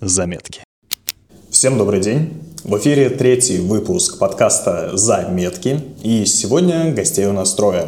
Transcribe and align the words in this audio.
Заметки. 0.00 0.62
Всем 1.50 1.78
добрый 1.78 2.00
день. 2.00 2.42
В 2.64 2.76
эфире 2.78 3.10
третий 3.10 3.58
выпуск 3.58 4.18
подкаста 4.18 4.96
«Заметки». 4.96 5.80
И 6.02 6.24
сегодня 6.24 6.92
гостей 6.92 7.26
у 7.26 7.32
нас 7.32 7.54
трое. 7.54 7.86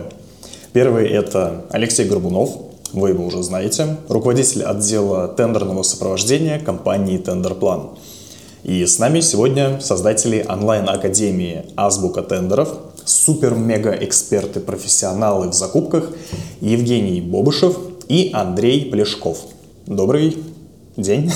Первый– 0.72 1.08
это 1.10 1.66
Алексей 1.70 2.08
Горбунов, 2.08 2.50
вы 2.92 3.10
его 3.10 3.26
уже 3.26 3.42
знаете, 3.42 3.96
руководитель 4.08 4.62
отдела 4.64 5.28
тендерного 5.28 5.82
сопровождения 5.82 6.58
компании 6.58 7.18
«Тендерплан». 7.18 7.90
И 8.62 8.84
с 8.84 8.98
нами 8.98 9.20
сегодня 9.20 9.80
создатели 9.80 10.44
онлайн-академии 10.48 11.66
«Азбука 11.76 12.22
тендеров», 12.22 12.68
супер-мега-эксперты, 13.10 14.60
профессионалы 14.60 15.48
в 15.48 15.54
закупках 15.54 16.12
Евгений 16.60 17.20
Бобышев 17.20 17.78
и 18.08 18.30
Андрей 18.32 18.90
Плешков. 18.90 19.46
Добрый 19.86 20.36
день. 20.96 21.30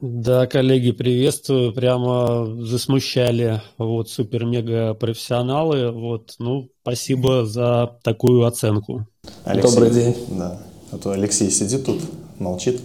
Да, 0.00 0.46
коллеги, 0.46 0.92
приветствую. 0.92 1.72
Прямо 1.72 2.46
засмущали 2.62 3.62
вот 3.78 4.10
супер-мега-профессионалы. 4.10 5.90
Вот, 5.90 6.34
ну, 6.38 6.68
спасибо 6.82 7.46
за 7.46 7.98
такую 8.02 8.44
оценку. 8.44 9.06
Алексей, 9.44 9.70
Добрый 9.70 9.90
день. 9.90 10.16
Да, 10.28 10.60
а 10.92 10.98
то 10.98 11.12
Алексей 11.12 11.50
сидит 11.50 11.86
тут, 11.86 12.00
молчит. 12.38 12.80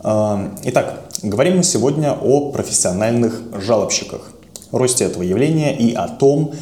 А, 0.00 0.54
итак, 0.64 1.08
говорим 1.22 1.58
мы 1.58 1.62
сегодня 1.62 2.12
о 2.12 2.52
профессиональных 2.52 3.40
жалобщиках, 3.64 4.30
росте 4.72 5.04
этого 5.04 5.22
явления 5.22 5.76
и 5.76 5.92
о 5.94 6.08
том, 6.08 6.52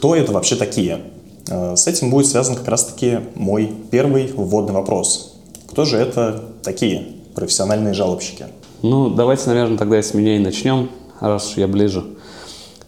кто 0.00 0.16
это 0.16 0.32
вообще 0.32 0.56
такие. 0.56 1.02
А, 1.50 1.76
с 1.76 1.86
этим 1.86 2.10
будет 2.10 2.26
связан 2.26 2.56
как 2.56 2.66
раз-таки 2.68 3.18
мой 3.34 3.70
первый 3.90 4.32
вводный 4.34 4.72
вопрос. 4.72 5.36
Кто 5.70 5.84
же 5.84 5.98
это 5.98 6.42
такие 6.62 7.06
профессиональные 7.34 7.92
жалобщики? 7.92 8.46
Ну, 8.80 9.10
давайте, 9.10 9.50
наверное, 9.50 9.76
тогда 9.76 10.00
с 10.00 10.14
меня 10.14 10.36
и 10.36 10.38
начнем, 10.38 10.88
раз 11.20 11.52
я 11.58 11.68
ближе. 11.68 12.02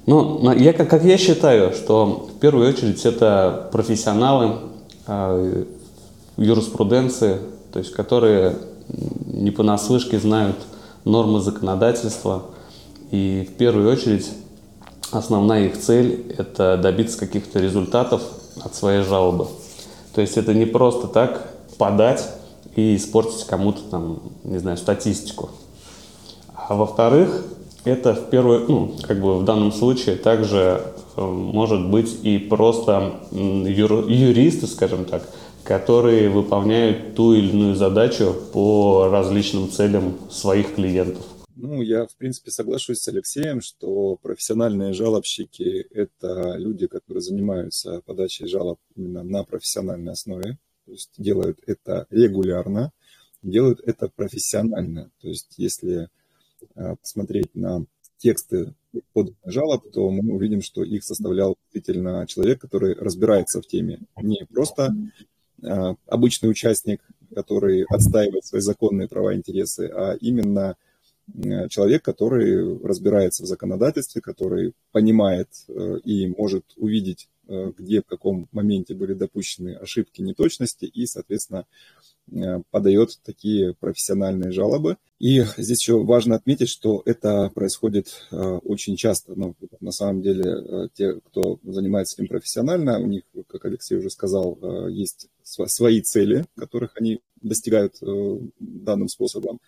Ну, 0.07 0.51
я, 0.55 0.73
как, 0.73 0.89
как 0.89 1.05
я 1.05 1.19
считаю, 1.19 1.75
что 1.75 2.31
в 2.35 2.41
первую 2.41 2.67
очередь 2.67 3.05
это 3.05 3.69
профессионалы 3.73 4.57
э, 5.07 5.65
юриспруденции, 6.39 7.41
то 7.75 7.79
есть 7.79 7.93
которые 7.93 8.57
не 9.27 9.51
понаслышке 9.51 10.19
знают 10.19 10.57
нормы 11.05 11.41
законодательства. 11.41 12.45
И 13.11 13.47
в 13.53 13.59
первую 13.59 13.93
очередь 13.93 14.31
основная 15.13 15.67
их 15.67 15.79
цель– 15.79 16.35
это 16.39 16.77
добиться 16.77 17.19
каких-то 17.19 17.61
результатов 17.61 18.23
от 18.63 18.75
своей 18.75 19.03
жалобы. 19.03 19.47
То 20.15 20.21
есть 20.21 20.37
это 20.37 20.55
не 20.55 20.67
просто 20.67 21.07
так 21.07 21.55
подать 21.79 22.29
и 22.75 22.97
испортить 22.97 23.45
кому-то 23.47 23.81
там, 23.91 24.21
не 24.45 24.59
знаю, 24.59 24.77
статистику. 24.77 25.51
А 26.55 26.75
во-вторых, 26.75 27.45
это 27.85 28.15
в 28.15 28.31
первую, 28.31 28.67
ну, 28.69 28.95
как 29.03 29.21
бы 29.21 29.39
в 29.39 29.45
данном 29.45 29.73
случае 29.73 30.17
также 30.17 30.83
э, 31.17 31.21
может 31.21 31.89
быть 31.89 32.19
и 32.23 32.39
просто 32.39 33.15
юр, 33.33 34.09
юристы, 34.09 34.67
скажем 34.67 35.05
так, 35.05 35.23
которые 35.65 36.29
выполняют 36.29 37.15
ту 37.15 37.35
или 37.35 37.49
иную 37.51 37.75
задачу 37.75 38.35
по 38.53 39.09
различным 39.11 39.71
целям 39.71 40.15
своих 40.31 40.75
клиентов. 40.75 41.25
Ну, 41.65 41.81
я, 41.81 42.09
в 42.09 42.17
принципе, 42.17 42.51
соглашусь 42.51 42.99
с 42.99 43.07
Алексеем, 43.07 43.61
что 43.61 44.17
профессиональные 44.17 44.95
жалобщики– 44.95 45.87
это 45.93 46.57
люди, 46.57 46.89
которые 46.89 47.21
занимаются 47.21 48.01
подачей 48.05 48.49
жалоб 48.49 48.81
именно 48.97 49.23
на 49.23 49.45
профессиональной 49.45 50.11
основе, 50.11 50.59
то 50.87 50.91
есть 50.91 51.13
делают 51.19 51.61
это 51.65 52.09
регулярно, 52.11 52.91
делают 53.45 53.81
это 53.87 54.09
профессионально. 54.09 55.13
То 55.21 55.29
есть 55.29 55.55
если 55.57 56.09
а, 56.75 56.97
посмотреть 56.97 57.55
на 57.55 57.87
тексты 58.19 58.75
под 59.13 59.33
жалоб, 59.45 59.89
то 59.93 60.11
мы 60.11 60.35
увидим, 60.35 60.63
что 60.63 60.83
их 60.83 61.05
составлял 61.05 61.57
действительно 61.73 62.27
человек, 62.27 62.61
который 62.61 62.95
разбирается 62.95 63.63
в 63.63 63.69
теме. 63.69 64.01
Не 64.21 64.47
просто 64.53 64.93
а, 65.63 65.95
обычный 66.07 66.51
участник, 66.51 67.01
который 67.33 67.85
отстаивает 67.89 68.45
свои 68.45 68.61
законные 68.63 69.07
права 69.07 69.33
и 69.33 69.37
интересы, 69.37 69.89
а 69.95 70.17
именно 70.21 70.77
человек, 71.69 72.03
который 72.03 72.79
разбирается 72.85 73.43
в 73.43 73.47
законодательстве, 73.47 74.21
который 74.21 74.75
понимает 74.91 75.49
э, 75.69 75.99
и 76.05 76.27
может 76.27 76.65
увидеть, 76.77 77.29
э, 77.49 77.73
где, 77.77 78.03
в 78.03 78.07
каком 78.07 78.49
моменте 78.53 78.95
были 78.95 79.15
допущены 79.15 79.75
ошибки, 79.75 80.21
неточности, 80.21 80.85
и, 80.85 81.07
соответственно, 81.07 81.67
Э, 82.31 82.63
подает 82.71 83.19
такие 83.25 83.75
профессиональные 83.75 84.53
жалобы. 84.53 84.97
И 85.19 85.43
здесь 85.57 85.81
еще 85.81 86.03
важно 86.03 86.37
отметить, 86.37 86.69
что 86.69 87.03
это 87.05 87.51
происходит 87.55 88.27
э, 88.31 88.37
очень 88.37 88.97
часто. 88.97 89.35
Но 89.35 89.55
на 89.81 89.93
самом 89.93 90.23
деле 90.23 90.45
э, 90.45 90.89
те, 90.95 91.15
кто 91.15 91.59
занимается 91.63 92.17
этим 92.17 92.29
профессионально, 92.29 93.01
у 93.01 93.07
них, 93.07 93.25
как 93.49 93.65
Алексей 93.65 93.97
уже 93.97 94.09
сказал, 94.11 94.59
есть 94.89 95.29
свои 95.43 96.01
цели, 96.01 96.47
которых 96.57 96.93
они 96.97 97.21
достигают 97.41 97.97
данным 98.59 99.09
способом. 99.09 99.61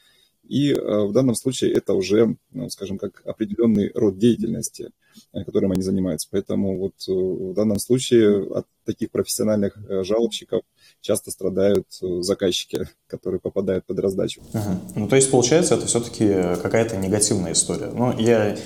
И 0.48 0.74
в 0.74 1.12
данном 1.12 1.34
случае 1.34 1.72
это 1.72 1.94
уже, 1.94 2.36
ну, 2.52 2.68
скажем, 2.68 2.98
как 2.98 3.22
определенный 3.24 3.90
род 3.94 4.18
деятельности, 4.18 4.90
которым 5.32 5.72
они 5.72 5.82
занимаются. 5.82 6.28
Поэтому 6.30 6.76
вот 6.78 6.94
в 7.06 7.54
данном 7.54 7.78
случае 7.78 8.46
от 8.52 8.66
таких 8.84 9.10
профессиональных 9.10 9.78
жалобщиков 10.04 10.62
часто 11.00 11.30
страдают 11.30 11.86
э, 12.02 12.22
заказчики, 12.22 12.88
которые 13.06 13.40
попадают 13.40 13.84
под 13.84 13.98
раздачу. 14.00 14.42
Ага. 14.52 14.80
Ну, 14.96 15.08
то 15.08 15.16
есть, 15.16 15.30
получается, 15.30 15.74
это 15.74 15.86
все-таки 15.86 16.28
какая-то 16.62 16.96
негативная 16.96 17.52
история. 17.52 17.90
Ну, 17.94 18.18
я 18.18 18.56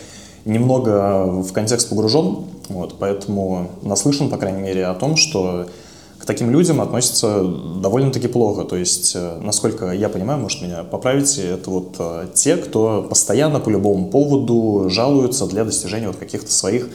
немного 0.45 1.43
в 1.43 1.53
контекст 1.53 1.91
погружен, 1.91 2.47
вот, 2.69 2.99
поэтому 2.99 3.79
наслышан, 3.83 4.31
по 4.31 4.39
крайней 4.39 4.63
мере, 4.63 4.87
о 4.87 4.95
том, 4.95 5.17
что 5.17 5.69
к 6.19 6.25
таким 6.25 6.51
людям 6.51 6.81
относятся 6.81 7.45
довольно-таки 7.45 8.29
плохо. 8.29 8.65
То 8.65 8.77
есть, 8.77 9.15
э, 9.15 9.41
насколько 9.41 9.93
я 9.93 10.09
понимаю, 10.09 10.41
может 10.41 10.63
меня 10.63 10.85
поправите, 10.85 11.43
это 11.43 11.71
вот 11.71 11.97
э, 11.99 12.29
те, 12.35 12.57
кто 12.57 13.03
постоянно 13.03 13.61
по 13.61 13.71
любому 13.71 14.11
поводу 14.11 14.89
жалуются 14.91 15.47
для 15.47 15.65
достижения 15.65 16.09
вот 16.09 16.17
каких-то 16.17 16.51
своих 16.53 16.89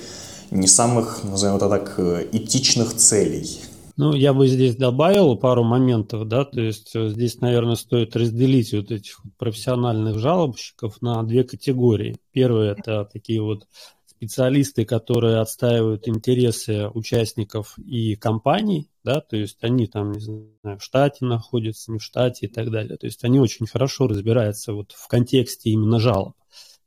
не 0.51 0.67
самых, 0.67 1.23
назовем 1.23 1.55
это 1.55 1.69
так, 1.69 1.99
этичных 2.31 2.93
целей. 2.93 3.59
Ну, 3.95 4.13
я 4.13 4.33
бы 4.33 4.47
здесь 4.47 4.75
добавил 4.75 5.35
пару 5.37 5.63
моментов, 5.63 6.27
да, 6.27 6.45
то 6.45 6.59
есть 6.59 6.95
э, 6.95 7.09
здесь, 7.09 7.41
наверное, 7.41 7.75
стоит 7.75 8.15
разделить 8.15 8.73
вот 8.73 8.89
этих 8.89 9.21
профессиональных 9.37 10.17
жалобщиков 10.17 10.99
на 11.01 11.21
две 11.21 11.43
категории. 11.43 12.17
Первое– 12.31 12.71
это 12.77 13.05
такие 13.05 13.41
вот 13.41 13.67
специалисты, 14.07 14.85
которые 14.85 15.37
отстаивают 15.41 16.07
интересы 16.07 16.87
участников 16.87 17.77
и 17.77 18.15
компаний, 18.15 18.89
да, 19.03 19.21
то 19.21 19.35
есть 19.35 19.57
они 19.61 19.87
там, 19.87 20.11
не 20.13 20.19
знаю, 20.19 20.79
в 20.79 20.83
штате 20.83 21.25
находятся, 21.25 21.91
не 21.91 21.99
в 21.99 22.03
штате 22.03 22.45
и 22.45 22.49
так 22.49 22.71
далее. 22.71 22.97
То 22.97 23.05
есть 23.05 23.23
они 23.23 23.39
очень 23.39 23.67
хорошо 23.67 24.07
разбираются 24.07 24.73
вот 24.73 24.91
в 24.91 25.07
контексте 25.07 25.69
именно 25.69 25.99
жалоб. 25.99 26.35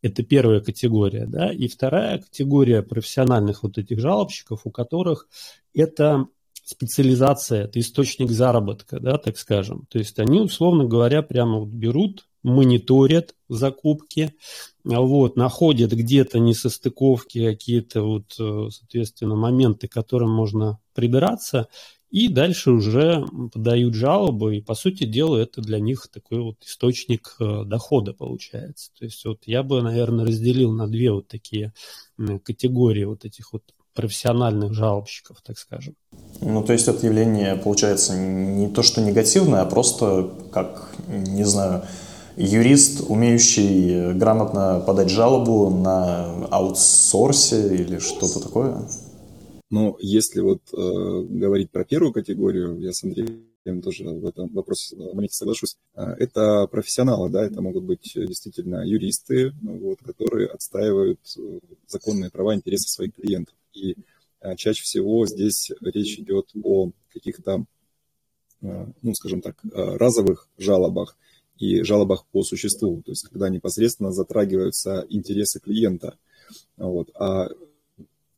Это 0.03 0.23
первая 0.23 0.61
категория, 0.61 1.27
да. 1.27 1.53
И 1.53 1.69
вторая 1.69 2.19
категория 2.19 2.83
профессиональных 2.83 3.63
вот 3.63 3.79
этих 3.79 4.01
жалобщиков, 4.01 4.63
у 4.65 4.71
которых 4.71 5.29
это 5.75 6.27
специализация, 6.67 7.65
это 7.65 7.79
источник 7.79 8.31
заработка, 8.31 8.99
да, 8.99 9.19
так 9.19 9.39
скажем. 9.39 9.87
То 9.89 9.99
есть 9.99 10.19
они, 10.19 10.41
условно 10.41 10.85
говоря, 10.85 11.23
прямо 11.23 11.61
вот 11.61 11.69
берут, 11.69 12.27
мониторят 12.43 13.35
закупки, 13.49 14.35
вот, 14.85 15.37
находят 15.37 15.93
где-то 15.93 16.39
несостыковки, 16.39 17.45
какие-то 17.45 18.03
вот, 18.03 18.35
э, 18.39 18.69
соответственно, 18.71 19.37
моменты, 19.37 19.89
к 19.89 19.93
которым 19.93 20.31
можно 20.31 20.79
прибираться, 20.95 21.69
и 22.17 22.29
дальше 22.29 22.71
уже 22.71 23.27
подают 23.53 23.95
жалобы, 23.95 24.57
и, 24.57 24.63
по 24.63 24.75
сути 24.75 25.05
дела, 25.05 25.37
это 25.37 25.61
для 25.61 25.79
них 25.79 26.09
такой 26.11 26.41
вот 26.41 26.57
источник 26.65 27.37
э, 27.39 27.65
дохода 27.67 28.15
получается. 28.15 28.91
То 28.99 29.05
есть 29.05 29.23
вот 29.27 29.41
я 29.45 29.63
бы, 29.63 29.83
наверное, 29.83 30.25
разделил 30.25 30.73
на 30.73 30.89
две 30.89 31.13
вот 31.13 31.29
такие 31.29 31.75
категории 32.43 33.05
вот 33.05 33.27
этих 33.27 33.53
вот 33.53 33.65
профессиональных 33.95 34.73
жалобщиков, 34.73 35.43
так 35.43 35.59
скажем. 35.59 35.95
Ну, 36.41 36.63
то 36.65 36.73
есть 36.73 36.89
это 36.89 37.05
явление 37.05 37.55
получается 37.55 38.17
не 38.17 38.69
то, 38.69 38.83
что 38.83 39.03
негативное, 39.03 39.61
а 39.61 39.67
просто 39.67 40.31
как, 40.53 40.89
не 41.09 41.45
знаю, 41.45 41.85
юрист, 42.39 43.11
умеющий 43.11 44.15
грамотно 44.15 44.83
подать 44.87 45.11
жалобу 45.11 45.69
на 45.69 46.47
аутсорсе 46.51 47.75
или 47.77 47.99
что-то 47.99 48.41
такое? 48.41 48.89
Ну, 49.69 49.97
если 50.01 50.41
вот 50.41 50.63
э, 50.73 50.77
говорить 50.77 51.71
про 51.71 51.85
первую 51.85 52.13
категорию, 52.13 52.79
я 52.79 52.93
с 52.93 53.03
Андреем 53.03 53.83
тоже 53.83 54.05
в 54.05 54.25
этом 54.25 54.49
вопросе 54.53 54.95
в 54.95 55.15
моменте 55.15 55.35
соглашусь. 55.35 55.77
Э, 55.95 56.13
это 56.19 56.69
профессионалы, 56.69 57.31
да, 57.31 57.45
это 57.45 57.61
могут 57.61 57.83
быть 57.83 58.13
действительно 58.15 58.87
юристы, 58.87 59.53
вот, 59.63 59.99
которые 60.05 60.49
отстаивают 60.49 61.19
э, 61.37 61.59
законные 61.89 62.31
права 62.31 62.55
и 62.55 62.59
интересы 62.59 62.89
своих 62.89 63.15
клиентов. 63.15 63.55
И 63.73 63.97
чаще 64.57 64.83
всего 64.85 65.27
здесь 65.27 65.73
речь 65.81 66.19
идет 66.21 66.51
о 66.63 66.93
каких-то, 67.13 67.65
ну, 68.61 69.15
скажем 69.15 69.43
так, 69.43 69.57
разовых 69.73 70.49
жалобах 70.57 71.19
и 71.59 71.83
жалобах 71.83 72.25
по 72.27 72.43
существу, 72.43 73.03
то 73.03 73.11
есть 73.13 73.29
когда 73.29 73.49
непосредственно 73.49 74.13
затрагиваются 74.13 75.05
интересы 75.09 75.59
клиента. 75.59 76.17
Вот. 76.77 77.11
А 77.17 77.49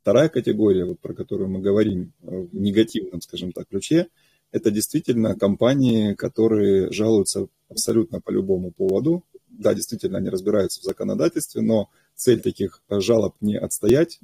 вторая 0.01 0.29
категория, 0.29 0.85
вот, 0.85 1.01
про 1.01 1.15
которую 1.15 1.51
мы 1.51 1.61
говорим 1.61 2.13
в 2.21 2.55
негативном, 2.55 3.21
скажем 3.21 3.53
так, 3.53 3.69
ключе, 3.69 4.09
это 4.51 4.71
действительно 4.71 5.35
компании, 5.35 6.15
которые 6.15 6.91
жалуются 6.91 7.49
абсолютно 7.69 8.21
по 8.21 8.31
любому 8.31 8.71
поводу. 8.71 9.25
Да, 9.49 9.75
действительно, 9.75 10.19
они 10.19 10.31
разбираются 10.31 10.81
в 10.81 10.85
законодательстве, 10.85 11.61
но 11.61 11.91
цель 12.15 12.41
таких 12.41 12.83
жалоб 12.89 13.35
не 13.41 13.57
отстоять 13.57 14.21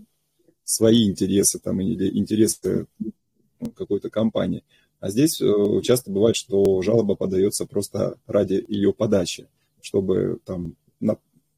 свои 0.64 1.08
интересы 1.08 1.58
там, 1.58 1.80
или 1.80 2.16
интересы 2.18 2.86
ну, 2.98 3.70
какой-то 3.70 4.10
компании. 4.10 4.64
А 5.00 5.10
здесь 5.10 5.40
э, 5.40 5.80
часто 5.82 6.10
бывает, 6.10 6.36
что 6.36 6.80
жалоба 6.80 7.14
подается 7.14 7.66
просто 7.66 8.16
ради 8.26 8.64
ее 8.68 8.94
подачи, 8.94 9.48
чтобы 9.82 10.38
там 10.44 10.76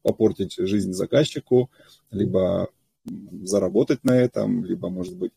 попортить 0.01 0.55
жизнь 0.57 0.93
заказчику, 0.93 1.69
либо 2.11 2.69
заработать 3.43 4.03
на 4.03 4.11
этом, 4.11 4.65
либо, 4.65 4.89
может 4.89 5.15
быть, 5.15 5.31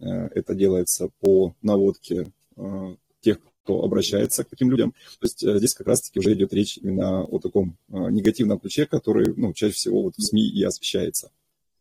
э, 0.00 0.06
это 0.06 0.54
делается 0.54 1.10
по 1.20 1.54
наводке 1.62 2.32
э, 2.56 2.96
тех, 3.20 3.38
кто 3.62 3.82
обращается 3.82 4.44
к 4.44 4.48
таким 4.48 4.70
людям. 4.70 4.92
То 5.20 5.24
есть 5.24 5.40
здесь 5.40 5.74
как 5.74 5.86
раз-таки 5.86 6.18
уже 6.18 6.34
идет 6.34 6.52
речь 6.52 6.78
именно 6.78 7.24
о 7.24 7.38
таком 7.38 7.78
негативном 7.88 8.58
ключе, 8.58 8.84
который 8.84 9.32
ну, 9.36 9.54
чаще 9.54 9.72
всего 9.72 10.02
вот 10.02 10.16
в 10.16 10.22
СМИ 10.22 10.46
и 10.46 10.62
освещается. 10.64 11.30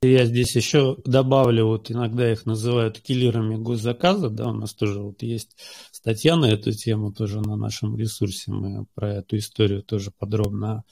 Я 0.03 0.25
здесь 0.25 0.53
еще 0.55 0.97
добавлю, 1.05 1.65
вот 1.67 1.89
иногда 1.89 2.29
их 2.29 2.45
называют 2.45 2.99
киллерами 2.99 3.55
госзаказа, 3.55 4.29
да, 4.29 4.49
у 4.49 4.53
нас 4.53 4.73
тоже 4.73 4.99
вот 4.99 5.23
есть 5.23 5.55
статья 5.91 6.35
на 6.35 6.45
эту 6.51 6.73
тему 6.73 7.13
тоже 7.13 7.39
на 7.39 7.55
нашем 7.55 7.97
ресурсе, 7.97 8.51
мы 8.51 8.85
про 8.95 9.15
эту 9.15 9.37
историю 9.37 9.81
тоже 9.81 10.11
подробно 10.11 10.83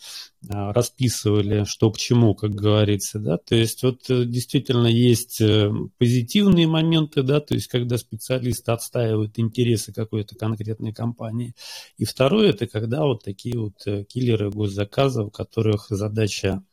а, 0.49 0.71
расписывали, 0.71 1.65
что 1.65 1.91
к 1.91 1.97
чему, 1.97 2.35
как 2.35 2.51
говорится, 2.51 3.19
да, 3.19 3.37
то 3.37 3.53
есть 3.53 3.83
вот 3.83 4.09
э, 4.09 4.23
действительно 4.23 4.87
есть 4.87 5.41
э, 5.41 5.69
позитивные 5.97 6.67
моменты, 6.67 7.21
да, 7.21 7.41
то 7.41 7.53
есть 7.53 7.67
когда 7.67 7.97
специалисты 7.97 8.71
отстаивают 8.71 9.37
интересы 9.39 9.91
какой-то 9.91 10.35
конкретной 10.35 10.93
компании, 10.93 11.53
и 11.97 12.05
второе, 12.05 12.51
это 12.51 12.65
когда 12.65 13.03
вот 13.03 13.23
такие 13.25 13.59
вот 13.59 13.75
э, 13.87 14.05
киллеры 14.05 14.49
госзаказа, 14.51 15.23
у 15.23 15.29
которых 15.29 15.87
задача 15.89 16.63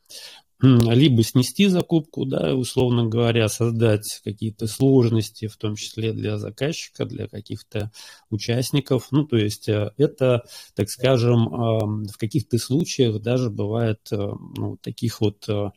либо 0.61 1.23
снести 1.23 1.67
закупку, 1.67 2.25
да, 2.25 2.53
условно 2.53 3.05
говоря, 3.05 3.47
создать 3.47 4.21
какие-то 4.23 4.67
сложности, 4.67 5.47
в 5.47 5.55
том 5.55 5.75
числе 5.75 6.11
для 6.11 6.37
заказчика, 6.37 7.05
для 7.05 7.27
каких-то 7.27 7.91
участников. 8.29 9.07
Ну, 9.11 9.25
то 9.25 9.37
есть 9.37 9.69
э, 9.69 9.93
это, 9.97 10.43
так 10.75 10.89
скажем, 10.89 12.05
в 12.07 12.17
каких-то 12.17 12.57
случаях 12.57 13.21
даже 13.21 13.49
бывает 13.49 14.01
э, 14.11 14.17
ну, 14.17 14.77
таких 14.81 15.21
вот 15.21 15.47
э, 15.47 15.71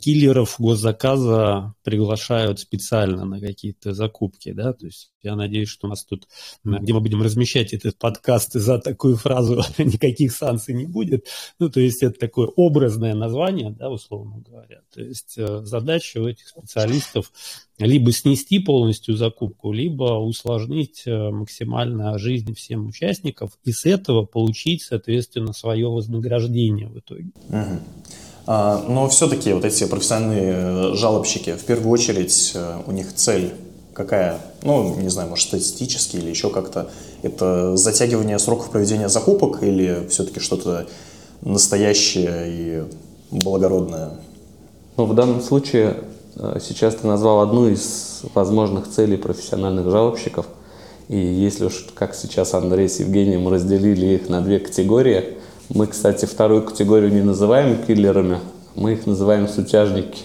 киллеров 0.00 0.56
госзаказа 0.58 1.74
приглашают 1.82 2.60
специально 2.60 3.24
на 3.24 3.40
какие-то 3.40 3.94
закупки, 3.94 4.52
да, 4.52 4.72
то 4.72 4.86
есть 4.86 5.12
я 5.22 5.36
надеюсь, 5.36 5.68
что 5.68 5.86
у 5.86 5.90
нас 5.90 6.04
тут, 6.04 6.28
где 6.64 6.92
мы 6.92 7.00
будем 7.00 7.22
размещать 7.22 7.72
этот 7.72 7.98
подкаст, 7.98 8.52
за 8.52 8.78
такую 8.78 9.16
фразу 9.16 9.62
никаких 9.78 10.32
санкций 10.32 10.74
не 10.74 10.86
будет, 10.86 11.26
ну, 11.58 11.68
то 11.68 11.80
есть 11.80 12.02
это 12.02 12.18
такое 12.18 12.48
образное 12.48 13.14
название, 13.14 13.70
да, 13.70 13.90
условно 13.90 14.42
говоря, 14.46 14.82
то 14.94 15.02
есть 15.02 15.34
э, 15.36 15.64
задача 15.64 16.18
у 16.18 16.28
этих 16.28 16.48
специалистов 16.48 17.32
либо 17.78 18.10
снести 18.12 18.58
полностью 18.58 19.16
закупку, 19.16 19.72
либо 19.72 20.18
усложнить 20.18 21.02
э, 21.06 21.30
максимально 21.30 22.18
жизнь 22.18 22.54
всем 22.54 22.86
участникам 22.86 23.50
и 23.64 23.72
с 23.72 23.84
этого 23.84 24.24
получить, 24.24 24.82
соответственно, 24.82 25.52
свое 25.52 25.88
вознаграждение 25.88 26.88
в 26.88 26.98
итоге. 26.98 27.30
Угу. 27.48 27.80
А, 28.46 28.84
но 28.86 29.08
все-таки 29.08 29.52
вот 29.52 29.64
эти 29.64 29.84
профессиональные 29.84 30.54
э, 30.54 30.94
жалобщики, 30.94 31.54
в 31.54 31.64
первую 31.64 31.90
очередь 31.90 32.52
э, 32.54 32.78
у 32.86 32.92
них 32.92 33.12
цель 33.12 33.54
какая? 33.92 34.38
Ну, 34.62 34.94
не 34.94 35.08
знаю, 35.08 35.30
может, 35.30 35.48
статистически 35.48 36.16
или 36.16 36.30
еще 36.30 36.50
как-то. 36.50 36.90
Это 37.22 37.76
затягивание 37.76 38.38
сроков 38.38 38.70
проведения 38.70 39.08
закупок 39.08 39.62
или 39.64 40.06
все-таки 40.10 40.38
что-то 40.38 40.86
настоящее 41.40 42.44
и 42.46 42.84
благородное? 43.32 44.10
Ну, 44.96 45.06
в 45.06 45.14
данном 45.14 45.40
случае 45.40 46.04
э, 46.36 46.60
сейчас 46.62 46.94
ты 46.94 47.06
назвал 47.08 47.40
одну 47.40 47.68
из 47.68 48.20
возможных 48.32 48.88
целей 48.88 49.16
профессиональных 49.16 49.90
жалобщиков. 49.90 50.46
И 51.08 51.18
если 51.18 51.64
уж, 51.64 51.86
как 51.94 52.14
сейчас 52.14 52.54
Андрей 52.54 52.88
с 52.88 53.00
Евгением 53.00 53.48
разделили 53.48 54.14
их 54.14 54.28
на 54.28 54.40
две 54.40 54.60
категории– 54.60 55.36
мы, 55.68 55.86
кстати, 55.86 56.26
вторую 56.26 56.62
категорию 56.62 57.12
не 57.12 57.22
называем 57.22 57.82
киллерами, 57.84 58.38
мы 58.74 58.92
их 58.92 59.06
называем 59.06 59.48
сутяжники. 59.48 60.22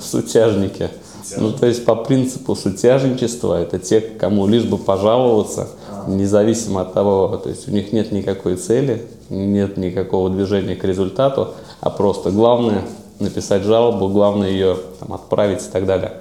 Сутяжники. 0.00 0.90
Ну, 1.36 1.52
то 1.52 1.66
есть 1.66 1.84
по 1.84 1.96
принципу 1.96 2.54
сутяжничества 2.54 3.60
это 3.60 3.78
те, 3.78 4.00
кому 4.00 4.46
лишь 4.46 4.64
бы 4.64 4.78
пожаловаться, 4.78 5.68
независимо 6.06 6.82
от 6.82 6.94
того, 6.94 7.36
то 7.36 7.48
есть 7.50 7.68
у 7.68 7.70
них 7.70 7.92
нет 7.92 8.12
никакой 8.12 8.56
цели, 8.56 9.06
нет 9.28 9.76
никакого 9.76 10.30
движения 10.30 10.76
к 10.76 10.84
результату, 10.84 11.54
а 11.80 11.90
просто 11.90 12.30
главное 12.30 12.82
написать 13.18 13.62
жалобу, 13.62 14.08
главное 14.08 14.50
ее 14.50 14.76
там, 15.00 15.12
отправить 15.12 15.62
и 15.62 15.70
так 15.70 15.84
далее. 15.84 16.12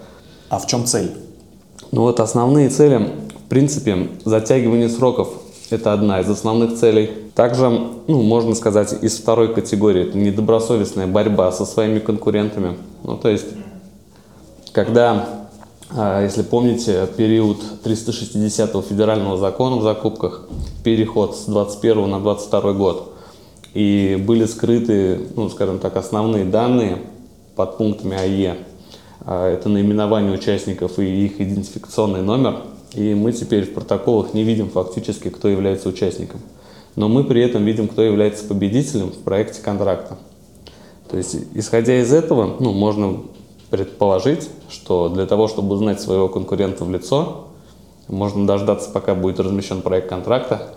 А 0.49 0.59
в 0.59 0.67
чем 0.67 0.85
цель? 0.85 1.11
Ну 1.91 2.01
вот 2.01 2.19
основные 2.19 2.69
цели, 2.69 3.13
в 3.45 3.49
принципе, 3.49 4.09
затягивание 4.25 4.89
сроков– 4.89 5.29
это 5.71 5.93
одна 5.93 6.21
из 6.21 6.29
основных 6.29 6.75
целей– 6.75 7.11
также, 7.37 7.69
ну, 7.69 8.23
можно 8.23 8.55
сказать, 8.55 8.95
из 9.03 9.19
второй 9.19 9.53
категории 9.53 10.09
это 10.09 10.17
недобросовестная 10.17 11.05
борьба 11.05 11.51
со 11.51 11.67
своими 11.67 11.99
конкурентами. 11.99 12.77
Ну, 13.03 13.15
то 13.15 13.29
есть, 13.29 13.45
когда, 14.71 15.45
а, 15.91 16.23
если 16.23 16.41
помните, 16.41 17.07
период 17.15 17.59
360 17.83 18.83
федерального 18.83 19.37
закона 19.37 19.75
в 19.75 19.83
закупках, 19.83 20.47
переход 20.83 21.37
с 21.37 21.45
21 21.45 22.09
на 22.09 22.19
22 22.19 22.73
год, 22.73 23.13
и 23.75 24.19
были 24.25 24.45
скрыты, 24.45 25.27
ну, 25.35 25.47
скажем 25.49 25.77
так, 25.77 25.95
основные 25.95 26.43
данные 26.43 27.03
под 27.55 27.77
пунктами 27.77 28.17
АЕ, 28.17 28.57
а, 29.21 29.47
это 29.47 29.69
наименование 29.69 30.33
участников 30.33 30.97
и 30.97 31.25
их 31.25 31.39
идентификационный 31.39 32.23
номер, 32.23 32.63
и 32.93 33.13
мы 33.13 33.31
теперь 33.31 33.65
в 33.65 33.73
протоколах 33.73 34.33
не 34.33 34.43
видим 34.43 34.69
фактически, 34.69 35.29
кто 35.29 35.47
является 35.47 35.89
участником 35.89 36.41
но 36.97 37.07
мы 37.07 37.23
при 37.23 37.43
этом 37.43 37.63
видим, 37.63 37.87
кто 37.87 38.01
является 38.01 38.43
победителем 38.43 39.11
в 39.11 39.19
проекте 39.19 39.61
контракта. 39.61 40.17
То 41.07 41.15
есть, 41.15 41.37
исходя 41.53 42.01
из 42.01 42.11
этого, 42.11 42.57
ну, 42.59 42.73
можно 42.73 43.21
предположить, 43.69 44.49
что 44.67 45.07
для 45.07 45.27
того, 45.27 45.47
чтобы 45.47 45.75
узнать 45.75 46.01
своего 46.01 46.27
конкурента 46.27 46.83
в 46.83 46.91
лицо, 46.91 47.49
можно 48.07 48.47
дождаться, 48.47 48.89
пока 48.89 49.13
будет 49.13 49.39
размещен 49.39 49.83
проект 49.83 50.09
контракта, 50.09 50.73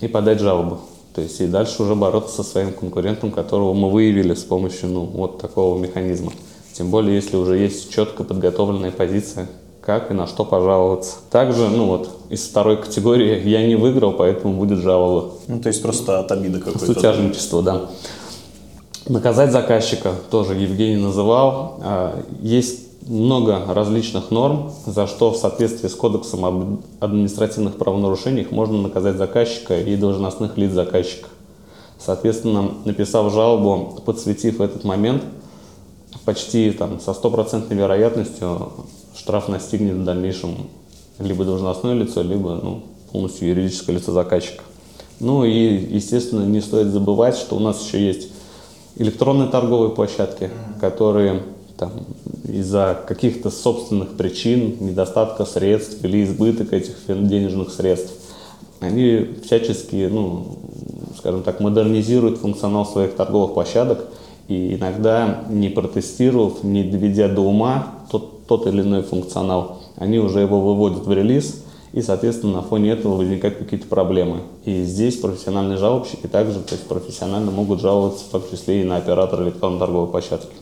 и 0.00 0.08
подать 0.08 0.40
жалобу. 0.40 0.80
То 1.14 1.20
есть 1.20 1.40
и 1.40 1.46
дальше 1.46 1.84
уже 1.84 1.94
бороться 1.94 2.34
со 2.34 2.42
своим 2.42 2.72
конкурентом, 2.72 3.30
которого 3.30 3.74
мы 3.74 3.90
выявили 3.90 4.34
с 4.34 4.42
помощью 4.42 4.88
ну, 4.88 5.04
вот 5.04 5.38
такого 5.38 5.78
механизма. 5.78 6.32
Тем 6.72 6.90
более, 6.90 7.14
если 7.14 7.36
уже 7.36 7.58
есть 7.58 7.92
четко 7.92 8.24
подготовленная 8.24 8.90
позиция 8.90 9.46
как 9.82 10.10
и 10.10 10.14
на 10.14 10.26
что 10.26 10.44
пожаловаться. 10.44 11.16
Также, 11.30 11.68
ну 11.68 11.86
вот, 11.86 12.08
из 12.30 12.46
второй 12.46 12.80
категории 12.80 13.46
я 13.48 13.66
не 13.66 13.74
выиграл, 13.74 14.12
поэтому 14.12 14.54
будет 14.54 14.78
жалоба. 14.78 15.32
Ну, 15.48 15.60
то 15.60 15.68
есть 15.68 15.82
просто 15.82 16.20
от 16.20 16.30
обиды 16.30 16.60
какой-то. 16.60 16.86
Сутяжничество, 16.86 17.62
да. 17.62 17.82
Наказать 19.08 19.50
заказчика 19.50 20.12
тоже 20.30 20.54
Евгений 20.54 21.02
называл. 21.02 21.80
А, 21.82 22.22
есть 22.40 22.82
много 23.08 23.60
различных 23.66 24.30
норм, 24.30 24.70
за 24.86 25.08
что 25.08 25.32
в 25.32 25.36
соответствии 25.36 25.88
с 25.88 25.94
Кодексом 25.96 26.44
об 26.44 26.80
административных 27.00 27.76
правонарушениях 27.76 28.52
можно 28.52 28.80
наказать 28.80 29.16
заказчика 29.16 29.80
и 29.80 29.96
должностных 29.96 30.56
лиц 30.56 30.70
заказчика. 30.70 31.28
Соответственно, 31.98 32.70
написав 32.84 33.32
жалобу, 33.32 34.00
подсветив 34.04 34.60
этот 34.60 34.84
момент, 34.84 35.24
почти 36.24 36.70
там, 36.70 37.00
со 37.00 37.14
стопроцентной 37.14 37.76
вероятностью 37.76 38.72
штраф 39.16 39.48
настигнет 39.48 39.94
в 39.94 40.04
дальнейшем 40.04 40.56
либо 41.18 41.44
должностное 41.44 41.94
лицо, 41.94 42.22
либо 42.22 42.60
ну, 42.62 42.82
полностью 43.12 43.48
юридическое 43.48 43.96
лицо 43.96 44.12
заказчика. 44.12 44.64
Ну 45.20 45.44
и, 45.44 45.76
естественно, 45.94 46.44
не 46.44 46.60
стоит 46.60 46.88
забывать, 46.88 47.36
что 47.36 47.56
у 47.56 47.60
нас 47.60 47.84
еще 47.84 48.04
есть 48.04 48.28
электронные 48.96 49.48
торговые 49.48 49.90
площадки, 49.90 50.50
которые 50.80 51.42
там, 51.76 51.92
из-за 52.44 53.00
каких-то 53.06 53.50
собственных 53.50 54.16
причин, 54.16 54.76
недостатка 54.80 55.44
средств 55.44 56.04
или 56.04 56.24
избыток 56.24 56.72
этих 56.72 56.94
денежных 57.06 57.70
средств, 57.70 58.12
они 58.80 59.28
всячески, 59.44 60.08
ну, 60.10 60.58
скажем 61.18 61.42
так, 61.42 61.60
модернизируют 61.60 62.38
функционал 62.38 62.84
своих 62.84 63.14
торговых 63.14 63.54
площадок 63.54 64.04
и 64.52 64.74
иногда, 64.74 65.44
не 65.48 65.68
протестировав, 65.68 66.62
не 66.62 66.82
доведя 66.84 67.28
до 67.28 67.40
ума 67.40 67.86
тот, 68.10 68.46
тот 68.46 68.66
или 68.66 68.82
иной 68.82 69.02
функционал, 69.02 69.78
они 69.96 70.18
уже 70.18 70.40
его 70.40 70.60
выводят 70.60 71.06
в 71.06 71.12
релиз 71.12 71.62
и, 71.92 72.02
соответственно, 72.02 72.54
на 72.54 72.62
фоне 72.62 72.90
этого 72.90 73.16
возникают 73.16 73.58
какие-то 73.58 73.86
проблемы. 73.86 74.40
И 74.64 74.82
здесь 74.82 75.16
профессиональные 75.16 75.78
жалобщики 75.78 76.26
также, 76.26 76.60
то 76.60 76.74
есть 76.74 76.86
профессионально 76.86 77.50
могут 77.50 77.80
жаловаться 77.80 78.24
в 78.24 78.28
том 78.28 78.42
числе 78.50 78.82
и 78.82 78.84
на 78.84 78.96
оператора 78.96 79.44
электронной 79.44 79.78
торговой 79.78 80.08
площадки. 80.08 80.54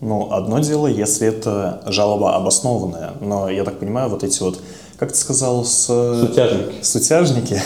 Ну, 0.00 0.28
одно 0.30 0.58
дело, 0.58 0.86
если 0.86 1.28
это 1.28 1.82
жалоба 1.86 2.36
обоснованная, 2.36 3.14
но 3.20 3.48
я 3.48 3.64
так 3.64 3.78
понимаю, 3.78 4.10
вот 4.10 4.24
эти 4.24 4.42
вот, 4.42 4.58
как 4.98 5.12
ты 5.12 5.18
сказал, 5.18 5.64
с... 5.64 5.86
Сутяжники. 6.20 6.82
Сутяжники, 6.82 7.62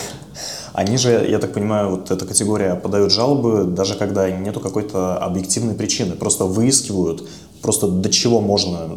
они 0.80 0.96
же, 0.96 1.26
я 1.28 1.38
так 1.38 1.52
понимаю, 1.52 1.90
вот 1.90 2.10
эта 2.10 2.24
категория 2.24 2.74
подают 2.74 3.12
жалобы, 3.12 3.64
даже 3.64 3.94
когда 3.94 4.30
нету 4.30 4.60
какой-то 4.60 5.18
объективной 5.18 5.74
причины, 5.74 6.14
просто 6.14 6.46
выискивают, 6.46 7.28
просто 7.60 7.86
до 7.86 8.08
чего 8.08 8.40
можно 8.40 8.88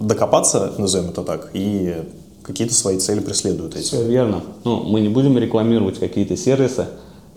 докопаться, 0.00 0.72
назовем 0.78 1.10
это 1.10 1.22
так, 1.22 1.50
и 1.52 1.94
какие-то 2.42 2.74
свои 2.74 2.98
цели 2.98 3.20
преследуют 3.20 3.76
эти. 3.76 3.84
Все 3.84 4.04
верно. 4.04 4.42
Ну, 4.64 4.82
мы 4.82 5.00
не 5.00 5.08
будем 5.08 5.38
рекламировать 5.38 5.98
какие-то 5.98 6.36
сервисы. 6.36 6.86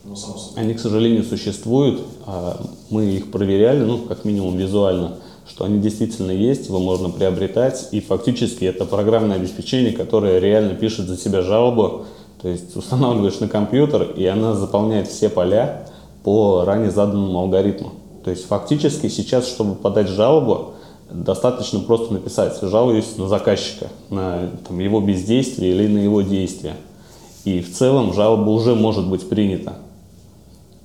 Ну, 0.04 0.16
они, 0.56 0.74
к 0.74 0.80
сожалению, 0.80 1.24
существуют. 1.24 2.02
А 2.26 2.60
мы 2.90 3.06
их 3.06 3.30
проверяли, 3.30 3.84
ну, 3.84 4.00
как 4.00 4.26
минимум 4.26 4.58
визуально, 4.58 5.18
что 5.48 5.66
они 5.66 5.80
действительно 5.80 6.32
есть, 6.32 6.68
его 6.68 6.80
можно 6.80 7.10
приобретать. 7.10 7.90
И 7.92 8.00
фактически 8.00 8.66
это 8.66 8.86
программное 8.86 9.36
обеспечение, 9.36 9.92
которое 9.94 10.40
реально 10.40 10.76
пишет 10.76 11.08
за 11.08 11.18
себя 11.18 11.42
жалобу. 11.42 12.06
То 12.42 12.50
есть 12.50 12.76
устанавливаешь 12.76 13.40
на 13.40 13.48
компьютер, 13.48 14.04
и 14.04 14.26
она 14.26 14.56
заполняет 14.56 15.08
все 15.08 15.30
поля 15.30 15.88
по 16.24 16.64
ранее 16.66 16.92
заданному 16.92 17.40
алгоритму. 17.40 17.92
То 18.24 18.32
есть 18.32 18.46
фактически 18.46 19.10
сейчас, 19.10 19.48
чтобы 19.48 19.76
подать 19.76 20.08
жалобу, 20.08 20.74
достаточно 21.10 21.80
просто 21.80 22.14
написать 22.14 22.58
«жалуюсь 22.62 23.18
на 23.18 23.28
заказчика», 23.28 23.88
на 24.10 24.50
там, 24.68 24.80
его 24.80 25.02
бездействие 25.02 25.74
или 25.74 25.88
на 25.88 26.00
его 26.00 26.22
действия. 26.22 26.76
И 27.44 27.62
в 27.62 27.74
целом 27.74 28.14
жалоба 28.14 28.50
уже 28.50 28.76
может 28.76 29.08
быть 29.08 29.28
принята. 29.28 29.74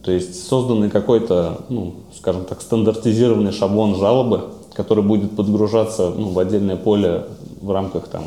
То 0.02 0.12
есть 0.12 0.46
созданный 0.48 0.90
какой-то, 0.90 1.62
ну, 1.68 1.94
скажем 2.16 2.44
так, 2.44 2.62
стандартизированный 2.62 3.52
шаблон 3.52 3.96
жалобы, 3.96 4.50
который 4.72 5.02
будет 5.02 5.34
подгружаться 5.34 6.10
ну, 6.10 6.28
в 6.28 6.38
отдельное 6.38 6.76
поле 6.76 7.26
в 7.60 7.70
рамках 7.70 8.08
там, 8.08 8.24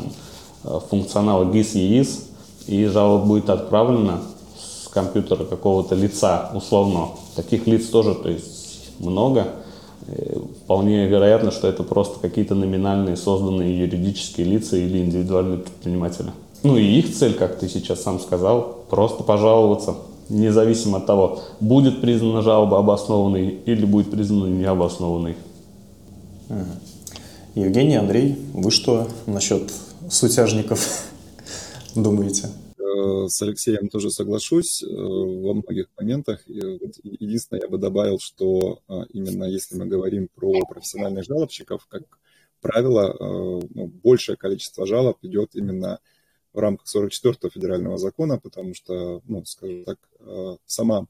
э, 0.64 0.78
функционала 0.90 1.44
GIS 1.44 1.72
и 1.74 1.98
EIS, 1.98 2.29
и 2.66 2.86
жалоба 2.86 3.24
будет 3.24 3.50
отправлена 3.50 4.20
с 4.56 4.88
компьютера 4.88 5.44
какого-то 5.44 5.94
лица, 5.94 6.50
условно. 6.54 7.08
Таких 7.36 7.66
лиц 7.66 7.86
тоже 7.86 8.14
то 8.14 8.28
есть, 8.28 8.98
много– 8.98 9.48
Э, 10.06 10.38
вполне 10.64 11.06
вероятно, 11.06 11.50
что 11.50 11.68
это 11.68 11.82
просто 11.82 12.18
какие-то 12.20 12.54
номинальные 12.54 13.16
созданные 13.16 13.78
юридические 13.78 14.46
лица 14.46 14.76
или 14.76 14.98
индивидуальные 14.98 15.58
предприниматели. 15.58 16.30
Ну 16.62 16.76
и 16.76 16.84
их 16.84 17.14
цель, 17.14 17.34
как 17.34 17.58
ты 17.58 17.68
сейчас 17.68 18.02
сам 18.02 18.18
сказал, 18.18 18.84
просто 18.90 19.22
пожаловаться, 19.22 19.94
независимо 20.28 20.98
от 20.98 21.06
того, 21.06 21.40
будет 21.60 22.00
признана 22.00 22.42
жалоба 22.42 22.78
обоснованной 22.78 23.60
или 23.64 23.84
будет 23.84 24.10
признана 24.10 24.48
необоснованной. 24.48 25.36
Евгений, 27.54 27.96
Андрей, 27.96 28.36
вы 28.52 28.70
что 28.70 29.06
насчет 29.26 29.72
сутяжников 30.10 31.04
думаете? 31.96 32.48
Э, 33.00 33.28
с 33.28 33.40
Алексеем 33.42 33.88
тоже 33.88 34.10
соглашусь 34.10 34.82
э, 34.82 34.86
во 34.86 35.54
многих 35.54 35.86
моментах. 35.98 36.42
Единственное, 36.46 37.62
я 37.62 37.68
бы 37.68 37.78
добавил, 37.78 38.18
что 38.18 38.80
э, 38.88 39.02
именно 39.12 39.44
если 39.44 39.76
мы 39.76 39.86
говорим 39.86 40.28
про 40.34 40.52
профессиональных 40.66 41.24
жалобщиков, 41.24 41.86
как 41.86 42.02
правило, 42.60 43.16
ну, 43.18 43.86
большее 43.86 44.36
количество 44.36 44.86
жалоб 44.86 45.16
идет 45.22 45.54
именно 45.54 45.98
в 46.52 46.58
рамках 46.58 46.94
44-го 46.94 47.48
федерального 47.48 47.96
закона, 47.96 48.38
потому 48.38 48.74
что, 48.74 49.22
ну, 49.24 49.42
скажем 49.46 49.84
так, 49.84 49.98
сама 50.66 51.06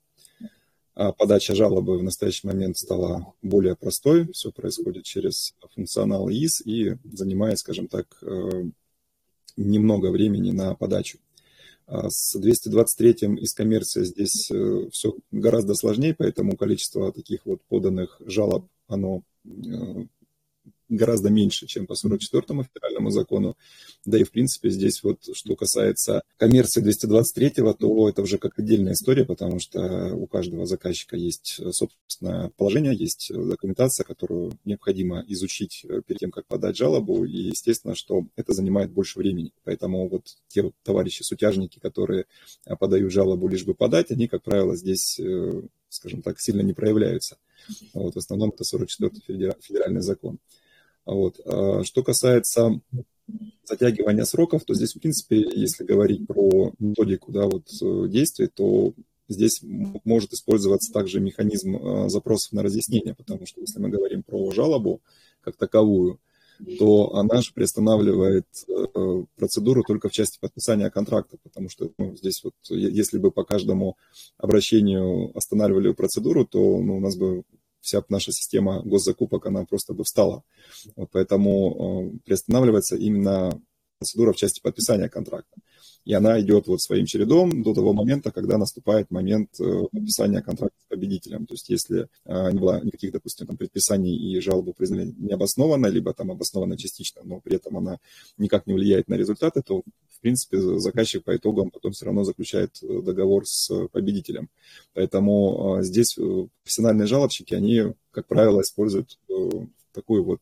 подача 0.94 1.56
жалобы 1.56 1.98
в 1.98 2.04
настоящий 2.04 2.46
момент 2.46 2.76
стала 2.76 3.34
более 3.42 3.74
простой, 3.74 4.30
все 4.32 4.52
происходит 4.52 5.02
через 5.02 5.56
функционал 5.74 6.30
ИИС 6.30 6.60
и 6.64 6.98
занимает, 7.02 7.58
скажем 7.58 7.88
так, 7.88 8.06
немного 9.56 10.10
времени 10.10 10.50
на 10.50 10.74
подачу. 10.74 11.18
А 11.86 12.08
с 12.08 12.38
223 12.38 13.36
из 13.38 13.52
коммерции 13.52 14.04
здесь 14.04 14.50
э, 14.50 14.88
все 14.92 15.14
гораздо 15.32 15.74
сложнее, 15.74 16.14
поэтому 16.16 16.56
количество 16.56 17.12
таких 17.12 17.46
вот 17.46 17.60
поданных 17.68 18.20
жалоб, 18.24 18.66
оно 18.86 19.22
э, 19.44 20.06
гораздо 20.90 21.30
меньше, 21.30 21.66
чем 21.66 21.86
по 21.86 21.94
44-му 21.94 22.64
федеральному 22.64 23.10
закону. 23.10 23.56
Да 24.04 24.18
и, 24.18 24.24
в 24.24 24.30
принципе, 24.30 24.70
здесь 24.70 25.02
вот, 25.02 25.18
что 25.32 25.56
касается 25.56 26.22
коммерции 26.36 26.82
223-го, 26.82 27.72
то 27.72 28.08
это 28.08 28.22
уже 28.22 28.38
как 28.38 28.58
отдельная 28.58 28.92
история, 28.92 29.24
потому 29.24 29.58
что 29.60 30.14
у 30.14 30.26
каждого 30.26 30.66
заказчика 30.66 31.16
есть 31.16 31.60
собственное 31.72 32.50
положение, 32.56 32.94
есть 32.94 33.32
документация, 33.32 34.04
которую 34.04 34.52
необходимо 34.64 35.24
изучить 35.28 35.86
перед 36.06 36.18
тем, 36.18 36.30
как 36.30 36.46
подать 36.46 36.76
жалобу, 36.76 37.24
и, 37.24 37.48
естественно, 37.48 37.94
что 37.94 38.26
это 38.36 38.52
занимает 38.52 38.90
больше 38.90 39.18
времени. 39.18 39.52
Поэтому 39.64 40.08
вот 40.08 40.24
те 40.48 40.62
вот 40.62 40.74
товарищи-сутяжники, 40.82 41.78
которые 41.78 42.26
подают 42.78 43.12
жалобу 43.12 43.48
лишь 43.48 43.64
бы 43.64 43.74
подать, 43.74 44.10
они, 44.10 44.28
как 44.28 44.42
правило, 44.42 44.76
здесь, 44.76 45.18
э, 45.18 45.62
скажем 45.88 46.22
так, 46.22 46.40
сильно 46.40 46.62
не 46.62 46.72
проявляются. 46.72 47.38
Вот, 47.94 48.14
в 48.14 48.18
основном 48.18 48.50
это 48.50 48.64
44-й 48.64 49.20
федеральный 49.60 50.02
закон. 50.02 50.38
Вот. 51.06 51.40
А 51.44 51.82
что 51.84 52.02
касается 52.02 52.80
затягивания 53.64 54.24
сроков, 54.24 54.64
то 54.64 54.74
здесь, 54.74 54.94
в 54.94 55.00
принципе, 55.00 55.40
если 55.54 55.84
говорить 55.84 56.26
про 56.26 56.72
методику 56.78 57.32
да, 57.32 57.46
вот, 57.46 57.66
э, 57.82 58.08
действий, 58.08 58.48
то 58.48 58.92
здесь 59.28 59.60
может 60.04 60.32
использоваться 60.32 60.92
также 60.92 61.20
механизм 61.20 61.76
э, 61.76 62.08
запросов 62.08 62.52
на 62.52 62.62
разъяснение, 62.62 63.14
потому 63.14 63.46
что 63.46 63.60
если 63.60 63.78
мы 63.78 63.88
говорим 63.88 64.22
про 64.22 64.50
жалобу 64.50 65.00
как 65.42 65.56
таковую, 65.56 66.18
то 66.78 67.14
она 67.14 67.40
же 67.40 67.52
приостанавливает 67.54 68.46
э, 68.68 69.24
процедуру 69.36 69.82
только 69.82 70.08
в 70.08 70.12
части 70.12 70.38
подписания 70.40 70.90
контракта, 70.90 71.38
потому 71.42 71.70
что 71.70 71.90
ну, 71.96 72.14
здесь 72.16 72.42
вот, 72.44 72.54
если 72.68 73.18
бы 73.18 73.30
по 73.30 73.44
каждому 73.44 73.96
обращению 74.36 75.36
останавливали 75.36 75.92
процедуру, 75.92 76.44
то 76.44 76.58
ну, 76.58 76.98
у 76.98 77.00
нас 77.00 77.16
бы 77.16 77.44
вся 77.80 78.02
наша 78.08 78.32
система 78.32 78.82
госзакупок, 78.82 79.46
она 79.46 79.64
просто 79.64 79.94
бы 79.94 80.04
встала. 80.04 80.42
Вот 80.96 81.10
поэтому 81.12 82.12
э, 82.14 82.18
приостанавливается 82.24 82.96
именно 82.96 83.60
процедура 84.00 84.32
в 84.32 84.36
части 84.36 84.60
подписания 84.62 85.08
контракта. 85.10 85.60
И 86.06 86.14
она 86.14 86.40
идет 86.40 86.66
вот 86.66 86.80
своим 86.80 87.04
чередом 87.04 87.62
до 87.62 87.74
того 87.74 87.92
момента, 87.92 88.32
когда 88.32 88.56
наступает 88.56 89.10
момент 89.10 89.60
э, 89.60 89.82
подписания 89.92 90.40
контракта 90.40 90.76
с 90.80 90.86
победителем. 90.86 91.44
То 91.44 91.52
есть 91.52 91.68
если 91.68 92.08
э, 92.24 92.52
не 92.52 92.58
было 92.58 92.82
никаких, 92.82 93.12
допустим, 93.12 93.46
там, 93.46 93.58
предписаний 93.58 94.16
и 94.16 94.40
жалобу 94.40 94.72
признали 94.72 95.14
необоснованно, 95.18 95.86
либо 95.88 96.14
там 96.14 96.30
обоснованно 96.30 96.78
частично, 96.78 97.20
но 97.24 97.40
при 97.40 97.56
этом 97.56 97.76
она 97.76 97.98
никак 98.38 98.66
не 98.66 98.72
влияет 98.72 99.08
на 99.08 99.14
результаты, 99.14 99.60
то 99.60 99.82
в 100.08 100.20
принципе, 100.20 100.58
заказчик 100.78 101.22
по 101.22 101.36
итогам 101.36 101.70
потом 101.70 101.92
все 101.92 102.06
равно 102.06 102.24
заключает 102.24 102.82
э, 102.82 103.02
договор 103.02 103.46
с 103.46 103.86
победителем. 103.88 104.48
Поэтому 104.94 105.78
здесь 105.82 106.16
профессиональные 106.62 107.06
жалобщики, 107.06 107.52
они, 107.52 107.92
как 108.10 108.26
правило, 108.26 108.62
используют 108.62 109.18
такую 109.92 110.24
вот 110.24 110.40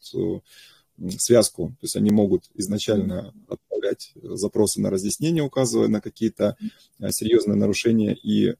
связку. 1.18 1.68
То 1.80 1.84
есть 1.84 1.96
они 1.96 2.10
могут 2.10 2.44
изначально 2.54 3.34
отправлять 3.48 4.12
запросы 4.14 4.80
на 4.80 4.90
разъяснение, 4.90 5.42
указывая 5.42 5.88
на 5.88 6.00
какие-то 6.00 6.56
серьезные 7.10 7.56
нарушения 7.56 8.14
и 8.14 8.54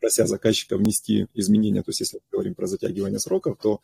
прося 0.00 0.26
заказчика 0.26 0.76
внести 0.76 1.26
изменения. 1.34 1.82
То 1.82 1.90
есть 1.90 2.00
если 2.00 2.16
мы 2.18 2.22
говорим 2.30 2.54
про 2.54 2.66
затягивание 2.66 3.18
сроков, 3.18 3.58
то 3.60 3.80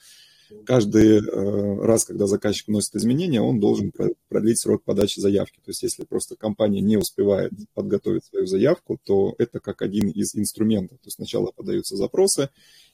каждый 0.66 1.18
э, 1.18 1.84
раз, 1.84 2.04
когда 2.04 2.26
заказчик 2.26 2.68
вносит 2.68 2.94
изменения, 2.96 3.40
он 3.40 3.60
должен 3.60 3.92
продлить 4.28 4.60
срок 4.60 4.82
подачи 4.84 5.20
заявки. 5.20 5.56
То 5.56 5.70
есть 5.70 5.82
если 5.82 6.04
просто 6.04 6.36
компания 6.36 6.80
не 6.80 6.96
успевает 6.96 7.52
подготовить 7.74 8.24
свою 8.24 8.46
заявку, 8.46 8.98
то 9.02 9.34
это 9.38 9.60
как 9.60 9.82
один 9.82 10.08
из 10.08 10.34
инструментов. 10.34 10.98
То 10.98 11.06
есть 11.06 11.16
сначала 11.16 11.52
подаются 11.52 11.96
запросы, 11.96 12.50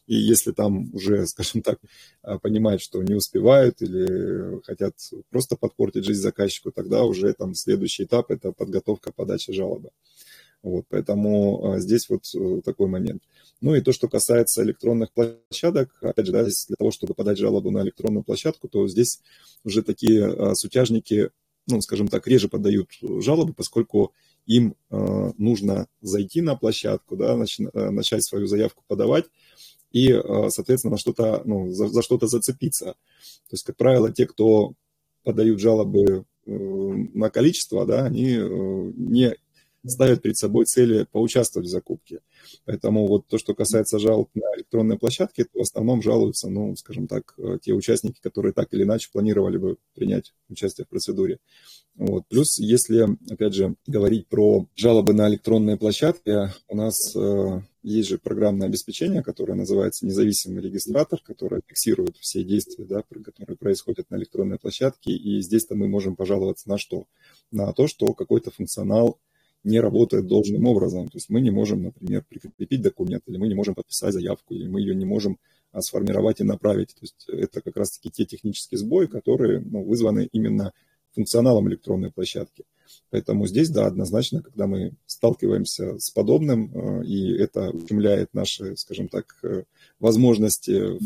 и 0.06 0.14
если 0.14 0.52
там 0.52 0.94
уже, 0.94 1.26
скажем 1.26 1.62
так, 1.62 1.78
э, 2.22 2.38
понимают, 2.40 2.80
что 2.82 3.02
не 3.02 3.14
успевают 3.14 3.82
или 3.82 4.60
хотят 4.64 4.94
просто 5.30 5.56
подпортить 5.56 6.04
жизнь 6.04 6.22
заказчику, 6.22 6.70
тогда 6.72 7.04
уже 7.04 7.32
там 7.34 7.54
следующий 7.54 8.04
этап– 8.04 8.30
это 8.32 8.52
подготовка 8.52 9.12
подачи 9.12 9.52
жалобы. 9.52 9.90
Вот, 10.66 10.84
поэтому 10.88 11.74
а, 11.74 11.78
здесь 11.78 12.08
вот 12.08 12.24
э, 12.34 12.60
такой 12.64 12.88
момент. 12.88 13.22
Ну 13.60 13.76
и 13.76 13.80
то, 13.80 13.92
что 13.92 14.08
касается 14.08 14.64
электронных 14.64 15.12
площадок, 15.12 15.96
опять 16.02 16.26
же, 16.26 16.32
да, 16.32 16.42
для 16.42 16.76
того, 16.76 16.90
чтобы 16.90 17.14
подать 17.14 17.38
жалобу 17.38 17.70
на 17.70 17.82
электронную 17.82 18.24
площадку, 18.24 18.66
то 18.66 18.88
здесь 18.88 19.20
уже 19.62 19.84
такие 19.84 20.26
а, 20.26 20.56
сутяжники, 20.56 21.30
ну, 21.68 21.80
скажем 21.82 22.08
так, 22.08 22.26
реже 22.26 22.48
подают 22.48 22.90
жалобы, 23.00 23.54
поскольку 23.54 24.12
им 24.44 24.74
а, 24.90 25.30
нужно 25.38 25.86
зайти 26.00 26.40
на 26.40 26.56
площадку, 26.56 27.16
да, 27.16 27.36
начать 27.72 28.24
свою 28.24 28.48
заявку 28.48 28.82
подавать 28.88 29.26
и, 29.92 30.08
соответственно, 30.48 30.94
на 30.94 30.98
что-то, 30.98 31.42
ну, 31.44 31.70
за, 31.70 31.86
за 31.86 32.02
что-то 32.02 32.26
зацепиться. 32.26 32.86
То 32.86 33.52
есть, 33.52 33.64
как 33.64 33.76
правило, 33.76 34.12
те, 34.12 34.26
кто 34.26 34.72
подают 35.22 35.60
жалобы 35.60 36.24
э, 36.44 36.50
на 36.50 37.30
количество, 37.30 37.86
да, 37.86 38.04
они 38.04 38.32
э, 38.32 38.92
не 38.96 39.36
ставят 39.86 40.22
перед 40.22 40.36
собой 40.36 40.64
цели 40.64 41.06
поучаствовать 41.10 41.68
в 41.68 41.70
закупке. 41.70 42.20
Поэтому 42.64 43.06
вот 43.06 43.26
то, 43.26 43.38
что 43.38 43.54
касается 43.54 43.98
жалоб 43.98 44.30
на 44.34 44.56
электронной 44.56 44.98
площадке, 44.98 45.44
то 45.44 45.58
в 45.58 45.62
основном 45.62 46.02
жалуются, 46.02 46.48
ну, 46.48 46.74
скажем 46.76 47.06
так, 47.06 47.34
э, 47.38 47.58
те 47.62 47.72
участники, 47.72 48.20
которые 48.20 48.52
так 48.52 48.72
или 48.72 48.82
иначе 48.82 49.08
планировали 49.12 49.58
бы 49.58 49.76
принять 49.94 50.34
участие 50.48 50.84
в 50.84 50.88
процедуре. 50.88 51.38
Вот. 51.96 52.24
Плюс, 52.28 52.58
если, 52.58 53.08
опять 53.30 53.54
же, 53.54 53.74
говорить 53.86 54.28
про 54.28 54.68
жалобы 54.74 55.14
на 55.14 55.28
электронные 55.28 55.78
площадки, 55.78 56.50
у 56.68 56.76
нас 56.76 57.14
э, 57.16 57.60
есть 57.82 58.08
же 58.08 58.18
программное 58.18 58.66
обеспечение, 58.66 59.22
которое 59.22 59.54
называется 59.54 60.04
независимый 60.04 60.62
регистратор, 60.62 61.20
которое 61.22 61.62
фиксирует 61.66 62.16
все 62.18 62.44
действия, 62.44 62.84
да, 62.84 63.02
которые 63.02 63.56
происходят 63.56 64.10
на 64.10 64.16
электронной 64.16 64.58
площадке. 64.58 65.12
И 65.12 65.40
здесь-то 65.40 65.74
мы 65.74 65.88
можем 65.88 66.16
пожаловаться 66.16 66.68
на 66.68 66.76
что? 66.76 67.06
На 67.50 67.72
то, 67.72 67.86
что 67.86 68.12
какой-то 68.12 68.50
функционал 68.50 69.18
не 69.66 69.80
работает 69.80 70.26
должным 70.26 70.66
образом. 70.66 71.08
То 71.08 71.16
есть 71.16 71.28
мы 71.28 71.40
не 71.40 71.50
можем, 71.50 71.82
например, 71.82 72.24
прикрепить 72.28 72.80
документ, 72.80 73.24
или 73.26 73.36
мы 73.36 73.48
не 73.48 73.54
можем 73.54 73.74
подписать 73.74 74.12
заявку, 74.12 74.54
или 74.54 74.68
мы 74.68 74.80
ее 74.80 74.94
не 74.94 75.04
можем 75.04 75.38
а, 75.72 75.82
сформировать 75.82 76.40
и 76.40 76.44
направить. 76.44 76.94
То 76.94 77.00
есть 77.02 77.26
это 77.28 77.60
как 77.60 77.76
раз-таки 77.76 78.10
те 78.10 78.24
технические 78.24 78.78
сбои, 78.78 79.06
которые 79.06 79.60
ну, 79.60 79.82
вызваны 79.82 80.28
именно 80.32 80.72
функционалом 81.14 81.68
электронной 81.68 82.12
площадки. 82.12 82.64
Поэтому 83.10 83.46
здесь, 83.46 83.70
да, 83.70 83.86
однозначно, 83.86 84.42
когда 84.42 84.66
мы 84.66 84.92
сталкиваемся 85.06 85.98
с 85.98 86.10
подобным, 86.10 86.70
э, 86.72 87.04
и 87.06 87.36
это 87.36 87.70
ущемляет 87.70 88.34
наши, 88.34 88.76
скажем 88.76 89.08
так, 89.08 89.36
э, 89.42 89.64
возможности 89.98 90.98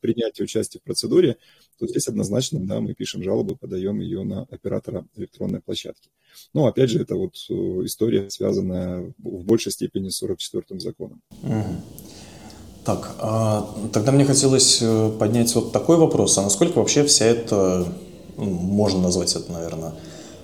принятия 0.00 0.44
участия 0.44 0.78
в 0.78 0.82
процедуре, 0.82 1.36
то 1.78 1.86
здесь 1.86 2.08
однозначно, 2.08 2.60
да, 2.60 2.80
мы 2.80 2.94
пишем 2.94 3.22
жалобу, 3.22 3.56
подаем 3.56 4.00
ее 4.00 4.24
на 4.24 4.42
оператора 4.50 5.06
электронной 5.16 5.60
площадки. 5.60 6.10
Но, 6.54 6.66
опять 6.66 6.90
же, 6.90 7.00
это 7.00 7.16
вот 7.16 7.34
э, 7.48 7.52
история, 7.84 8.30
связанная 8.30 9.12
в 9.18 9.44
большей 9.44 9.72
степени 9.72 10.08
с 10.08 10.22
44-м 10.22 10.80
законом. 10.80 11.22
Так, 12.84 13.16
а, 13.18 13.74
тогда 13.92 14.12
мне 14.12 14.24
хотелось 14.24 14.82
поднять 15.18 15.54
вот 15.54 15.72
такой 15.72 15.98
вопрос. 15.98 16.38
А 16.38 16.42
насколько 16.42 16.78
вообще 16.78 17.04
вся 17.04 17.26
эта 17.26 17.86
можно 18.38 19.00
назвать 19.02 19.34
это, 19.34 19.52
наверное, 19.52 19.94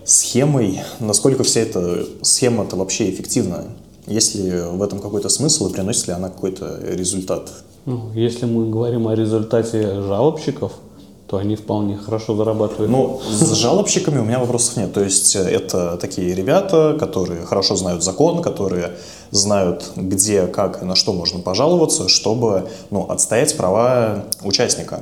схемой. 0.04 0.80
Насколько 1.00 1.44
вся 1.44 1.60
эта 1.60 2.06
схема-то 2.22 2.76
вообще 2.76 3.10
эффективна? 3.10 3.64
Есть 4.06 4.34
ли 4.34 4.50
в 4.50 4.82
этом 4.82 5.00
какой-то 5.00 5.28
смысл 5.28 5.68
и 5.68 5.72
приносит 5.72 6.08
ли 6.08 6.12
она 6.12 6.28
какой-то 6.28 6.80
результат? 6.82 7.50
Ну, 7.86 8.12
если 8.14 8.46
мы 8.46 8.68
говорим 8.70 9.08
о 9.08 9.14
результате 9.14 10.02
жалобщиков, 10.02 10.72
то 11.26 11.38
они 11.38 11.57
вполне 11.57 11.97
хорошо 11.97 12.37
зарабатывают. 12.37 12.90
Ну, 12.90 13.21
с 13.26 13.52
жалобщиками 13.54 14.19
у 14.19 14.25
меня 14.25 14.38
вопросов 14.38 14.76
нет. 14.76 14.93
То 14.93 15.02
есть 15.02 15.35
это 15.35 15.97
такие 15.97 16.35
ребята, 16.35 16.97
которые 16.99 17.47
хорошо 17.47 17.76
знают 17.76 18.02
закон, 18.02 18.43
которые 18.43 18.97
знают, 19.31 19.93
где, 19.97 20.47
как 20.47 20.83
и 20.83 20.85
на 20.85 20.97
что 20.97 21.12
можно 21.12 21.40
пожаловаться, 21.40 22.09
чтобы 22.09 22.69
ну, 22.90 23.07
отстоять 23.09 23.57
права 23.57 24.25
участника. 24.43 25.00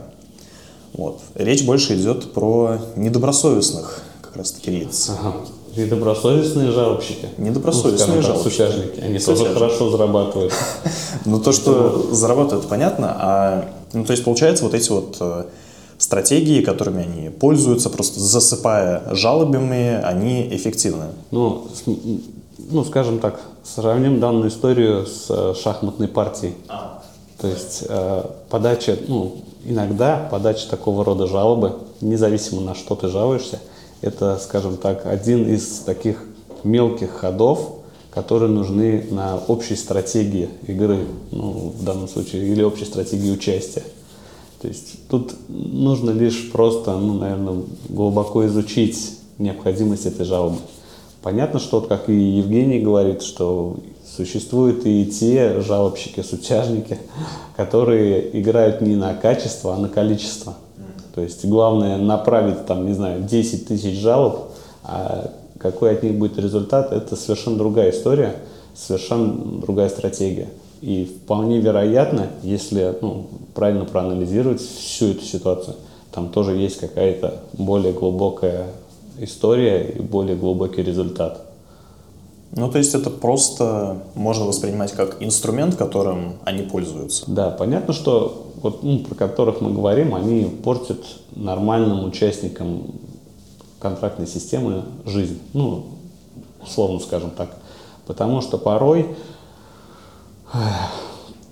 Вот. 0.92 1.20
Речь 1.34 1.64
больше 1.64 1.96
идет 1.96 2.32
про 2.32 2.78
недобросовестных 2.96 4.02
как 4.20 4.36
раз 4.36 4.52
таки 4.52 4.70
лиц. 4.70 5.10
Ага. 5.10 5.34
Недобросовестные 5.76 6.70
жалобщики. 6.70 7.28
Недобросовестные 7.38 8.16
ну, 8.16 8.22
жалобщики. 8.22 8.50
Сутяжники. 8.50 9.00
Они 9.00 9.18
Сутяжники. 9.18 9.48
тоже 9.48 9.54
хорошо 9.54 9.90
зарабатывают. 9.90 10.52
Ну, 11.24 11.38
то, 11.38 11.52
что 11.52 12.12
зарабатывают, 12.12 12.68
понятно. 12.68 13.16
А, 13.16 13.68
ну, 13.92 14.04
то 14.04 14.10
есть, 14.10 14.24
получается, 14.24 14.64
вот 14.64 14.74
эти 14.74 14.90
вот 14.90 15.16
э, 15.20 15.44
стратегии, 16.02 16.62
которыми 16.62 17.02
они 17.04 17.30
пользуются, 17.30 17.88
просто 17.88 18.18
засыпая 18.18 19.14
жалобами, 19.14 20.02
они 20.02 20.48
эффективны. 20.50 21.06
Ну, 21.30 21.68
ну, 22.70 22.84
скажем 22.84 23.20
так, 23.20 23.40
сравним 23.62 24.18
данную 24.18 24.48
историю 24.48 25.06
с 25.06 25.26
э, 25.28 25.54
шахматной 25.54 26.08
партией. 26.08 26.54
А. 26.68 27.02
То 27.40 27.46
есть 27.46 27.84
э, 27.88 28.24
подача, 28.50 28.98
ну, 29.06 29.36
иногда 29.64 30.28
подача 30.28 30.68
такого 30.68 31.04
рода 31.04 31.28
жалобы, 31.28 31.78
независимо 32.00 32.60
на 32.62 32.74
что 32.74 32.96
ты 32.96 33.06
жалуешься, 33.06 33.60
это, 34.00 34.40
скажем 34.42 34.78
так, 34.78 35.06
один 35.06 35.48
из 35.48 35.80
таких 35.86 36.24
мелких 36.64 37.12
ходов, 37.12 37.76
которые 38.10 38.50
нужны 38.50 39.06
на 39.10 39.38
общей 39.46 39.76
стратегии 39.76 40.48
игры, 40.66 41.06
ну, 41.30 41.72
в 41.78 41.84
данном 41.84 42.08
случае, 42.08 42.48
или 42.48 42.62
общей 42.62 42.86
стратегии 42.86 43.30
участия. 43.30 43.84
То 44.62 44.68
есть 44.68 45.08
тут 45.08 45.34
нужно 45.48 46.10
лишь 46.10 46.50
просто, 46.52 46.96
ну, 46.96 47.14
наверное, 47.14 47.62
глубоко 47.88 48.46
изучить 48.46 49.18
необходимость 49.38 50.06
этой 50.06 50.24
жалобы. 50.24 50.58
Понятно, 51.20 51.58
что, 51.60 51.80
как 51.80 52.08
и 52.08 52.14
Евгений 52.14 52.80
говорит, 52.80 53.22
что 53.22 53.76
Существуют 54.16 54.84
и 54.84 55.06
те 55.06 55.62
жалобщики, 55.62 56.20
сутяжники, 56.20 56.98
которые 57.56 58.38
играют 58.38 58.82
не 58.82 58.94
на 58.94 59.14
качество, 59.14 59.74
а 59.74 59.78
на 59.78 59.88
количество. 59.88 60.54
То 61.14 61.22
есть 61.22 61.46
главное 61.46 61.96
направить, 61.96 62.66
там, 62.66 62.86
не 62.86 62.92
знаю, 62.92 63.22
10 63.22 63.68
тысяч 63.68 63.98
жалоб, 63.98 64.50
а 64.82 65.30
какой 65.58 65.92
от 65.92 66.02
них 66.02 66.18
будет 66.18 66.38
результат, 66.38 66.92
это 66.92 67.16
совершенно 67.16 67.56
другая 67.56 67.90
история, 67.90 68.36
совершенно 68.74 69.60
другая 69.62 69.88
стратегия. 69.88 70.48
И 70.82 71.04
вполне 71.04 71.60
вероятно, 71.60 72.26
если 72.42 72.96
ну, 73.00 73.28
правильно 73.54 73.84
проанализировать 73.84 74.60
всю 74.60 75.12
эту 75.12 75.24
ситуацию, 75.24 75.76
там 76.10 76.28
тоже 76.28 76.56
есть 76.56 76.78
какая-то 76.78 77.40
более 77.52 77.92
глубокая 77.92 78.66
история 79.18 79.84
и 79.88 80.00
более 80.00 80.34
глубокий 80.36 80.82
результат. 80.82 81.46
Ну, 82.50 82.68
то 82.68 82.78
есть 82.78 82.94
это 82.94 83.10
просто 83.10 83.98
можно 84.16 84.44
воспринимать 84.44 84.92
как 84.92 85.22
инструмент, 85.22 85.76
которым 85.76 86.34
они 86.44 86.64
пользуются. 86.64 87.24
Да, 87.28 87.50
понятно, 87.50 87.94
что 87.94 88.48
вот, 88.60 88.82
ну, 88.82 88.98
про 88.98 89.14
которых 89.14 89.60
мы 89.60 89.72
говорим, 89.72 90.16
они 90.16 90.44
портят 90.64 90.98
нормальным 91.34 92.04
участникам 92.04 92.86
контрактной 93.78 94.26
системы 94.26 94.82
жизнь. 95.06 95.38
Ну, 95.52 95.84
условно 96.60 96.98
скажем 96.98 97.30
так. 97.30 97.56
Потому 98.06 98.40
что 98.40 98.58
порой 98.58 99.06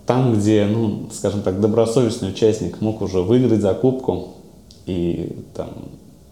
там, 0.06 0.34
где, 0.34 0.66
ну, 0.66 1.08
скажем 1.12 1.42
так, 1.42 1.60
добросовестный 1.60 2.30
участник 2.30 2.80
мог 2.80 3.00
уже 3.00 3.20
выиграть 3.20 3.60
закупку, 3.60 4.34
и 4.86 5.36
там 5.54 5.68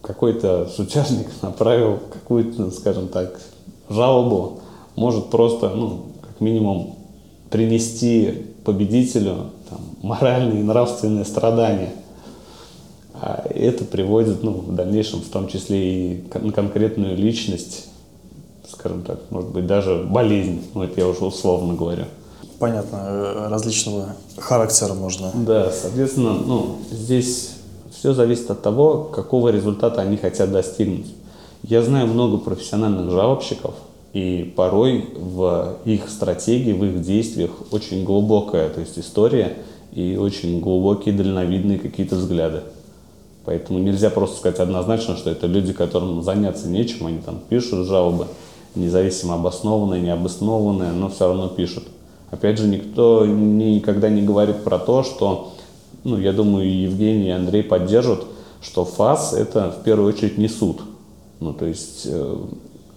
какой-то 0.02 0.66
сутяжник 0.66 1.28
направил 1.42 1.98
какую-то, 2.12 2.70
скажем 2.70 3.09
так, 3.09 3.40
жалобу 3.88 4.61
может 4.96 5.31
просто, 5.31 5.70
ну, 5.70 6.07
как 6.20 6.40
минимум, 6.40 6.96
принести 7.50 8.46
победителю 8.64 9.50
там, 9.70 9.81
моральные 10.02 10.61
и 10.61 10.64
нравственные 10.64 11.24
страдания. 11.24 11.92
А 13.20 13.46
это 13.48 13.85
приводит 13.85 14.42
ну, 14.42 14.52
в 14.52 14.74
дальнейшем, 14.74 15.20
в 15.20 15.28
том 15.28 15.48
числе 15.48 16.14
и 16.14 16.24
на 16.35 16.52
конкретную 16.52 17.16
личность, 17.16 17.87
скажем 18.68 19.02
так, 19.02 19.20
может 19.31 19.50
быть, 19.50 19.66
даже 19.66 20.04
болезнь. 20.04 20.62
Ну, 20.74 20.83
это 20.83 21.00
я 21.00 21.09
уже 21.09 21.24
условно 21.24 21.74
говорю. 21.74 22.04
Понятно, 22.59 22.97
э, 23.05 23.49
различного 23.49 24.16
характера 24.37 24.94
можно. 24.94 25.31
Да, 25.35 25.71
соответственно, 25.71 26.33
ну, 26.35 26.79
здесь 26.90 27.53
все 27.97 28.12
зависит 28.12 28.51
от 28.51 28.62
того, 28.62 29.05
какого 29.05 29.51
результата 29.51 30.01
они 30.01 30.16
хотят 30.16 30.51
достигнуть. 30.51 31.07
Я 31.62 31.83
знаю 31.83 32.07
много 32.07 32.38
профессиональных 32.38 33.11
жалобщиков, 33.11 33.75
и 34.12 34.53
порой 34.57 35.09
в 35.14 35.77
их 35.85 36.09
стратегии, 36.09 36.73
в 36.73 36.85
их 36.85 37.03
действиях 37.03 37.51
очень 37.71 38.05
глубокая 38.05 38.71
то 38.71 38.81
есть 38.81 38.99
история 38.99 39.59
и 39.92 40.16
очень 40.16 40.61
глубокие 40.61 41.14
дальновидные 41.14 41.79
какие-то 41.79 42.16
взгляды. 42.16 42.62
Поэтому 43.44 43.79
нельзя 43.79 44.11
просто 44.11 44.38
сказать 44.38 44.61
однозначно, 44.61 45.16
что 45.16 45.31
это 45.31 45.47
люди, 45.47 45.73
которым 45.73 46.23
заняться 46.23 46.68
нечем, 46.68 47.07
они 47.07 47.18
там 47.18 47.40
пишут 47.49 47.87
жалобы, 47.87 48.27
независимо 48.75 49.35
обоснованные, 49.35 50.03
необоснованные, 50.03 50.92
но 50.92 51.09
все 51.09 51.29
равно 51.29 51.49
пишут. 51.49 51.85
Опять 52.30 52.58
же, 52.58 52.66
никто 52.68 53.24
никогда 53.26 54.10
не 54.10 54.22
говорит 54.22 54.62
про 54.62 54.78
то, 54.78 55.02
что, 55.02 55.52
ну, 56.04 56.18
я 56.18 56.32
думаю, 56.32 56.70
Евгений 56.70 57.28
и 57.28 57.30
Андрей 57.30 57.62
поддержат, 57.62 58.24
что 58.60 58.84
ФАС– 58.84 59.32
это 59.34 59.70
в 59.70 59.82
первую 59.82 60.08
очередь 60.12 60.36
не 60.36 60.48
суд. 60.48 60.82
Ну, 61.40 61.52
то 61.52 61.64
есть 61.64 62.02
э, 62.06 62.36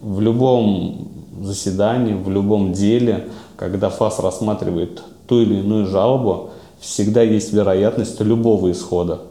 в 0.01 0.19
любом 0.19 1.07
заседании, 1.41 2.13
в 2.13 2.29
любом 2.29 2.73
деле, 2.73 3.29
когда 3.55 3.89
ФАС 3.89 4.19
рассматривает 4.19 5.01
ту 5.27 5.41
или 5.41 5.59
иную 5.59 5.87
жалобу, 5.87 6.49
всегда 6.79 7.21
есть 7.21 7.53
вероятность 7.53 8.19
любого 8.19 8.71
исхода. 8.71 9.21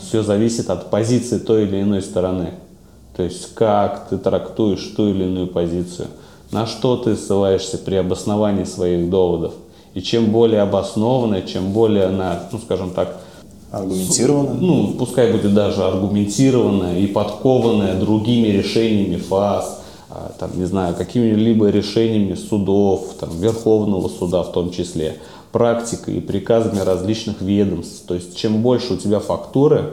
Все 0.00 0.22
зависит 0.22 0.70
от 0.70 0.90
позиции 0.90 1.38
той 1.38 1.64
или 1.64 1.82
иной 1.82 2.02
стороны. 2.02 2.54
То 3.16 3.22
есть 3.22 3.54
как 3.54 4.08
ты 4.08 4.18
трактуешь 4.18 4.94
ту 4.96 5.08
или 5.08 5.24
иную 5.24 5.48
позицию, 5.48 6.08
на 6.54 6.68
что 6.68 6.96
ты 6.96 7.16
ссылаешься 7.16 7.78
при 7.78 7.96
обосновании 7.96 8.62
своих 8.62 9.10
доводов. 9.10 9.54
И 9.94 10.00
чем 10.00 10.26
более 10.26 10.60
обоснованно, 10.62 11.42
чем 11.42 11.72
более 11.72 12.04
она, 12.04 12.44
ну 12.52 12.58
скажем 12.60 12.90
так, 12.90 13.20
аргументированная, 13.72 14.54
ну 14.54 14.94
пускай 14.96 15.32
будет 15.32 15.52
даже 15.52 15.82
аргументированная 15.82 17.00
и 17.00 17.08
подкованная 17.08 17.98
другими 17.98 18.48
решениями 18.48 19.16
ФАС, 19.16 19.80
а, 20.10 20.32
там, 20.38 20.50
не 20.56 20.64
знаю, 20.64 20.94
какими-либо 20.94 21.70
решениями 21.70 22.36
судов, 22.36 23.14
там, 23.18 23.30
Верховного 23.36 24.08
суда 24.08 24.44
в 24.44 24.52
том 24.52 24.70
числе, 24.70 25.16
практикой 25.50 26.18
и 26.18 26.20
приказами 26.20 26.78
различных 26.78 27.40
ведомств. 27.40 28.04
То 28.06 28.14
есть 28.14 28.36
чем 28.36 28.62
больше 28.62 28.94
у 28.94 28.96
тебя 28.96 29.18
фактуры, 29.18 29.90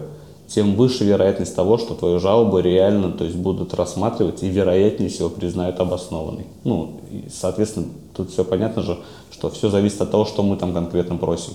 тем 0.54 0.76
выше 0.76 1.06
вероятность 1.06 1.56
того, 1.56 1.78
что 1.78 1.96
твою 1.96 2.20
жалобу 2.20 2.60
реально 2.60 3.12
то 3.12 3.24
есть, 3.24 3.38
будут 3.38 3.74
рассматривать 3.74 4.44
и 4.44 4.50
вероятнее 4.50 5.10
всего 5.10 5.30
признают 5.30 5.80
обоснованной. 5.80 6.46
Ну, 6.66 7.00
и, 7.10 7.30
соответственно, 7.34 7.88
тут 8.14 8.32
все 8.32 8.44
понятно 8.44 8.82
же, 8.82 9.00
что 9.32 9.50
все 9.50 9.70
зависит 9.70 10.02
от 10.02 10.12
того, 10.12 10.26
что 10.26 10.44
мы 10.44 10.58
там 10.58 10.74
конкретно 10.74 11.16
просим. 11.16 11.54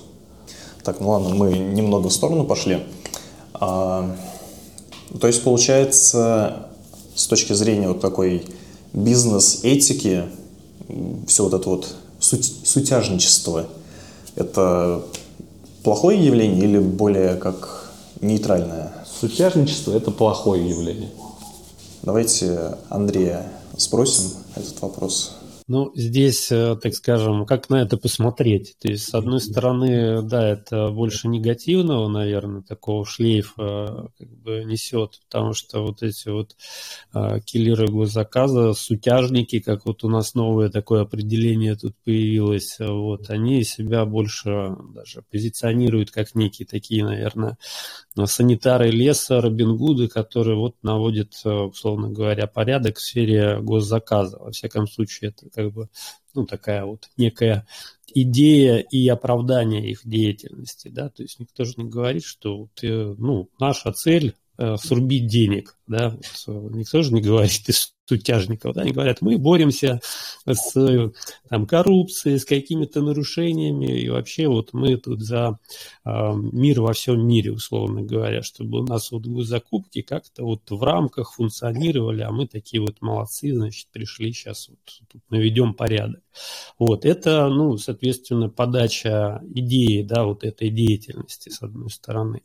Так, 0.82 1.00
ну 1.00 1.11
ладно, 1.11 1.35
мы 1.35 1.52
немного 1.59 2.09
в 2.09 2.12
сторону 2.12 2.44
пошли. 2.44 2.85
А, 3.54 4.16
то 5.20 5.26
есть, 5.26 5.42
получается, 5.42 6.68
с 7.14 7.26
точки 7.26 7.52
зрения 7.52 7.88
вот 7.88 8.00
такой 8.00 8.44
бизнес-этики, 8.94 10.24
все 11.26 11.44
вот 11.44 11.52
это 11.52 11.68
вот 11.68 11.94
суть, 12.18 12.50
сутяжничество, 12.64 13.66
это 14.37 15.02
плохое 15.82 16.24
явление 16.24 16.64
или 16.64 16.78
более 16.78 17.35
как 17.37 17.86
нейтральное? 18.20 18.92
Сутяжничество– 19.20 19.92
это 19.96 20.11
плохое 20.11 20.68
явление. 20.68 21.11
Давайте 22.02 22.79
Андрея 22.88 23.52
спросим 23.76 24.31
этот 24.55 24.81
вопрос. 24.81 25.36
Ну, 25.68 25.90
здесь, 25.96 26.52
э, 26.52 26.76
так 26.81 26.94
скажем, 26.94 27.44
как 27.44 27.68
на 27.70 27.83
это 27.83 27.96
посмотреть? 27.96 28.76
То 28.79 28.88
есть, 28.88 29.09
с 29.09 29.14
одной 29.14 29.40
стороны, 29.40 30.22
да, 30.22 30.48
это 30.48 30.90
больше 30.90 31.26
негативного, 31.26 32.07
наверное, 32.07 32.62
такого 32.62 33.05
шлейфа 33.05 34.12
как 34.16 34.29
бы 34.29 34.62
несет, 34.64 35.20
потому 35.29 35.55
что 35.55 35.81
вот 35.83 36.05
эти 36.05 36.29
вот 36.29 36.55
а, 37.12 37.40
киллеры 37.40 37.88
госзаказа, 37.88 38.74
сутяжники, 38.74 39.59
как 39.59 39.87
вот 39.87 40.05
у 40.05 40.09
нас 40.09 40.35
новое 40.35 40.68
такое 40.68 41.02
определение 41.02 41.74
тут 41.74 41.96
появилось, 42.05 42.76
вот, 42.79 43.29
они 43.31 43.64
себя 43.64 44.05
больше 44.05 44.76
даже 44.94 45.22
позиционируют 45.33 46.12
как 46.12 46.37
некие 46.37 46.68
такие, 46.68 47.05
наверное, 47.05 47.59
санитары 48.24 48.90
леса, 48.90 49.40
Робин 49.40 49.76
Гуды, 49.76 50.07
которые 50.07 50.57
вот 50.57 50.76
наводят, 50.83 51.33
э, 51.44 51.50
условно 51.50 52.09
говоря, 52.09 52.46
порядок 52.46 52.98
в 52.98 53.02
сфере 53.02 53.59
госзаказа. 53.61 54.38
Во 54.38 54.52
всяком 54.52 54.87
случае, 54.87 55.31
это 55.31 55.56
как 55.57 55.73
бы 55.73 55.88
ну, 56.35 56.47
такая 56.47 56.85
вот 56.85 57.09
некая 57.16 57.66
идея 58.14 58.79
и 58.79 59.09
оправдание 59.09 59.90
их 59.90 60.03
деятельности, 60.05 60.88
да, 60.88 61.09
то 61.09 61.23
есть 61.23 61.40
никто 61.40 61.64
же 61.64 61.73
не 61.79 61.85
говорит, 61.85 62.25
что 62.25 62.59
вот, 62.59 62.85
э, 62.85 63.14
ну, 63.19 63.49
наша 63.59 63.92
цель 63.92 64.37
э, 64.59 64.77
срубить 64.77 65.27
денег, 65.27 65.77
да, 65.87 66.16
вот, 66.47 66.75
никто 66.75 67.03
же 67.03 67.12
не 67.12 67.23
говорит 67.23 67.62
сутяжников, 68.07 68.75
да, 68.75 68.83
они 68.83 68.92
говорят, 68.92 69.21
мы 69.21 69.37
боремся 69.37 70.01
с 70.47 71.12
там, 71.49 71.66
коррупцией, 71.66 72.38
с 72.38 72.45
какими-то 72.45 73.03
нарушениями, 73.03 74.01
и 74.01 74.09
вообще 74.09 74.47
вот 74.49 74.73
мы 74.73 74.97
тут 74.97 75.21
за 75.23 75.59
э, 76.05 76.33
мир 76.53 76.81
во 76.81 76.92
всем 76.92 77.27
мире, 77.27 77.53
условно 77.53 78.03
говоря, 78.03 78.42
чтобы 78.42 78.81
у 78.81 78.87
нас 78.87 79.11
вот 79.11 79.27
закупки 79.45 80.03
как-то 80.03 80.45
вот 80.45 80.71
в 80.71 80.83
рамках 80.83 81.33
функционировали, 81.35 82.23
а 82.23 82.31
мы 82.31 82.47
такие 82.47 82.81
вот 82.81 83.01
молодцы, 83.01 83.53
значит, 83.53 83.88
пришли 83.92 84.33
сейчас 84.33 84.69
вот 84.69 84.79
тут 85.11 85.23
наведем 85.31 85.75
порядок. 85.75 86.23
Вот, 86.79 87.05
это, 87.05 87.49
ну, 87.49 87.77
соответственно, 87.79 88.49
подача 88.49 89.42
идеи, 89.55 90.03
да, 90.03 90.25
вот 90.25 90.45
этой 90.45 90.71
деятельности, 90.71 91.49
с 91.49 91.62
одной 91.62 91.90
стороны. 91.90 92.42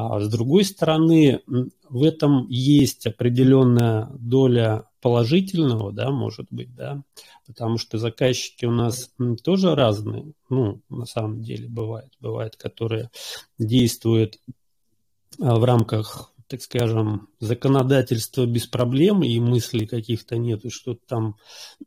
А 0.00 0.20
с 0.20 0.28
другой 0.30 0.64
стороны, 0.64 1.40
в 1.88 2.04
этом 2.04 2.46
есть 2.48 3.04
определенная 3.08 4.08
доля 4.12 4.84
положительного, 5.00 5.90
да, 5.90 6.12
может 6.12 6.46
быть, 6.52 6.72
да, 6.72 7.02
потому 7.48 7.78
что 7.78 7.98
заказчики 7.98 8.64
у 8.64 8.70
нас 8.70 9.10
тоже 9.42 9.74
разные, 9.74 10.34
ну, 10.50 10.82
на 10.88 11.04
самом 11.04 11.42
деле 11.42 11.68
бывает, 11.68 12.12
бывает, 12.20 12.54
которые 12.54 13.10
действуют 13.58 14.38
а, 15.40 15.56
в 15.56 15.64
рамках 15.64 16.32
так 16.46 16.62
скажем, 16.62 17.28
законодательства 17.40 18.46
без 18.46 18.66
проблем 18.66 19.22
и 19.22 19.38
мыслей 19.38 19.86
каких-то 19.86 20.38
нету, 20.38 20.70
что-то 20.70 21.00
там, 21.06 21.36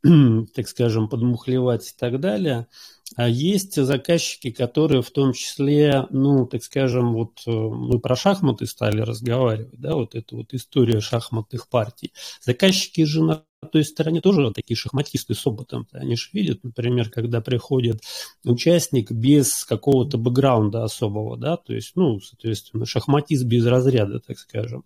так 0.54 0.67
скажем, 0.67 1.10
подмухлевать 1.10 1.89
и 1.89 1.93
так 1.97 2.19
далее. 2.19 2.67
А 3.15 3.28
есть 3.28 3.76
заказчики, 3.76 4.52
которые 4.52 5.02
в 5.02 5.12
том 5.12 5.34
числе, 5.34 6.08
ну, 6.12 6.45
так 6.45 6.63
скажем, 6.63 7.13
вот 7.13 7.41
э, 7.45 7.52
мы 7.52 8.00
про 8.00 8.15
шахматы 8.15 8.65
стали 8.65 9.02
разговаривать, 9.02 9.80
да, 9.80 9.95
вот 9.95 10.15
эта 10.15 10.36
вот 10.36 10.54
история 10.54 11.02
шахматных 11.02 11.67
партий. 11.67 12.13
Заказчики 12.41 13.04
же 13.04 13.24
на 13.24 13.43
то 13.69 13.78
есть 13.78 13.91
стороне 13.91 14.21
тоже 14.21 14.52
такие 14.52 14.76
шахматисты 14.76 15.36
с 15.36 15.45
опытом. 15.45 15.88
Они 15.91 16.15
же 16.15 16.30
видят, 16.34 16.63
например, 16.63 17.10
когда 17.10 17.41
приходит 17.41 18.02
участник 18.43 19.12
без 19.12 19.65
какого-то 19.65 20.17
бэкграунда 20.17 20.84
особого, 20.84 21.38
да, 21.38 21.58
то 21.58 21.74
есть, 21.74 21.91
ну, 21.95 22.19
соответственно, 22.19 22.86
шахматист 22.86 23.43
без 23.45 23.65
разряда, 23.65 24.19
так 24.19 24.39
скажем. 24.39 24.84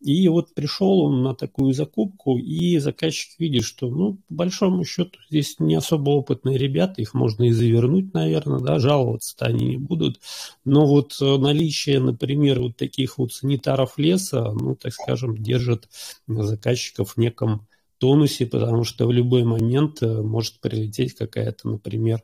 И 0.00 0.28
вот 0.28 0.54
пришел 0.54 1.00
он 1.00 1.22
на 1.22 1.34
такую 1.34 1.72
закупку, 1.72 2.36
и 2.36 2.78
заказчик 2.78 3.38
видит, 3.38 3.64
что, 3.64 3.88
ну, 3.88 4.18
по 4.28 4.34
большому 4.34 4.84
счету, 4.84 5.18
здесь 5.30 5.56
не 5.58 5.74
особо 5.76 6.10
опытные 6.10 6.58
ребята, 6.58 7.00
их 7.00 7.14
можно 7.14 7.44
и 7.44 7.52
завернуть, 7.68 8.14
наверное, 8.14 8.60
да, 8.60 8.78
жаловаться-то 8.78 9.46
они 9.46 9.66
не 9.66 9.76
будут. 9.76 10.20
Но 10.64 10.86
вот 10.86 11.16
наличие, 11.20 12.00
например, 12.00 12.60
вот 12.60 12.76
таких 12.76 13.18
вот 13.18 13.32
санитаров 13.32 13.98
леса, 13.98 14.52
ну, 14.52 14.74
так 14.74 14.92
скажем, 14.92 15.36
держит 15.36 15.88
заказчиков 16.26 17.12
в 17.12 17.16
неком 17.18 17.66
тонусе, 17.98 18.46
потому 18.46 18.84
что 18.84 19.06
в 19.06 19.12
любой 19.12 19.44
момент 19.44 20.02
э, 20.02 20.22
может 20.22 20.60
прилететь 20.60 21.14
какая-то, 21.14 21.68
например, 21.68 22.22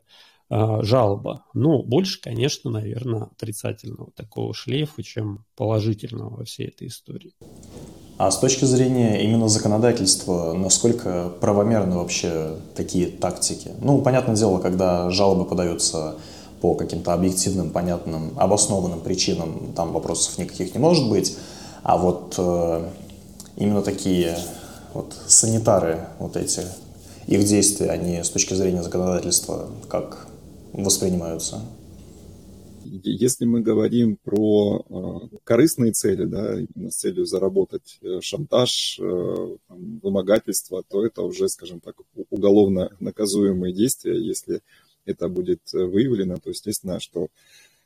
жалоба. 0.49 1.45
Но 1.53 1.81
больше, 1.83 2.21
конечно, 2.21 2.69
наверное, 2.69 3.23
отрицательного 3.23 4.11
такого 4.11 4.53
шлейфа, 4.53 5.01
чем 5.03 5.45
положительного 5.55 6.37
во 6.37 6.43
всей 6.45 6.67
этой 6.67 6.87
истории. 6.87 7.33
А 8.17 8.31
с 8.31 8.39
точки 8.39 8.63
зрения 8.63 9.21
именно 9.23 9.49
законодательства, 9.49 10.53
насколько 10.53 11.33
правомерны 11.41 11.97
вообще 11.97 12.55
такие 12.73 13.07
тактики? 13.07 13.71
Ну, 13.81 14.01
понятное 14.01 14.37
дело, 14.37 14.59
когда 14.59 15.09
жалобы 15.09 15.43
подаются 15.43 16.15
по 16.61 16.75
каким-то 16.75 17.13
объективным, 17.13 17.71
понятным, 17.71 18.31
обоснованным 18.37 19.01
причинам, 19.01 19.73
там 19.75 19.91
вопросов 19.91 20.37
никаких 20.37 20.73
не 20.73 20.79
может 20.79 21.09
быть. 21.09 21.37
А 21.83 21.97
вот 21.97 22.35
э, 22.37 22.89
именно 23.57 23.81
такие 23.81 24.37
вот 24.93 25.13
санитары 25.27 26.07
вот 26.19 26.37
эти, 26.37 26.61
их 27.27 27.43
действия, 27.43 27.89
они 27.89 28.23
с 28.23 28.29
точки 28.29 28.53
зрения 28.53 28.81
законодательства 28.81 29.67
как 29.89 30.24
воспринимаются? 30.83 31.61
Если 33.03 33.45
мы 33.45 33.61
говорим 33.61 34.17
про 34.17 34.85
э, 34.87 35.37
корыстные 35.43 35.91
цели, 35.91 36.25
да, 36.25 36.55
с 36.89 36.95
целью 36.95 37.25
заработать 37.25 37.97
э, 38.01 38.19
шантаж, 38.21 38.99
э, 38.99 39.57
вымогательство, 39.69 40.83
то 40.87 41.05
это 41.05 41.23
уже, 41.23 41.49
скажем 41.49 41.79
так, 41.79 41.95
уголовно 42.29 42.95
наказуемые 42.99 43.73
действия. 43.73 44.23
Если 44.23 44.61
это 45.05 45.29
будет 45.29 45.61
выявлено, 45.73 46.37
то 46.37 46.49
естественно, 46.49 46.99
что 46.99 47.27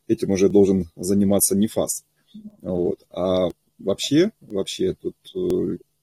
этим 0.07 0.31
уже 0.31 0.49
должен 0.49 0.89
заниматься 0.95 1.55
НИФАС. 1.55 2.03
Вот. 2.61 2.99
А 3.11 3.49
вообще, 3.77 4.31
вообще 4.41 4.95
тут 4.95 5.15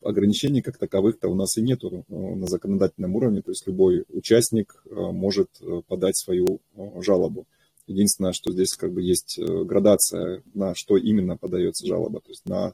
ограничений 0.03 0.63
как 0.63 0.79
таковых-то 0.79 1.29
у 1.29 1.35
нас 1.35 1.57
и 1.57 1.63
нету 1.63 2.05
на 2.09 2.47
законодательном 2.47 3.17
уровне, 3.17 3.43
то 3.43 3.51
есть 3.51 3.67
любой 3.67 4.05
участник 4.09 4.83
может 4.91 5.49
подать 5.89 6.17
свою 6.17 6.61
жалобу. 7.03 7.47
Единственное, 7.87 8.33
что 8.33 8.53
здесь 8.53 8.75
как 8.75 8.93
бы 8.93 9.03
есть 9.03 9.39
градация, 9.39 10.43
на 10.55 10.75
что 10.75 10.97
именно 10.97 11.37
подается 11.37 11.87
жалоба, 11.87 12.21
то 12.21 12.31
есть 12.31 12.45
на 12.45 12.73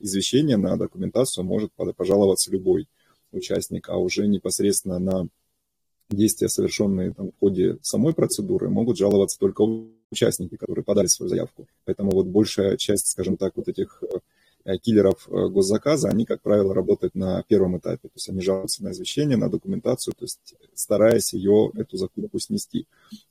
извещение, 0.00 0.56
на 0.56 0.76
документацию 0.76 1.44
может 1.44 1.70
пожаловаться 1.96 2.50
любой 2.50 2.88
участник, 3.32 3.88
а 3.88 3.96
уже 3.96 4.26
непосредственно 4.26 4.98
на 4.98 5.28
действия, 6.10 6.48
совершенные 6.48 7.14
там, 7.14 7.30
в 7.30 7.38
ходе 7.38 7.78
самой 7.82 8.12
процедуры, 8.12 8.68
могут 8.68 8.98
жаловаться 8.98 9.38
только 9.38 9.62
участники, 10.10 10.56
которые 10.56 10.84
подали 10.84 11.06
свою 11.06 11.30
заявку. 11.30 11.68
Поэтому 11.84 12.10
вот 12.10 12.26
большая 12.26 12.76
часть, 12.76 13.06
скажем 13.06 13.36
так, 13.36 13.56
вот 13.56 13.68
этих 13.68 14.02
Э, 14.02 14.18
киллеров 14.82 15.28
э, 15.28 15.48
госзаказа, 15.48 16.08
они, 16.08 16.24
как 16.24 16.42
правило, 16.42 16.74
работают 16.74 17.14
на 17.14 17.42
первом 17.44 17.78
этапе. 17.78 18.08
То 18.08 18.14
есть 18.14 18.28
они 18.28 18.40
жалуются 18.40 18.84
на 18.84 18.90
извещение, 18.90 19.36
на 19.36 19.48
документацию, 19.48 20.14
то 20.14 20.24
есть 20.24 20.54
стараясь 20.74 21.32
ее, 21.32 21.70
эту 21.74 21.96
закупку 21.96 22.38
снести. 22.38 22.86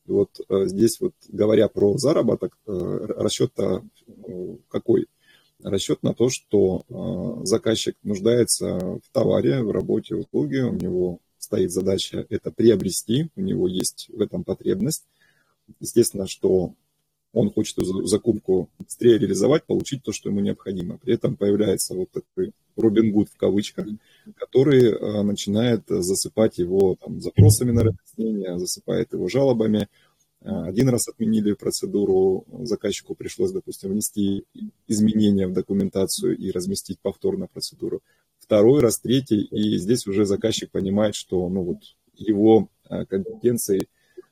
И 0.06 0.12
вот 0.12 0.40
э, 0.50 0.66
здесь 0.66 1.00
вот 1.00 1.14
говоря 1.28 1.68
про 1.68 1.98
заработок, 1.98 2.58
расчет-то 2.66 3.84
какой? 4.70 5.08
Расчет 5.62 6.04
на 6.04 6.14
то, 6.14 6.30
что 6.30 7.42
заказчик 7.44 7.98
нуждается 8.04 8.78
в 8.78 9.02
товаре, 9.12 9.62
в 9.62 9.72
работе, 9.72 10.16
в 10.16 10.20
услуге, 10.20 10.64
у 10.64 10.74
него 10.74 11.20
стоит 11.38 11.72
задача 11.72 12.26
это 12.30 12.52
приобрести, 12.52 13.30
у 13.36 13.42
него 13.42 13.68
есть 13.68 14.10
в 14.14 14.22
этом 14.22 14.44
потребность. 14.44 15.06
Естественно, 15.80 16.28
что 16.28 16.74
он 17.32 17.52
хочет 17.52 17.78
эту 17.78 18.06
закупку 18.06 18.70
быстрее 18.80 19.20
реализовать, 19.20 19.66
получить 19.66 20.04
то, 20.04 20.12
что 20.12 20.30
ему 20.30 20.40
необходимо. 20.40 20.98
При 20.98 21.14
этом 21.14 21.36
появляется 21.36 21.94
вот 21.94 22.10
такой 22.12 22.54
Робин 22.76 23.12
Гуд 23.12 23.30
в 23.30 23.38
кавычках, 23.38 23.88
который 24.36 25.24
начинает 25.24 25.84
засыпать 25.88 26.58
его 26.58 26.96
там, 26.96 27.22
запросами 27.22 27.72
на 27.72 27.84
разъяснение, 27.84 28.58
засыпает 28.58 29.14
его 29.14 29.28
жалобами. 29.28 29.88
Один 30.42 30.90
раз 30.90 31.08
отменили 31.10 31.54
процедуру, 31.54 32.46
заказчику 32.64 33.14
пришлось, 33.14 33.52
допустим, 33.52 33.92
внести 33.92 34.46
изменения 34.88 35.48
в 35.48 35.54
документацию 35.54 36.38
и 36.38 36.50
разместить 36.50 37.00
повторно 37.00 37.48
процедуру. 37.48 38.02
Второй 38.40 38.80
раз, 38.82 39.00
третий, 39.00 39.42
и 39.42 39.78
здесь 39.78 40.08
уже 40.08 40.26
заказчик 40.26 40.72
понимает, 40.72 41.14
что 41.14 41.48
ну, 41.50 41.62
вот, 41.62 41.78
его 42.16 42.70
компетенции 43.10 43.88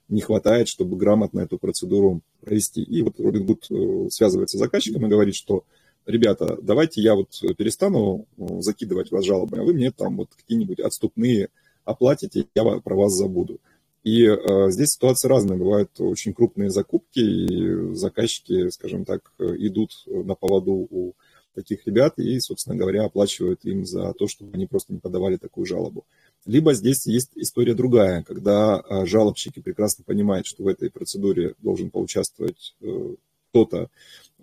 не 0.09 0.21
хватает, 0.21 0.67
чтобы 0.67 0.97
грамотно 0.97 1.41
эту 1.41 1.57
процедуру 1.57 2.21
провести. 2.41 2.81
И 2.81 3.01
вот 3.01 3.19
Робин 3.19 3.45
Гуд 3.45 3.65
э, 3.69 4.09
связывается 4.09 4.57
с 4.57 4.59
заказчиком 4.59 5.05
и 5.05 5.09
говорит, 5.09 5.35
что 5.35 5.63
ребята, 6.05 6.57
давайте 6.61 7.01
я 7.01 7.15
вот 7.15 7.29
перестану 7.57 8.25
э, 8.37 8.61
закидывать 8.61 9.11
вас 9.11 9.25
жалобами, 9.25 9.61
а 9.61 9.65
вы 9.65 9.73
мне 9.73 9.91
там 9.91 10.17
вот 10.17 10.29
какие-нибудь 10.35 10.79
отступные 10.79 11.49
оплатите, 11.83 12.45
я 12.55 12.63
про 12.63 12.95
вас 12.95 13.13
забуду. 13.13 13.59
И 14.03 14.23
э, 14.23 14.69
здесь 14.69 14.91
ситуации 14.91 15.27
разные. 15.27 15.59
Бывают 15.59 15.91
очень 15.99 16.33
крупные 16.33 16.69
закупки, 16.69 17.19
и 17.19 17.93
заказчики, 17.93 18.69
скажем 18.69 19.03
так, 19.03 19.33
идут 19.39 19.91
на 20.07 20.35
поводу 20.35 20.87
у 20.89 21.13
таких 21.57 21.87
ребят 21.87 22.19
и, 22.19 22.39
собственно 22.39 22.77
говоря, 22.77 23.03
оплачивают 23.05 23.65
им 23.65 23.83
за 23.83 24.13
то, 24.13 24.27
чтобы 24.27 24.53
они 24.53 24.67
просто 24.67 24.93
не 24.93 24.99
подавали 24.99 25.37
такую 25.37 25.65
жалобу. 25.65 26.05
Либо 26.47 26.73
здесь 26.73 27.05
есть 27.05 27.31
история 27.36 27.73
другая, 27.73 28.23
когда 28.23 28.77
а, 28.77 29.05
жалобщики 29.05 29.60
прекрасно 29.60 30.05
понимают, 30.05 30.47
что 30.47 30.63
в 30.63 30.67
этой 30.67 30.89
процедуре 30.89 31.55
должен 31.62 31.89
поучаствовать 31.89 32.73
э, 32.79 33.15
кто-то, 33.49 33.89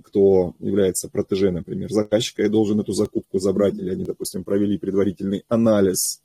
кто 0.03 0.55
является 0.59 1.09
протеже, 1.09 1.51
например, 1.51 1.91
заказчика, 1.91 2.43
и 2.43 2.51
должен 2.51 2.79
эту 2.79 2.93
закупку 2.93 3.39
забрать, 3.39 3.79
или 3.79 3.89
они, 3.89 4.05
допустим, 4.05 4.45
провели 4.45 4.77
предварительный 4.77 5.45
анализ, 5.49 6.21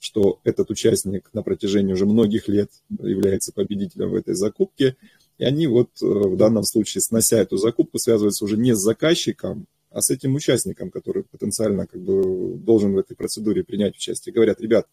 что 0.00 0.40
этот 0.42 0.70
участник 0.70 1.30
на 1.32 1.44
протяжении 1.44 1.92
уже 1.92 2.04
многих 2.04 2.48
лет 2.48 2.70
является 2.98 3.52
победителем 3.52 4.10
в 4.10 4.16
этой 4.16 4.34
закупке, 4.34 4.96
и 5.38 5.44
они 5.44 5.68
вот 5.68 5.90
э, 6.02 6.04
в 6.04 6.36
данном 6.36 6.64
случае, 6.64 7.00
снося 7.00 7.38
эту 7.38 7.58
закупку, 7.58 8.00
связываются 8.00 8.44
уже 8.44 8.56
не 8.56 8.74
с 8.74 8.78
заказчиком, 8.80 9.68
а 9.92 10.00
с 10.00 10.10
этим 10.10 10.34
участником, 10.34 10.90
который 10.90 11.22
потенциально 11.22 11.86
как 11.86 12.00
бы 12.00 12.56
должен 12.56 12.92
в 12.94 12.98
этой 12.98 13.14
процедуре 13.14 13.62
принять 13.62 13.94
участие. 13.94 14.32
Говорят, 14.32 14.60
ребят, 14.60 14.88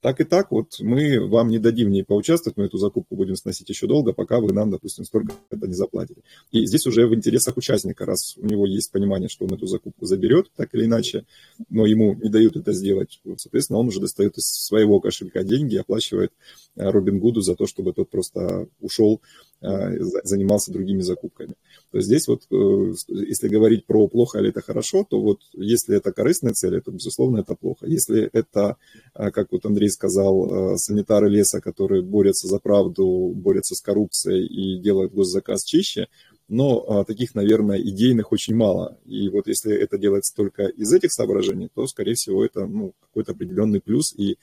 так 0.00 0.20
и 0.20 0.24
так, 0.24 0.50
вот 0.50 0.78
мы 0.80 1.26
вам 1.28 1.48
не 1.48 1.58
дадим 1.58 1.88
в 1.88 1.90
ней 1.90 2.04
поучаствовать, 2.04 2.56
мы 2.56 2.64
эту 2.64 2.78
закупку 2.78 3.16
будем 3.16 3.36
сносить 3.36 3.68
еще 3.68 3.86
долго, 3.86 4.12
пока 4.12 4.38
вы 4.40 4.52
нам, 4.52 4.70
допустим, 4.70 5.04
столько 5.04 5.32
это 5.50 5.66
не 5.66 5.74
заплатите. 5.74 6.22
И 6.52 6.64
здесь 6.66 6.86
уже 6.86 7.06
в 7.06 7.14
интересах 7.14 7.56
участника, 7.56 8.06
раз 8.06 8.36
у 8.36 8.46
него 8.46 8.66
есть 8.66 8.92
понимание, 8.92 9.28
что 9.28 9.44
он 9.44 9.54
эту 9.54 9.66
закупку 9.66 10.06
заберет, 10.06 10.50
так 10.56 10.74
или 10.74 10.84
иначе, 10.84 11.26
но 11.68 11.86
ему 11.86 12.14
не 12.14 12.28
дают 12.28 12.56
это 12.56 12.72
сделать, 12.72 13.20
соответственно, 13.36 13.80
он 13.80 13.88
уже 13.88 14.00
достает 14.00 14.38
из 14.38 14.44
своего 14.44 15.00
кошелька 15.00 15.42
деньги 15.42 15.76
оплачивает 15.76 16.32
э, 16.76 16.90
Робин 16.90 17.18
Гуду 17.18 17.40
за 17.40 17.56
то, 17.56 17.66
чтобы 17.66 17.92
тот 17.92 18.10
просто 18.10 18.68
ушел, 18.80 19.20
занимался 19.60 20.72
другими 20.72 21.00
закупками. 21.00 21.54
То 21.90 21.98
есть 21.98 22.06
здесь 22.06 22.28
вот, 22.28 22.42
э, 22.50 22.92
если 23.08 23.48
говорить 23.48 23.86
про 23.86 24.06
плохо 24.06 24.38
или 24.38 24.50
это 24.50 24.60
хорошо, 24.60 25.04
то 25.08 25.20
вот 25.20 25.40
если 25.52 25.96
это 25.96 26.12
корыстная 26.12 26.52
цель, 26.52 26.80
то, 26.80 26.90
безусловно, 26.92 27.38
это 27.40 27.54
плохо. 27.54 27.86
Если 27.86 28.28
это, 28.32 28.76
э, 29.14 29.30
как 29.30 29.50
вот 29.50 29.64
Андрей 29.66 29.90
сказал, 29.90 30.76
санитары 30.78 31.28
леса, 31.28 31.60
которые 31.60 32.02
борются 32.02 32.46
за 32.46 32.58
правду, 32.58 33.32
борются 33.34 33.74
с 33.74 33.80
коррупцией 33.80 34.46
и 34.46 34.78
делают 34.80 35.12
госзаказ 35.12 35.64
чище, 35.64 36.06
но 36.46 37.04
таких, 37.04 37.34
наверное, 37.34 37.78
идейных 37.78 38.32
очень 38.32 38.54
мало. 38.54 38.98
И 39.04 39.28
вот 39.28 39.48
если 39.48 39.74
это 39.74 39.98
делается 39.98 40.34
только 40.34 40.66
из 40.66 40.92
этих 40.92 41.12
соображений, 41.12 41.68
то, 41.74 41.86
скорее 41.86 42.14
всего, 42.14 42.44
это 42.44 42.66
ну, 42.66 42.94
какой-то 43.00 43.32
определенный 43.32 43.80
плюс, 43.80 44.14
и 44.16 44.38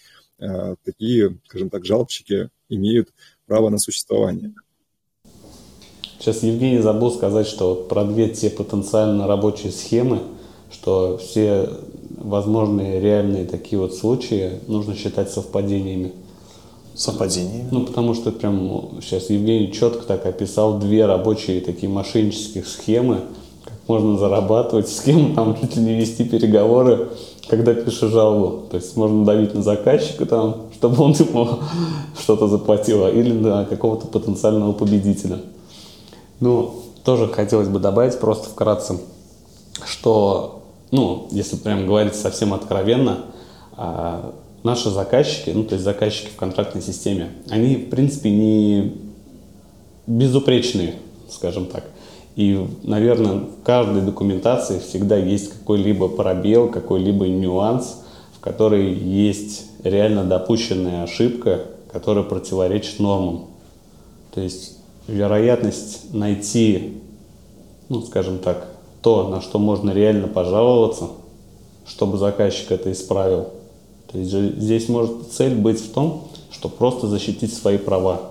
такие, 0.83 1.39
скажем 1.45 1.69
так, 1.71 1.83
жалобщики 1.85 2.49
имеют 2.69 3.09
право 3.47 3.69
на 3.69 3.79
существование. 3.79 4.53
Сейчас 6.19 6.43
Евгений 6.43 6.79
забыл 6.79 7.11
сказать, 7.11 7.47
что 7.47 7.75
про 7.75 8.03
две 8.03 8.29
те 8.29 8.49
потенциально 8.49 9.27
рабочие 9.27 9.71
схемы, 9.71 10.19
что 10.71 11.17
все 11.17 11.69
возможные 12.17 12.99
реальные 12.99 13.45
такие 13.45 13.79
вот 13.79 13.93
случаи 13.93 14.53
нужно 14.67 14.95
считать 14.95 15.29
совпадениями. 15.29 16.13
Совпадениями? 16.95 17.67
Ну, 17.71 17.85
потому 17.85 18.13
что 18.13 18.31
прям 18.31 18.89
сейчас 19.01 19.29
Евгений 19.29 19.71
четко 19.71 20.05
так 20.05 20.25
описал 20.25 20.79
две 20.79 21.05
рабочие 21.05 21.61
такие 21.61 21.91
мошеннические 21.91 22.63
схемы, 22.63 23.21
как 23.63 23.73
можно 23.87 24.17
зарабатывать, 24.17 24.87
с 24.87 25.01
кем 25.01 25.35
там 25.35 25.57
чуть 25.61 25.75
ли 25.75 25.83
не 25.83 25.95
вести 25.95 26.23
переговоры, 26.23 27.09
когда 27.47 27.73
пишешь 27.73 28.11
жалобу. 28.11 28.67
То 28.69 28.77
есть 28.77 28.95
можно 28.95 29.25
давить 29.25 29.53
на 29.53 29.61
заказчика 29.61 30.25
там, 30.25 30.63
чтобы 30.73 31.03
он 31.03 31.11
ему 31.11 31.49
что-то 32.19 32.47
заплатил, 32.47 33.07
или 33.07 33.33
на 33.33 33.65
какого-то 33.65 34.07
потенциального 34.07 34.71
победителя. 34.71 35.39
Ну, 36.39 36.83
тоже 37.03 37.27
хотелось 37.27 37.69
бы 37.69 37.79
добавить 37.79 38.19
просто 38.19 38.49
вкратце, 38.49 38.99
что, 39.85 40.63
ну, 40.91 41.27
если 41.31 41.55
прям 41.55 41.85
говорить 41.85 42.15
совсем 42.15 42.53
откровенно, 42.53 43.25
а, 43.77 44.33
наши 44.63 44.89
заказчики, 44.89 45.51
ну, 45.51 45.63
то 45.63 45.75
есть 45.75 45.83
заказчики 45.83 46.29
в 46.29 46.35
контрактной 46.35 46.81
системе, 46.81 47.29
они, 47.49 47.75
в 47.75 47.89
принципе, 47.89 48.31
не 48.31 48.93
безупречные, 50.07 50.95
скажем 51.29 51.67
так. 51.67 51.83
И, 52.35 52.67
наверное, 52.83 53.41
в 53.41 53.63
каждой 53.63 54.01
документации 54.01 54.79
всегда 54.79 55.15
есть 55.15 55.51
какой-либо 55.51 56.09
пробел, 56.09 56.67
какой-либо 56.69 57.27
нюанс, 57.27 58.01
в 58.35 58.39
который 58.41 58.93
есть 58.93 59.67
реально 59.83 60.25
допущенная 60.25 61.03
ошибка, 61.03 61.61
которая 61.91 62.23
противоречит 62.25 62.99
нормам. 62.99 63.45
То 64.33 64.41
есть 64.41 64.77
вероятность 65.07 66.13
найти, 66.13 67.01
ну, 67.89 68.01
скажем 68.01 68.39
так, 68.39 68.67
то, 69.01 69.27
на 69.27 69.41
что 69.41 69.59
можно 69.59 69.91
реально 69.91 70.27
пожаловаться, 70.27 71.09
чтобы 71.85 72.17
заказчик 72.17 72.71
это 72.71 72.91
исправил. 72.91 73.49
То 74.11 74.17
есть 74.17 74.31
здесь 74.31 74.89
может 74.89 75.31
цель 75.31 75.55
быть 75.55 75.79
в 75.79 75.91
том, 75.91 76.27
что 76.51 76.69
просто 76.69 77.07
защитить 77.07 77.53
свои 77.53 77.77
права. 77.77 78.21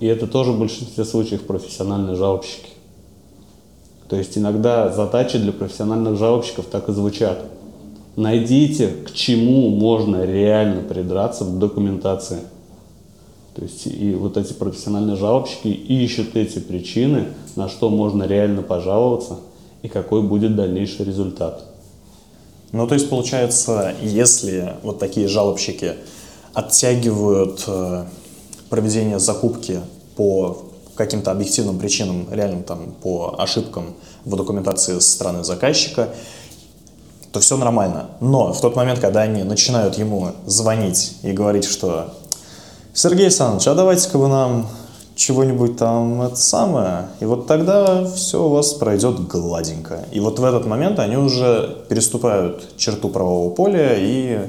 И 0.00 0.06
это 0.06 0.26
тоже 0.26 0.52
в 0.52 0.58
большинстве 0.58 1.04
случаев 1.04 1.42
профессиональные 1.42 2.16
жалобщики. 2.16 2.70
То 4.08 4.16
есть 4.16 4.36
иногда 4.36 4.90
задачи 4.92 5.38
для 5.38 5.52
профессиональных 5.52 6.18
жалобщиков 6.18 6.66
так 6.66 6.88
и 6.88 6.92
звучат. 6.92 7.38
Найдите, 8.16 8.88
к 8.88 9.12
чему 9.12 9.70
можно 9.70 10.24
реально 10.24 10.82
придраться 10.82 11.44
в 11.44 11.58
документации– 11.58 12.40
то 13.54 13.62
есть 13.62 13.86
и 13.86 14.14
вот 14.14 14.36
эти 14.36 14.52
профессиональные 14.52 15.16
жалобщики 15.16 15.68
ищут 15.68 16.36
эти 16.36 16.58
причины, 16.58 17.28
на 17.54 17.68
что 17.68 17.88
можно 17.88 18.24
реально 18.24 18.62
пожаловаться 18.62 19.38
и 19.82 19.88
какой 19.88 20.22
будет 20.22 20.56
дальнейший 20.56 21.04
результат. 21.04 21.64
Ну, 22.72 22.88
то 22.88 22.94
есть, 22.94 23.08
получается, 23.08 23.94
если 24.02 24.74
вот 24.82 24.98
такие 24.98 25.28
жалобщики 25.28 25.94
оттягивают 26.52 27.62
э, 27.68 28.04
проведение 28.68 29.20
закупки 29.20 29.80
по 30.16 30.64
каким-то 30.96 31.30
объективным 31.30 31.78
причинам, 31.78 32.26
реальным 32.32 32.64
там 32.64 32.94
по 33.02 33.36
ошибкам 33.38 33.94
в 34.24 34.34
документации 34.36 34.98
со 34.98 35.08
стороны 35.12 35.44
заказчика, 35.44 36.08
то 37.30 37.40
все 37.40 37.56
нормально. 37.56 38.10
Но 38.20 38.52
в 38.52 38.60
тот 38.60 38.74
момент, 38.74 38.98
когда 38.98 39.22
они 39.22 39.44
начинают 39.44 39.96
ему 39.98 40.32
звонить 40.46 41.16
и 41.22 41.32
говорить, 41.32 41.64
что 41.64 42.14
Сергей 42.94 43.26
Александрович, 43.26 43.66
а 43.66 43.74
давайте-ка 43.74 44.18
вы 44.18 44.28
нам 44.28 44.68
чего-нибудь 45.16 45.76
там 45.76 46.22
это 46.22 46.36
самое, 46.36 47.08
и 47.20 47.24
вот 47.24 47.48
тогда 47.48 48.04
все 48.04 48.44
у 48.44 48.50
вас 48.50 48.72
пройдет 48.74 49.26
гладенько. 49.26 50.04
И 50.12 50.20
вот 50.20 50.38
в 50.38 50.44
этот 50.44 50.64
момент 50.64 51.00
они 51.00 51.16
уже 51.16 51.84
переступают 51.88 52.76
черту 52.76 53.08
правового 53.08 53.50
поля 53.50 53.96
и 53.98 54.48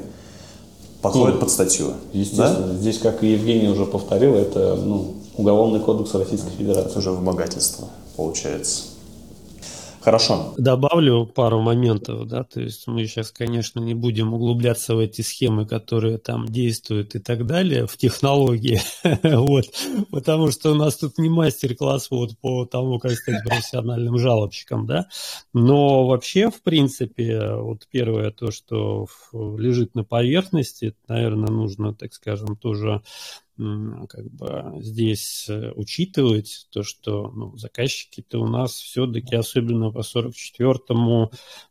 подходят 1.02 1.34
ну, 1.34 1.40
под 1.40 1.50
статью. 1.50 1.94
Естественно, 2.12 2.68
да? 2.68 2.74
здесь, 2.74 2.98
как 2.98 3.24
и 3.24 3.32
Евгений 3.32 3.68
уже 3.68 3.84
повторил, 3.84 4.34
это 4.34 4.76
ну, 4.76 5.14
Уголовный 5.36 5.80
кодекс 5.80 6.14
Российской 6.14 6.50
Федерации. 6.50 6.90
Это 6.90 6.98
уже 7.00 7.10
вымогательство, 7.10 7.88
получается. 8.16 8.84
Хорошо. 10.06 10.54
Добавлю 10.56 11.26
пару 11.26 11.60
моментов, 11.60 12.28
да, 12.28 12.44
то 12.44 12.60
есть 12.60 12.86
мы 12.86 13.06
сейчас, 13.06 13.32
конечно, 13.32 13.80
не 13.80 13.92
будем 13.92 14.34
углубляться 14.34 14.94
в 14.94 15.00
эти 15.00 15.22
схемы, 15.22 15.66
которые 15.66 16.18
там 16.18 16.46
действуют 16.46 17.16
и 17.16 17.18
так 17.18 17.44
далее, 17.44 17.88
в 17.88 17.96
технологии, 17.96 18.80
вот, 19.24 19.64
потому 20.12 20.52
что 20.52 20.70
у 20.70 20.74
нас 20.76 20.94
тут 20.94 21.18
не 21.18 21.28
мастер-класс 21.28 22.12
вот 22.12 22.38
по 22.38 22.66
тому, 22.66 23.00
как 23.00 23.14
стать 23.14 23.42
профессиональным 23.42 24.16
жалобщиком, 24.16 24.86
да, 24.86 25.08
но 25.52 26.06
вообще, 26.06 26.52
в 26.52 26.62
принципе, 26.62 27.54
вот 27.56 27.88
первое 27.90 28.30
то, 28.30 28.52
что 28.52 29.08
лежит 29.32 29.96
на 29.96 30.04
поверхности, 30.04 30.94
наверное, 31.08 31.50
нужно, 31.50 31.92
так 31.92 32.14
скажем, 32.14 32.54
тоже 32.54 33.02
как 33.56 34.30
бы 34.30 34.74
здесь 34.82 35.46
э, 35.48 35.72
учитывать 35.74 36.66
то, 36.70 36.82
что 36.82 37.30
ну, 37.30 37.56
заказчики-то 37.56 38.38
у 38.38 38.46
нас 38.46 38.72
все-таки, 38.72 39.34
особенно 39.34 39.90
по 39.90 40.00
44-му, 40.00 41.30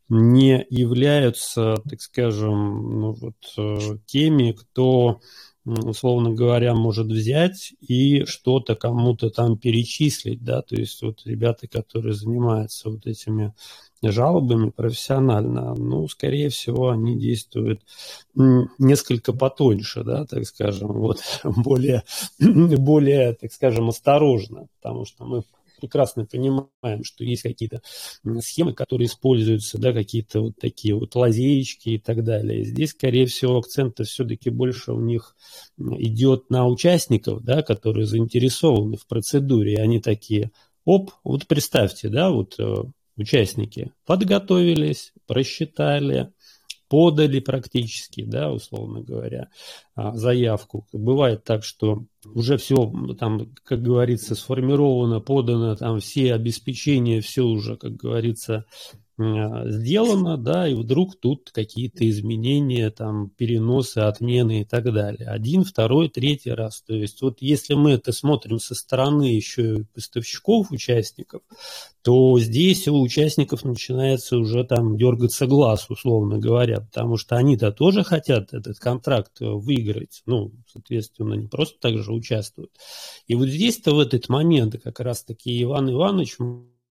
не 0.09 0.65
являются, 0.69 1.75
так 1.87 2.01
скажем, 2.01 2.99
ну, 2.99 3.11
вот, 3.13 3.35
э, 3.57 3.97
теми, 4.07 4.53
кто 4.53 5.19
условно 5.65 6.31
говоря, 6.31 6.75
может 6.75 7.07
взять 7.07 7.73
и 7.81 8.23
что-то 8.25 8.75
кому-то 8.75 9.29
там 9.29 9.57
перечислить, 9.57 10.43
да, 10.43 10.61
то 10.61 10.75
есть 10.75 11.01
вот 11.01 11.21
ребята, 11.25 11.67
которые 11.67 12.13
занимаются 12.13 12.89
вот 12.89 13.07
этими 13.07 13.53
жалобами 14.03 14.69
профессионально, 14.69 15.73
ну, 15.73 16.07
скорее 16.07 16.49
всего, 16.49 16.89
они 16.89 17.17
действуют 17.17 17.81
несколько 18.35 19.33
потоньше, 19.33 20.03
да, 20.03 20.25
так 20.25 20.45
скажем, 20.45 20.93
вот, 20.93 21.19
более, 21.43 22.03
более, 22.39 23.33
так 23.33 23.51
скажем, 23.51 23.89
осторожно, 23.89 24.67
потому 24.81 25.05
что 25.05 25.25
мы 25.25 25.43
прекрасно 25.79 26.25
понимаем, 26.25 27.03
что 27.03 27.23
есть 27.23 27.43
какие-то 27.43 27.81
схемы, 28.39 28.73
которые 28.73 29.07
используются, 29.07 29.77
да, 29.77 29.93
какие-то 29.93 30.41
вот 30.41 30.53
такие 30.59 30.95
вот 30.95 31.15
лазеечки 31.15 31.89
и 31.89 31.99
так 31.99 32.23
далее. 32.23 32.63
Здесь, 32.63 32.91
скорее 32.91 33.25
всего, 33.25 33.57
акцент 33.57 33.99
все-таки 33.99 34.49
больше 34.49 34.91
у 34.93 34.99
них 34.99 35.35
идет 35.77 36.49
на 36.49 36.67
участников, 36.67 37.43
да, 37.43 37.61
которые 37.61 38.05
заинтересованы 38.05 38.97
в 38.97 39.07
процедуре, 39.07 39.77
они 39.77 39.99
такие, 39.99 40.51
оп, 40.85 41.11
вот 41.23 41.47
представьте, 41.47 42.09
да, 42.09 42.29
вот 42.29 42.55
э, 42.59 42.83
участники 43.17 43.91
подготовились, 44.05 45.13
просчитали, 45.27 46.31
подали 46.87 47.39
практически, 47.39 48.23
да, 48.23 48.51
условно 48.51 49.01
говоря, 49.01 49.49
а, 49.95 50.15
заявку. 50.15 50.87
Бывает 50.91 51.43
так, 51.43 51.63
что 51.63 52.05
уже 52.33 52.57
все 52.57 52.91
там, 53.19 53.53
как 53.63 53.81
говорится, 53.81 54.35
сформировано, 54.35 55.19
подано, 55.19 55.75
там 55.75 55.99
все 55.99 56.33
обеспечения, 56.33 57.21
все 57.21 57.43
уже, 57.43 57.77
как 57.77 57.95
говорится, 57.95 58.65
сделано, 59.17 60.37
да, 60.37 60.67
и 60.67 60.73
вдруг 60.73 61.15
тут 61.19 61.51
какие-то 61.51 62.07
изменения, 62.09 62.89
там, 62.89 63.29
переносы, 63.29 63.99
отмены 63.99 64.61
и 64.61 64.65
так 64.65 64.91
далее. 64.93 65.29
Один, 65.29 65.63
второй, 65.63 66.09
третий 66.09 66.51
раз. 66.51 66.81
То 66.81 66.93
есть 66.93 67.21
вот 67.21 67.37
если 67.41 67.75
мы 67.75 67.91
это 67.91 68.11
смотрим 68.11 68.59
со 68.59 68.75
стороны 68.75 69.23
еще 69.23 69.85
поставщиков, 69.93 70.71
участников, 70.71 71.41
то 72.01 72.37
здесь 72.39 72.87
у 72.87 73.01
участников 73.01 73.63
начинается 73.63 74.37
уже 74.37 74.63
там 74.63 74.97
дергаться 74.97 75.47
глаз, 75.47 75.89
условно 75.89 76.37
говоря, 76.37 76.81
потому 76.81 77.17
что 77.17 77.35
они-то 77.35 77.71
тоже 77.71 78.03
хотят 78.03 78.53
этот 78.53 78.77
контракт 78.79 79.39
выиграть, 79.39 80.21
ну, 80.25 80.51
соответственно, 80.71 81.33
не 81.35 81.47
просто 81.47 81.79
так 81.79 81.97
же 81.97 82.11
участвуют. 82.11 82.71
И 83.27 83.35
вот 83.35 83.47
здесь-то 83.47 83.95
в 83.95 83.99
этот 83.99 84.29
момент 84.29 84.75
как 84.83 84.99
раз-таки 84.99 85.63
Иван 85.63 85.89
Иванович 85.89 86.37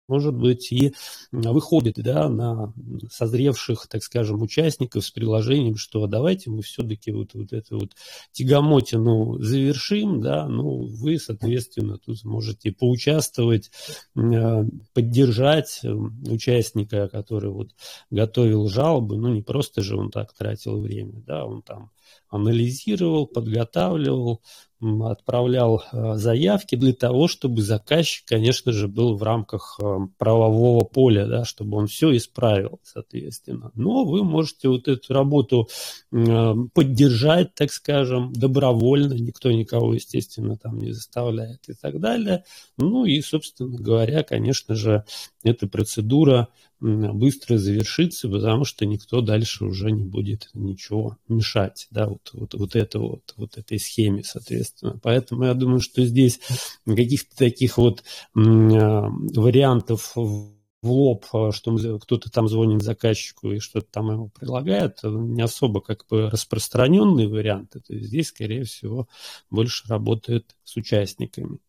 может 0.09 0.35
быть, 0.35 0.71
и 0.71 0.93
выходит 1.31 1.95
да, 1.97 2.27
на 2.27 2.73
созревших, 3.11 3.87
так 3.87 4.03
скажем, 4.03 4.41
участников 4.41 5.05
с 5.05 5.11
приложением, 5.11 5.77
что 5.77 6.07
давайте 6.07 6.49
мы 6.49 6.61
все-таки 6.61 7.11
вот, 7.11 7.33
вот 7.33 7.53
эту 7.53 7.79
вот 7.79 7.91
тягомотину 8.31 9.39
завершим, 9.39 10.21
да, 10.21 10.47
ну, 10.47 10.85
вы, 10.85 11.19
соответственно, 11.19 11.97
тут 11.97 12.23
можете 12.23 12.71
поучаствовать, 12.71 13.71
э, 14.15 14.63
поддержать 14.93 15.81
участника, 16.27 17.07
который 17.07 17.51
вот 17.51 17.69
готовил 18.09 18.67
жалобы, 18.67 19.17
ну, 19.17 19.33
не 19.33 19.41
просто 19.41 19.81
же 19.81 19.95
он 19.95 20.11
так 20.11 20.33
тратил 20.33 20.81
время, 20.81 21.23
да, 21.25 21.45
он 21.45 21.61
там 21.61 21.91
анализировал, 22.29 23.27
подготавливал, 23.27 24.41
отправлял 24.81 25.83
э, 25.91 26.15
заявки 26.15 26.75
для 26.75 26.93
того, 26.93 27.27
чтобы 27.27 27.61
заказчик, 27.61 28.25
конечно 28.25 28.71
же, 28.71 28.87
был 28.87 29.17
в 29.17 29.23
рамках 29.23 29.77
э, 29.81 29.97
правового 30.17 30.85
поля, 30.85 31.25
да, 31.25 31.43
чтобы 31.43 31.77
он 31.77 31.87
все 31.87 32.15
исправил, 32.15 32.79
соответственно. 32.83 33.71
Но 33.75 34.05
вы 34.05 34.23
можете 34.23 34.69
вот 34.69 34.87
эту 34.87 35.13
работу 35.13 35.67
э, 36.13 36.53
поддержать, 36.73 37.53
так 37.55 37.73
скажем, 37.73 38.31
добровольно, 38.31 39.13
никто 39.13 39.51
никого, 39.51 39.93
естественно, 39.95 40.55
там 40.55 40.77
не 40.77 40.93
заставляет 40.93 41.67
и 41.67 41.73
так 41.73 41.99
далее. 41.99 42.45
Ну 42.77 43.03
и, 43.03 43.19
собственно 43.21 43.77
говоря, 43.77 44.23
конечно 44.23 44.75
же, 44.75 45.03
эта 45.43 45.67
процедура 45.67 46.47
быстро 46.79 47.57
завершится, 47.57 48.29
потому 48.29 48.63
что 48.63 48.85
никто 48.85 49.21
дальше 49.21 49.65
уже 49.65 49.91
не 49.91 50.03
будет 50.03 50.49
ничего 50.53 51.17
мешать, 51.27 51.87
да, 51.91 52.07
вот, 52.07 52.29
вот, 52.33 52.53
вот, 52.53 52.75
это 52.75 52.99
вот, 52.99 53.33
вот 53.35 53.57
этой 53.57 53.79
схеме, 53.79 54.23
соответственно. 54.23 54.99
Поэтому 55.01 55.43
я 55.45 55.53
думаю, 55.53 55.81
что 55.81 56.05
здесь 56.05 56.39
каких-то 56.85 57.35
таких 57.35 57.77
вот 57.77 58.03
а, 58.35 59.09
вариантов 59.09 60.13
в 60.15 60.53
лоб, 60.81 61.25
а, 61.33 61.51
что 61.51 61.99
кто-то 61.99 62.31
там 62.31 62.47
звонит 62.47 62.81
заказчику 62.81 63.51
и 63.51 63.59
что-то 63.59 63.87
там 63.91 64.11
ему 64.11 64.29
предлагает, 64.29 64.99
не 65.03 65.41
особо 65.41 65.81
как 65.81 66.05
бы 66.09 66.29
распространенные 66.29 67.27
варианты. 67.27 67.81
То 67.81 67.93
есть 67.93 68.07
здесь, 68.07 68.27
скорее 68.27 68.63
всего, 68.63 69.07
больше 69.49 69.87
работает 69.87 70.55
с 70.63 70.77
участниками. 70.77 71.59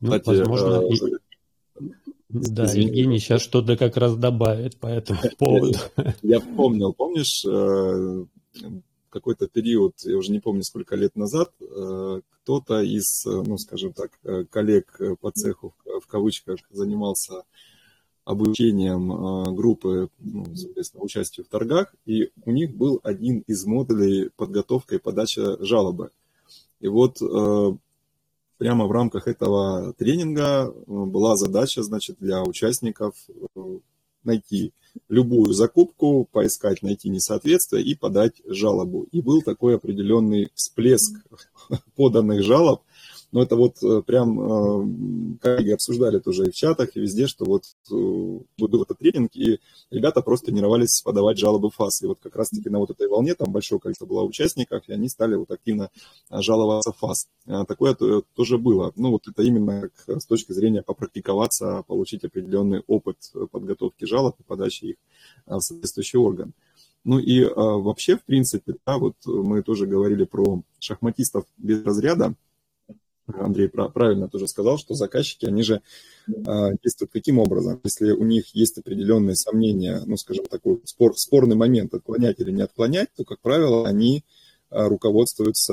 Ну, 0.00 0.18
Кстати, 0.18 0.38
возможно, 0.38 0.86
и... 0.86 1.00
Да, 2.28 2.64
Извини. 2.64 2.86
Евгений 2.86 3.18
сейчас 3.18 3.42
что-то 3.42 3.76
как 3.76 3.96
раз 3.96 4.16
добавит 4.16 4.76
по 4.76 4.86
этому 4.86 5.20
поводу. 5.38 5.78
Я 6.22 6.40
помнил, 6.40 6.92
помнишь, 6.92 7.44
э, 7.44 8.24
какой-то 9.10 9.46
период, 9.46 9.94
я 10.04 10.16
уже 10.16 10.32
не 10.32 10.40
помню, 10.40 10.62
сколько 10.62 10.96
лет 10.96 11.16
назад, 11.16 11.52
э, 11.60 12.20
кто-то 12.30 12.82
из, 12.82 13.24
ну, 13.24 13.58
скажем 13.58 13.92
так, 13.92 14.10
э, 14.24 14.44
коллег 14.50 14.98
по 15.20 15.30
цеху, 15.30 15.74
в 15.84 16.06
кавычках, 16.06 16.58
занимался 16.70 17.42
обучением 18.24 19.54
группы, 19.54 20.08
ну, 20.18 20.46
соответственно, 20.54 21.04
участию 21.04 21.44
в 21.44 21.50
торгах, 21.50 21.94
и 22.06 22.30
у 22.46 22.52
них 22.52 22.74
был 22.74 22.98
один 23.02 23.40
из 23.40 23.66
модулей 23.66 24.30
подготовка 24.36 24.94
и 24.94 24.98
подача 24.98 25.62
жалобы. 25.62 26.10
И 26.80 26.88
вот 26.88 27.18
прямо 28.64 28.86
в 28.86 28.92
рамках 28.92 29.28
этого 29.28 29.92
тренинга 29.92 30.72
э, 30.72 30.72
была 30.86 31.36
задача, 31.36 31.82
значит, 31.82 32.16
для 32.18 32.42
участников 32.42 33.14
э, 33.28 33.60
найти 34.22 34.72
любую 35.10 35.52
закупку, 35.52 36.26
поискать, 36.32 36.80
найти 36.80 37.10
несоответствие 37.10 37.84
и 37.84 37.94
подать 37.94 38.40
жалобу. 38.46 39.06
И 39.12 39.20
был 39.20 39.42
такой 39.42 39.76
определенный 39.76 40.48
всплеск 40.54 41.12
поданных 41.94 42.42
жалоб– 42.42 42.80
но 43.34 43.42
это 43.42 43.56
вот 43.56 43.82
э, 43.82 44.00
прям 44.06 44.38
э, 44.40 45.38
коллеги 45.40 45.70
обсуждали 45.70 46.20
тоже 46.20 46.46
и 46.46 46.50
в 46.52 46.54
чатах, 46.54 46.90
и 46.94 47.00
везде, 47.00 47.26
что 47.26 47.44
вот 47.44 47.64
э, 47.64 47.92
был 47.92 48.82
этот 48.82 48.98
тренинг, 48.98 49.34
и 49.34 49.58
ребята 49.90 50.22
просто 50.22 50.46
тренировались 50.46 51.02
подавать 51.02 51.36
жалобы 51.36 51.72
ФАС. 51.72 52.00
И 52.02 52.06
вот 52.06 52.20
как 52.22 52.36
раз-таки 52.36 52.70
на 52.70 52.78
вот 52.78 52.90
этой 52.90 53.08
волне 53.08 53.34
там 53.34 53.50
большое 53.50 53.80
количество 53.80 54.06
было 54.06 54.22
участников, 54.22 54.88
и 54.88 54.92
они 54.92 55.08
стали 55.08 55.34
вот 55.34 55.50
активно 55.50 55.90
жаловаться 56.30 56.92
ФАС. 56.92 57.26
Такое 57.66 57.96
тоже 58.34 58.56
было. 58.56 58.92
Ну 58.94 59.10
вот 59.10 59.26
это 59.26 59.42
именно 59.42 59.90
с 60.06 60.26
точки 60.26 60.52
зрения 60.52 60.82
попрактиковаться, 60.82 61.82
получить 61.88 62.22
определенный 62.22 62.84
опыт 62.86 63.16
подготовки 63.50 64.04
жалоб 64.04 64.36
и 64.38 64.44
подачи 64.44 64.84
их 64.84 64.96
в 65.46 65.58
соответствующий 65.58 66.20
орган. 66.20 66.52
Ну 67.02 67.18
и 67.18 67.42
а, 67.42 67.50
вообще, 67.50 68.16
в 68.16 68.22
принципе, 68.22 68.76
да, 68.86 68.96
вот 68.98 69.16
мы 69.26 69.62
тоже 69.64 69.86
говорили 69.86 70.24
про 70.24 70.62
шахматистов 70.78 71.46
без 71.58 71.84
разряда. 71.84 72.36
Андрей 73.26 73.68
правильно 73.68 74.28
тоже 74.28 74.46
сказал, 74.46 74.78
что 74.78 74.94
заказчики, 74.94 75.46
они 75.46 75.62
же 75.62 75.80
а, 76.46 76.72
действуют 76.82 77.12
каким 77.12 77.38
образом? 77.38 77.80
Если 77.84 78.12
у 78.12 78.24
них 78.24 78.54
есть 78.54 78.78
определенные 78.78 79.36
сомнения, 79.36 80.02
ну, 80.04 80.16
скажем, 80.16 80.46
такой 80.46 80.80
спор, 80.84 81.16
спорный 81.16 81.56
момент, 81.56 81.94
отклонять 81.94 82.38
или 82.40 82.50
не 82.50 82.62
отклонять, 82.62 83.08
то, 83.16 83.24
как 83.24 83.40
правило, 83.40 83.86
они 83.86 84.24
а, 84.70 84.88
руководствуются 84.88 85.72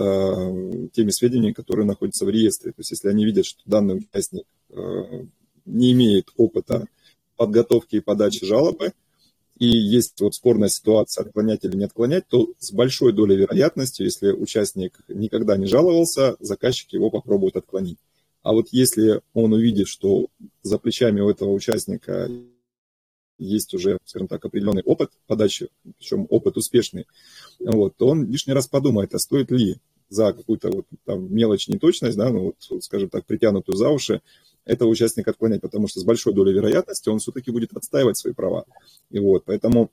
теми 0.94 1.10
сведениями, 1.10 1.54
которые 1.54 1.86
находятся 1.86 2.26
в 2.26 2.30
реестре. 2.30 2.72
То 2.72 2.80
есть, 2.80 2.92
если 2.92 3.10
они 3.10 3.26
видят, 3.26 3.46
что 3.46 3.62
данный 3.66 3.98
участник 3.98 4.46
а, 4.72 5.26
не 5.66 5.92
имеет 5.92 6.30
опыта 6.38 6.88
подготовки 7.36 7.98
и 7.98 8.02
подачи 8.02 8.46
жалобы, 8.46 8.94
и 9.62 9.68
есть 9.68 10.20
вот 10.22 10.34
спорная 10.34 10.70
ситуация, 10.70 11.24
отклонять 11.24 11.64
или 11.64 11.78
не 11.78 11.84
отклонять, 11.84 12.28
то 12.28 12.50
с 12.58 12.72
большой 12.72 13.14
долей 13.14 13.36
вероятности, 13.36 14.02
если 14.02 14.32
участник 14.32 14.98
никогда 15.08 15.56
не 15.56 15.68
жаловался, 15.68 16.36
заказчик 16.40 16.92
его 16.94 17.12
попробует 17.12 17.56
отклонить. 17.56 18.00
А 18.42 18.54
вот 18.54 18.70
если 18.72 19.22
он 19.36 19.54
увидит, 19.54 19.88
что 19.88 20.30
за 20.64 20.80
плечами 20.80 21.22
у 21.22 21.30
этого 21.30 21.52
участника 21.52 22.28
есть 23.38 23.76
уже, 23.76 24.00
скажем 24.04 24.28
так, 24.28 24.44
определенный 24.44 24.82
опыт 24.82 25.12
подачи, 25.28 25.70
причем 26.00 26.26
опыт 26.32 26.58
успешный, 26.58 27.06
вот, 27.60 27.96
то 27.98 28.08
он 28.08 28.32
лишний 28.32 28.54
раз 28.54 28.68
подумает, 28.68 29.14
а 29.14 29.20
стоит 29.20 29.52
ли 29.52 29.78
за 30.10 30.34
какую-то 30.34 30.72
вот 30.72 30.88
там 31.06 31.32
мелочь, 31.32 31.68
неточность, 31.68 32.18
да, 32.18 32.32
ну 32.32 32.56
вот, 32.70 32.84
скажем 32.84 33.10
так, 33.10 33.28
притянутую 33.28 33.76
за 33.76 33.90
уши, 33.90 34.22
этого 34.66 34.90
участника 34.90 35.32
отклонять, 35.32 35.62
потому 35.62 35.88
что 35.88 36.00
с 36.00 36.04
большой 36.04 36.34
долей 36.34 36.54
вероятности 36.54 37.10
он 37.10 37.20
все-таки 37.20 37.52
будет 37.52 37.76
отстаивать 37.76 38.18
свои 38.18 38.34
права. 38.34 38.66
И 39.10 39.20
вот, 39.20 39.44
поэтому 39.46 39.92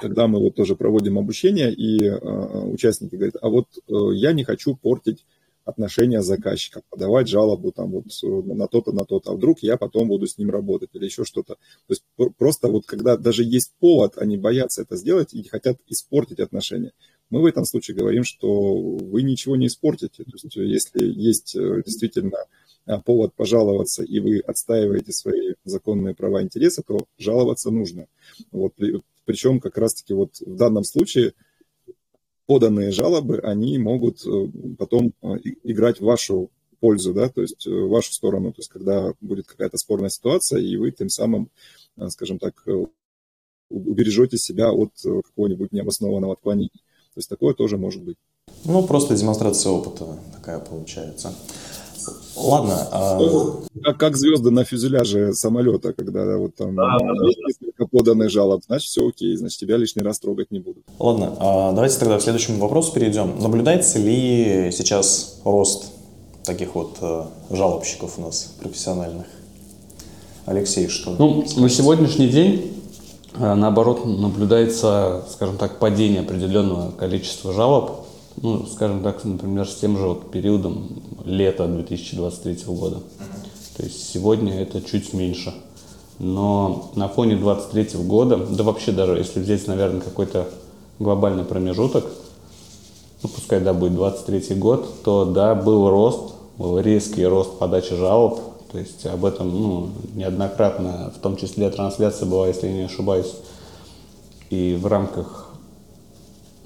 когда 0.00 0.26
мы 0.28 0.38
вот 0.38 0.54
тоже 0.54 0.76
проводим 0.76 1.18
обучение, 1.18 1.72
и 1.72 2.04
э, 2.04 2.16
участники 2.16 3.16
говорят, 3.16 3.36
а 3.40 3.48
вот 3.48 3.66
э, 3.76 3.92
я 4.14 4.32
не 4.32 4.44
хочу 4.44 4.76
портить 4.76 5.24
отношения 5.68 6.22
заказчика, 6.22 6.80
подавать 6.88 7.28
жалобу 7.28 7.72
там 7.72 7.90
вот 7.90 8.04
на 8.22 8.68
то-то, 8.68 8.92
на 8.92 9.04
то-то, 9.04 9.32
а 9.32 9.34
вдруг 9.34 9.58
я 9.60 9.76
потом 9.76 10.08
буду 10.08 10.26
с 10.26 10.38
ним 10.38 10.50
работать 10.50 10.88
или 10.94 11.04
еще 11.04 11.24
что-то. 11.24 11.56
То 11.56 11.90
есть 11.90 12.04
просто 12.38 12.68
вот 12.68 12.86
когда 12.86 13.18
даже 13.18 13.44
есть 13.44 13.74
повод, 13.78 14.16
они 14.16 14.38
боятся 14.38 14.82
это 14.82 14.96
сделать 14.96 15.34
и 15.34 15.46
хотят 15.46 15.76
испортить 15.86 16.40
отношения. 16.40 16.92
Мы 17.28 17.42
в 17.42 17.44
этом 17.44 17.66
случае 17.66 17.98
говорим, 17.98 18.24
что 18.24 18.70
вы 18.72 19.22
ничего 19.22 19.56
не 19.56 19.66
испортите. 19.66 20.24
То 20.24 20.30
есть 20.32 20.56
если 20.56 21.04
есть 21.04 21.54
э, 21.54 21.82
действительно 21.84 22.38
повод 22.96 23.34
пожаловаться, 23.34 24.02
и 24.02 24.18
вы 24.20 24.38
отстаиваете 24.38 25.12
свои 25.12 25.54
законные 25.64 26.14
права 26.14 26.40
и 26.40 26.44
интересы, 26.44 26.82
то 26.86 27.06
жаловаться 27.18 27.70
нужно. 27.70 28.06
Вот, 28.50 28.72
причем 29.26 29.60
как 29.60 29.76
раз-таки 29.76 30.14
вот 30.14 30.40
в 30.40 30.56
данном 30.56 30.84
случае 30.84 31.34
поданные 32.46 32.92
жалобы, 32.92 33.40
они 33.40 33.78
могут 33.78 34.24
э, 34.26 34.48
потом 34.78 35.12
э, 35.20 35.36
играть 35.64 36.00
в 36.00 36.04
вашу 36.04 36.50
пользу, 36.80 37.12
да, 37.12 37.28
то 37.28 37.42
есть 37.42 37.66
в 37.66 37.88
вашу 37.88 38.12
сторону, 38.14 38.52
то 38.52 38.60
есть 38.60 38.70
когда 38.70 39.12
будет 39.20 39.46
какая-то 39.46 39.76
спорная 39.76 40.08
ситуация, 40.08 40.60
и 40.60 40.76
вы 40.76 40.92
тем 40.92 41.10
самым, 41.10 41.50
скажем 42.08 42.38
так, 42.38 42.64
убережете 43.68 44.38
себя 44.38 44.70
от 44.72 44.92
какого-нибудь 45.02 45.72
необоснованного 45.72 46.34
отклонения. 46.34 46.70
То 47.14 47.18
есть 47.18 47.28
такое 47.28 47.52
тоже 47.52 47.76
может 47.76 48.02
быть. 48.02 48.16
Ну, 48.64 48.86
просто 48.86 49.16
демонстрация 49.16 49.72
опыта 49.72 50.18
такая 50.32 50.60
получается. 50.60 51.34
Ладно. 52.36 52.88
А... 52.90 53.18
Как, 53.82 53.98
как 53.98 54.16
звезды 54.16 54.50
на 54.50 54.64
фюзеляже 54.64 55.32
самолета, 55.34 55.92
когда 55.92 56.36
вот 56.36 56.54
там 56.54 56.74
да, 56.74 56.96
есть 57.26 57.38
несколько 57.46 57.86
поданных 57.86 58.30
жалоб, 58.30 58.62
значит, 58.66 58.88
все 58.88 59.08
окей, 59.08 59.36
значит, 59.36 59.58
тебя 59.58 59.76
лишний 59.76 60.02
раз 60.02 60.18
трогать 60.18 60.50
не 60.50 60.58
будут. 60.58 60.84
Ладно, 60.98 61.34
а 61.38 61.72
давайте 61.72 61.98
тогда 61.98 62.18
к 62.18 62.22
следующему 62.22 62.58
вопросу 62.58 62.92
перейдем. 62.92 63.40
Наблюдается 63.40 63.98
ли 63.98 64.70
сейчас 64.72 65.40
рост 65.44 65.92
таких 66.44 66.74
вот 66.74 66.96
э, 67.00 67.24
жалобщиков 67.50 68.18
у 68.18 68.22
нас 68.22 68.54
профессиональных? 68.60 69.26
Алексей, 70.46 70.88
что? 70.88 71.14
Ну, 71.18 71.44
на 71.56 71.68
сегодняшний 71.68 72.28
день 72.28 72.72
э, 73.34 73.54
наоборот 73.54 74.06
наблюдается, 74.06 75.24
скажем 75.30 75.58
так, 75.58 75.78
падение 75.78 76.20
определенного 76.20 76.90
количества 76.92 77.52
жалоб 77.52 78.06
ну, 78.42 78.66
скажем 78.66 79.02
так, 79.02 79.24
например, 79.24 79.66
с 79.68 79.76
тем 79.76 79.96
же 79.96 80.06
вот 80.06 80.30
периодом 80.30 80.88
лета 81.24 81.66
2023 81.66 82.64
года. 82.66 82.98
То 83.76 83.84
есть 83.84 84.10
сегодня 84.12 84.60
это 84.60 84.80
чуть 84.80 85.12
меньше. 85.12 85.54
Но 86.18 86.90
на 86.94 87.08
фоне 87.08 87.36
23 87.36 88.00
года, 88.02 88.36
да 88.36 88.64
вообще 88.64 88.92
даже 88.92 89.16
если 89.16 89.40
взять, 89.40 89.66
наверное, 89.66 90.00
какой-то 90.00 90.48
глобальный 90.98 91.44
промежуток, 91.44 92.04
ну, 93.22 93.28
пускай, 93.28 93.60
да, 93.60 93.72
будет 93.72 93.94
23 93.94 94.56
год, 94.56 95.02
то, 95.04 95.24
да, 95.24 95.54
был 95.54 95.88
рост, 95.90 96.34
был 96.56 96.78
резкий 96.80 97.24
рост 97.24 97.58
подачи 97.58 97.94
жалоб, 97.94 98.40
то 98.70 98.78
есть 98.78 99.06
об 99.06 99.24
этом, 99.24 99.50
ну, 99.50 99.90
неоднократно, 100.14 101.12
в 101.16 101.20
том 101.20 101.36
числе 101.36 101.70
трансляция 101.70 102.26
была, 102.26 102.48
если 102.48 102.66
я 102.66 102.72
не 102.72 102.82
ошибаюсь, 102.82 103.32
и 104.50 104.78
в 104.80 104.86
рамках 104.86 105.47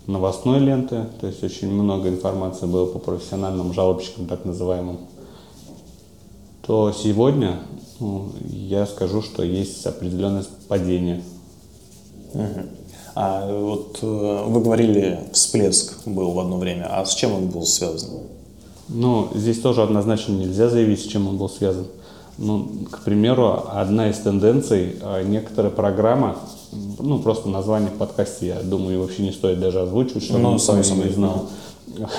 новостной 0.07 0.59
ленты, 0.59 1.07
то 1.21 1.27
есть 1.27 1.43
очень 1.43 1.71
много 1.71 2.09
информации 2.09 2.67
было 2.67 2.87
по 2.87 2.99
профессиональным 2.99 3.73
жалобщикам, 3.73 4.27
так 4.27 4.45
называемым, 4.45 4.99
то 6.67 6.93
сегодня 6.93 7.61
ну, 8.01 8.31
я 8.49 8.87
скажу, 8.87 9.23
что 9.23 9.43
есть 9.43 9.85
определенное 9.87 10.45
падение. 10.69 11.23
Угу. 12.35 12.61
А 13.15 13.61
вот 13.61 13.99
э, 14.03 14.45
вы 14.47 14.61
говорили, 14.61 15.21
всплеск 15.33 16.07
был 16.07 16.33
в 16.33 16.41
одно 16.41 16.59
время, 16.59 16.87
а 16.91 17.05
с 17.05 17.15
чем 17.15 17.35
он 17.35 17.49
был 17.49 17.67
связан? 17.67 18.11
Ну, 18.89 19.29
здесь 19.35 19.61
тоже 19.61 19.83
однозначно 19.83 20.33
нельзя 20.33 20.69
заявить, 20.69 21.01
с 21.01 21.07
чем 21.07 21.29
он 21.29 21.37
был 21.37 21.49
связан. 21.49 21.87
Ну, 22.39 22.69
к 22.91 23.01
примеру, 23.05 23.65
одна 23.69 24.09
из 24.09 24.19
тенденций, 24.19 24.97
а, 25.03 25.23
некоторая 25.23 25.71
программа, 25.71 26.37
ну, 26.99 27.19
просто 27.19 27.49
название 27.49 27.91
в 27.91 27.99
подкасте, 27.99 28.47
я 28.49 28.63
думаю, 28.63 29.01
вообще 29.01 29.23
не 29.23 29.33
стоит 29.33 29.61
даже 29.61 29.81
озвучивать, 29.81 30.25
чтобы 30.25 30.41
ну, 30.41 30.59
сам 30.59 30.79
не 30.79 31.13
знал. 31.13 31.49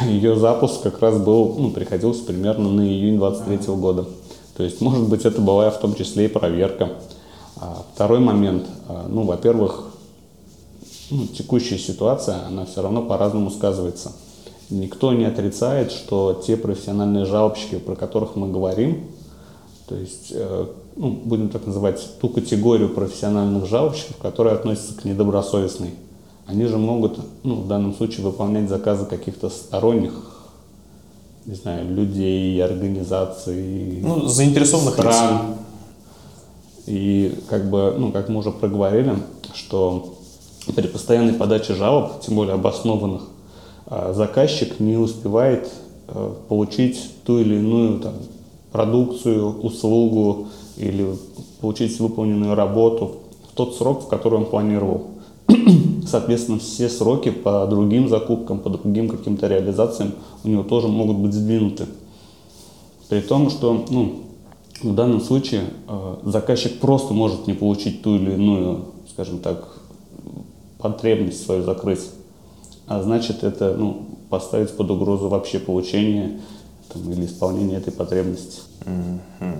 Ее 0.07 0.35
запуск 0.35 0.83
как 0.83 0.99
раз 1.01 1.17
был, 1.17 1.55
ну, 1.57 1.71
приходился 1.71 2.23
примерно 2.25 2.69
на 2.69 2.81
июнь 2.81 3.17
23 3.17 3.57
-го 3.57 3.75
года. 3.75 4.05
То 4.55 4.63
есть, 4.63 4.81
может 4.81 5.09
быть, 5.09 5.25
это 5.25 5.41
была 5.41 5.71
в 5.71 5.79
том 5.79 5.95
числе 5.95 6.25
и 6.25 6.27
проверка. 6.27 6.91
А 7.55 7.83
второй 7.93 8.19
момент, 8.19 8.65
а, 8.87 9.07
ну, 9.09 9.23
во-первых, 9.23 9.93
ну, 11.09 11.25
текущая 11.27 11.79
ситуация, 11.79 12.45
она 12.47 12.65
все 12.65 12.81
равно 12.81 13.01
по-разному 13.01 13.49
сказывается. 13.49 14.11
Никто 14.69 15.11
не 15.13 15.25
отрицает, 15.25 15.91
что 15.91 16.41
те 16.45 16.55
профессиональные 16.55 17.25
жалобщики, 17.25 17.75
про 17.75 17.95
которых 17.95 18.35
мы 18.35 18.51
говорим, 18.51 19.03
то 19.93 19.99
есть, 19.99 20.31
э, 20.31 20.65
ну, 20.95 21.11
будем 21.11 21.49
так 21.49 21.67
называть, 21.67 22.03
ту 22.19 22.27
категорию 22.27 22.89
профессиональных 22.89 23.67
жалобщиков, 23.67 24.17
которые 24.17 24.55
относятся 24.55 24.95
к 24.95 25.05
недобросовестной. 25.05 25.91
Они 26.47 26.65
же 26.65 26.79
могут, 26.79 27.19
ну, 27.43 27.57
в 27.57 27.67
данном 27.67 27.93
случае, 27.93 28.25
выполнять 28.25 28.67
заказы 28.67 29.05
каких-то 29.05 29.51
сторонних, 29.51 30.13
не 31.45 31.53
знаю, 31.53 31.93
людей, 31.93 32.59
организаций, 32.63 33.99
ну, 34.01 34.25
заинтересованных 34.25 34.95
стран. 34.95 35.41
Лиц. 35.49 35.57
И 36.87 37.39
как 37.51 37.69
бы, 37.69 37.93
ну, 37.95 38.11
как 38.11 38.29
мы 38.29 38.39
уже 38.39 38.49
проговорили, 38.49 39.15
что 39.53 40.15
при 40.75 40.87
постоянной 40.87 41.33
подаче 41.33 41.75
жалоб, 41.75 42.19
тем 42.21 42.37
более 42.37 42.55
обоснованных, 42.55 43.21
а, 43.85 44.11
заказчик 44.13 44.79
не 44.79 44.97
успевает 44.97 45.69
э, 46.07 46.33
получить 46.49 47.11
ту 47.25 47.37
или 47.37 47.55
иную 47.55 47.99
там, 47.99 48.13
продукцию, 48.73 49.61
услугу 49.61 50.47
или 50.77 51.15
получить 51.61 51.97
выполненную 51.99 52.55
работу 52.55 53.19
в 53.49 53.55
тот 53.55 53.75
срок, 53.75 54.03
в 54.03 54.07
который 54.07 54.39
он 54.39 54.45
планировал. 54.45 55.11
Соответственно, 56.07 56.59
все 56.59 56.89
сроки 56.89 57.29
по 57.29 57.65
другим 57.67 58.09
закупкам, 58.09 58.59
по 58.59 58.71
другим 58.71 59.07
каким-то 59.07 59.47
реализациям 59.47 60.13
у 60.43 60.49
него 60.49 60.63
тоже 60.63 60.87
могут 60.87 61.17
быть 61.17 61.33
сдвинуты. 61.33 61.85
При 63.09 63.21
том, 63.21 63.51
что 63.51 63.85
ну, 63.89 64.23
в 64.81 64.95
данном 64.95 65.21
случае 65.21 65.65
э, 65.87 66.15
заказчик 66.25 66.79
просто 66.79 67.13
может 67.13 67.45
не 67.45 67.53
получить 67.53 68.01
ту 68.01 68.15
или 68.15 68.31
иную, 68.33 68.85
скажем 69.11 69.37
так, 69.37 69.77
потребность 70.79 71.45
свою 71.45 71.63
закрыть. 71.63 72.09
А 72.87 73.03
значит, 73.03 73.43
это 73.43 73.75
ну, 73.77 74.05
поставить 74.29 74.75
под 74.75 74.89
угрозу 74.89 75.29
вообще 75.29 75.59
получение 75.59 76.39
там, 76.93 77.11
или 77.11 77.25
исполнение 77.25 77.77
этой 77.77 77.91
потребности. 77.91 78.61
Mm-hmm. 78.81 79.57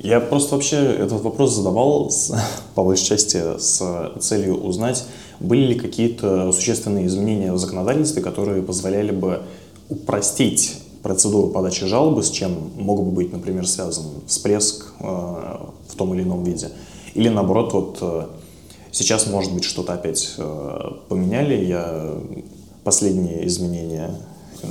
Я 0.00 0.20
просто 0.20 0.56
вообще 0.56 0.76
этот 0.76 1.22
вопрос 1.22 1.54
задавал 1.54 2.10
с, 2.10 2.34
по 2.74 2.84
большей 2.84 3.06
части 3.06 3.58
с 3.58 4.12
целью 4.20 4.62
узнать, 4.62 5.04
были 5.40 5.72
ли 5.72 5.74
какие-то 5.74 6.52
существенные 6.52 7.06
изменения 7.06 7.52
в 7.52 7.58
законодательстве, 7.58 8.22
которые 8.22 8.62
позволяли 8.62 9.12
бы 9.12 9.42
упростить 9.88 10.78
процедуру 11.02 11.48
подачи 11.48 11.86
жалобы, 11.86 12.22
с 12.22 12.30
чем 12.30 12.70
мог 12.78 13.04
бы 13.04 13.10
быть, 13.10 13.32
например, 13.32 13.66
связан 13.66 14.04
всплеск 14.26 14.92
э, 15.00 15.04
в 15.04 15.96
том 15.96 16.14
или 16.14 16.22
ином 16.22 16.44
виде. 16.44 16.70
Или 17.14 17.28
наоборот, 17.28 17.72
вот 17.72 17.98
э, 18.00 18.26
сейчас, 18.92 19.26
может 19.26 19.52
быть, 19.52 19.64
что-то 19.64 19.94
опять 19.94 20.34
э, 20.38 20.90
поменяли, 21.08 21.64
я 21.64 22.14
последние 22.84 23.46
изменения 23.46 24.14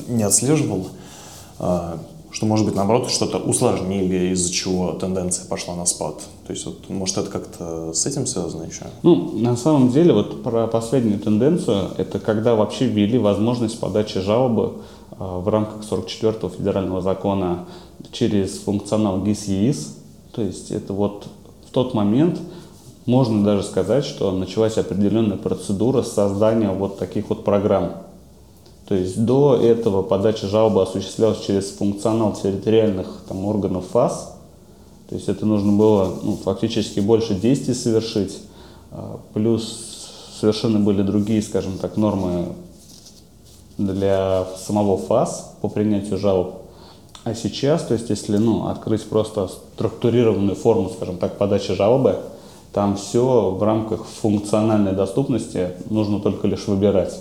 не 0.08 0.24
отслеживал. 0.24 0.88
А, 1.64 2.00
что, 2.32 2.48
может 2.48 2.66
быть, 2.66 2.76
наоборот, 2.76 3.10
что-то 3.12 3.38
усложнили, 3.38 4.32
из-за 4.34 4.52
чего 4.52 4.94
тенденция 4.94 5.48
пошла 5.48 5.76
на 5.76 5.86
спад. 5.86 6.16
То 6.48 6.54
есть, 6.54 6.66
вот, 6.66 6.90
может, 6.90 7.20
это 7.20 7.30
как-то 7.30 7.94
с 7.94 8.06
этим 8.08 8.26
связано 8.26 8.64
еще? 8.64 8.86
Ну, 9.04 9.38
на 9.38 9.56
самом 9.56 9.92
деле, 9.92 10.12
вот 10.12 10.42
про 10.42 10.66
последнюю 10.66 11.20
тенденцию, 11.20 11.90
это 11.98 12.20
когда 12.20 12.56
вообще 12.56 12.88
ввели 12.88 13.20
возможность 13.20 13.80
подачи 13.80 14.20
жалобы 14.22 14.78
а, 15.12 15.40
в 15.40 15.48
рамках 15.50 15.84
44-го 15.88 16.50
федерального 16.50 17.02
закона 17.02 17.66
через 18.12 18.58
функционал 18.58 19.22
ГИС-ЕИС. 19.22 19.98
То 20.34 20.42
есть, 20.42 20.72
это 20.72 20.94
вот 20.94 21.28
в 21.68 21.72
тот 21.72 21.94
момент 21.94 22.40
можно 23.06 23.44
даже 23.44 23.62
сказать, 23.62 24.04
что 24.04 24.32
началась 24.32 24.80
определенная 24.80 25.38
процедура 25.38 26.02
создания 26.02 26.72
вот 26.72 26.98
таких 26.98 27.30
вот 27.30 27.44
программ 27.44 27.92
то 28.92 28.96
есть 28.98 29.24
до 29.24 29.56
этого 29.56 30.02
подача 30.02 30.48
жалобы 30.48 30.82
осуществлялась 30.82 31.40
через 31.40 31.70
функционал 31.70 32.34
территориальных 32.34 33.08
там, 33.26 33.46
органов 33.46 33.86
ФАС. 33.94 34.34
То 35.08 35.16
есть 35.16 35.30
это 35.30 35.46
нужно 35.46 35.72
было 35.72 36.14
ну, 36.22 36.36
фактически 36.36 37.00
больше 37.00 37.36
действий 37.36 37.74
совершить. 37.74 38.40
А, 38.92 39.22
плюс 39.34 40.28
совершенно 40.42 40.78
были 40.78 41.04
другие, 41.04 41.42
скажем 41.42 41.78
так, 41.78 41.96
нормы 41.96 42.48
для 43.78 44.46
самого 44.58 44.98
ФАС 44.98 45.54
по 45.62 45.70
принятию 45.70 46.18
жалоб. 46.18 46.56
А 47.24 47.34
сейчас, 47.34 47.84
то 47.84 47.94
есть 47.94 48.10
если 48.10 48.36
ну, 48.36 48.68
открыть 48.68 49.06
просто 49.06 49.48
структурированную 49.48 50.58
форму, 50.58 50.90
скажем 50.90 51.18
так, 51.18 51.38
подачи 51.38 51.74
жалобы, 51.74 52.20
Там 52.74 52.98
все 52.98 53.52
в 53.52 53.64
рамках 53.64 54.06
функциональной 54.06 54.92
доступности, 54.92 55.70
нужно 55.90 56.20
только 56.20 56.46
лишь 56.48 56.68
выбирать. 56.68 57.18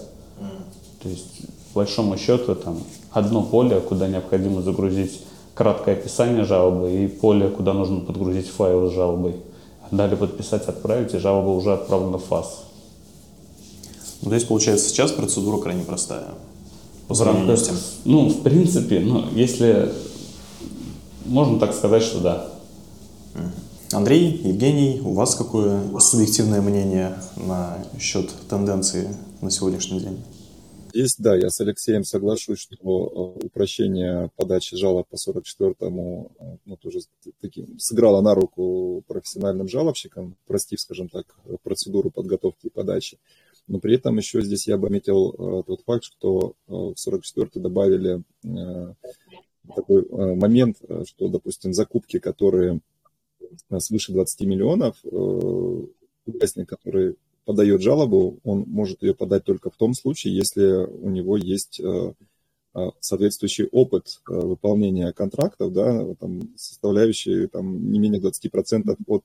То 1.02 1.08
есть, 1.08 1.42
большому 1.74 2.16
счету, 2.16 2.54
там 2.54 2.78
одно 3.10 3.42
поле, 3.42 3.80
куда 3.80 4.08
необходимо 4.08 4.62
загрузить 4.62 5.20
краткое 5.54 5.92
описание 5.92 6.44
жалобы 6.44 6.90
и 6.90 7.06
поле, 7.06 7.48
куда 7.48 7.72
нужно 7.72 8.00
подгрузить 8.00 8.48
файл 8.48 8.90
с 8.90 8.94
жалобой. 8.94 9.36
Далее 9.90 10.16
подписать, 10.16 10.68
отправить, 10.68 11.14
и 11.14 11.18
жалоба 11.18 11.48
уже 11.48 11.72
отправлена 11.72 12.18
в 12.18 12.24
ФАС. 12.24 12.64
Ну, 14.22 14.28
то 14.28 14.34
есть, 14.34 14.46
получается, 14.46 14.88
сейчас 14.88 15.10
процедура 15.12 15.60
крайне 15.60 15.82
простая. 15.82 16.28
По 17.08 17.14
сравнению 17.14 17.56
с 17.56 17.66
тем. 17.66 17.76
Ну, 18.04 18.28
в 18.28 18.42
принципе, 18.42 19.00
ну, 19.00 19.24
если 19.34 19.92
можно 21.26 21.58
так 21.58 21.74
сказать, 21.74 22.02
что 22.02 22.20
да. 22.20 22.46
Андрей, 23.92 24.40
Евгений, 24.44 25.00
у 25.04 25.14
вас 25.14 25.34
какое 25.34 25.82
субъективное 25.98 26.60
мнение 26.60 27.16
на 27.36 27.78
счет 27.98 28.30
тенденции 28.48 29.08
на 29.40 29.50
сегодняшний 29.50 29.98
день? 29.98 30.18
Здесь, 30.92 31.14
да, 31.18 31.36
я 31.36 31.50
с 31.50 31.60
Алексеем 31.60 32.02
соглашусь, 32.02 32.58
что 32.58 33.36
э, 33.40 33.46
упрощение 33.46 34.30
подачи 34.36 34.76
жалоб 34.76 35.06
по 35.08 35.14
44-му 35.14 36.32
э, 36.38 36.44
ну, 36.64 36.76
тоже 36.76 37.00
таким, 37.40 37.78
сыграло 37.78 38.20
на 38.22 38.34
руку 38.34 39.04
профессиональным 39.06 39.68
жалобщикам, 39.68 40.36
простив, 40.46 40.80
скажем 40.80 41.08
так, 41.08 41.26
процедуру 41.62 42.10
подготовки 42.10 42.66
и 42.66 42.70
подачи. 42.70 43.18
Но 43.68 43.78
при 43.78 43.94
этом 43.94 44.16
еще 44.16 44.42
здесь 44.42 44.66
я 44.66 44.78
бы 44.78 44.88
отметил 44.88 45.30
э, 45.30 45.62
тот 45.64 45.82
факт, 45.84 46.02
что 46.02 46.54
в 46.66 46.94
44-й 46.94 47.60
добавили 47.60 48.22
такой 49.76 50.08
момент, 50.34 50.78
что, 51.06 51.28
допустим, 51.28 51.72
закупки, 51.72 52.18
которые 52.18 52.80
свыше 53.78 54.12
20 54.12 54.40
миллионов, 54.40 54.96
участник, 56.26 56.68
который 56.68 57.16
подает 57.50 57.82
жалобу, 57.82 58.38
он 58.44 58.64
может 58.68 59.02
ее 59.02 59.12
подать 59.12 59.42
только 59.42 59.70
в 59.70 59.76
том 59.76 59.92
случае, 59.92 60.36
если 60.36 60.86
у 60.86 61.10
него 61.10 61.36
есть 61.36 61.80
э, 61.80 62.12
э, 62.76 62.90
соответствующий 63.00 63.66
опыт 63.72 64.20
э, 64.28 64.34
выполнения 64.34 65.12
контрактов, 65.12 65.72
да, 65.72 66.14
там, 66.20 66.42
составляющий 66.56 67.48
там, 67.48 67.90
не 67.90 67.98
менее 67.98 68.20
20% 68.20 68.96
от 69.04 69.24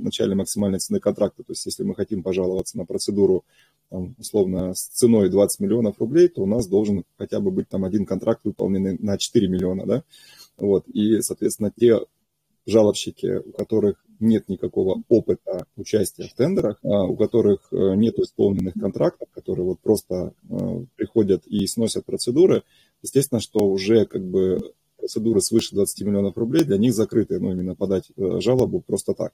начальной 0.00 0.36
максимальной 0.36 0.78
цены 0.78 0.98
контракта. 0.98 1.42
То 1.42 1.52
есть 1.52 1.66
если 1.66 1.82
мы 1.82 1.94
хотим 1.94 2.22
пожаловаться 2.22 2.78
на 2.78 2.86
процедуру 2.86 3.44
там, 3.90 4.14
условно 4.18 4.72
с 4.72 4.88
ценой 4.88 5.28
20 5.28 5.60
миллионов 5.60 5.98
рублей, 5.98 6.28
то 6.28 6.40
у 6.40 6.46
нас 6.46 6.66
должен 6.66 7.04
хотя 7.18 7.38
бы 7.38 7.50
быть 7.50 7.68
там 7.68 7.84
один 7.84 8.06
контракт 8.06 8.40
выполненный 8.44 8.96
на 8.98 9.18
4 9.18 9.46
миллиона. 9.46 9.84
Да? 9.84 10.04
Вот. 10.56 10.88
И, 10.88 11.20
соответственно, 11.20 11.70
те 11.78 12.00
жалобщики, 12.64 13.42
у 13.44 13.52
которых 13.52 14.02
нет 14.20 14.48
никакого 14.48 15.02
опыта 15.08 15.66
участия 15.76 16.28
в 16.28 16.34
тендерах, 16.34 16.78
а 16.82 17.04
у 17.04 17.16
которых 17.16 17.68
э, 17.72 17.94
нет 17.96 18.18
исполненных 18.18 18.74
контрактов, 18.74 19.28
которые 19.32 19.64
вот 19.64 19.80
просто 19.80 20.34
э, 20.48 20.84
приходят 20.96 21.46
и 21.46 21.66
сносят 21.66 22.04
процедуры, 22.04 22.62
естественно, 23.02 23.40
что 23.40 23.60
уже 23.60 24.06
как 24.06 24.24
бы 24.24 24.74
процедуры 24.96 25.40
свыше 25.40 25.74
20 25.74 26.06
миллионов 26.06 26.36
рублей 26.36 26.64
для 26.64 26.78
них 26.78 26.94
закрыты, 26.94 27.38
ну, 27.38 27.52
именно 27.52 27.74
подать 27.74 28.10
э, 28.16 28.40
жалобу 28.40 28.80
просто 28.80 29.14
так. 29.14 29.32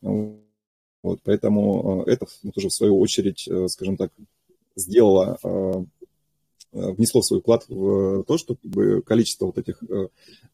Вот, 0.00 1.20
поэтому 1.24 2.04
это 2.06 2.26
ну, 2.42 2.52
тоже 2.52 2.68
в 2.68 2.72
свою 2.72 3.00
очередь, 3.00 3.48
скажем 3.68 3.96
так, 3.96 4.12
сделало, 4.76 5.36
внесло 6.70 7.22
свой 7.22 7.40
вклад 7.40 7.64
в 7.68 8.22
то, 8.22 8.38
что 8.38 8.54
как 8.54 8.70
бы, 8.70 9.02
количество 9.02 9.46
вот 9.46 9.58
этих 9.58 9.82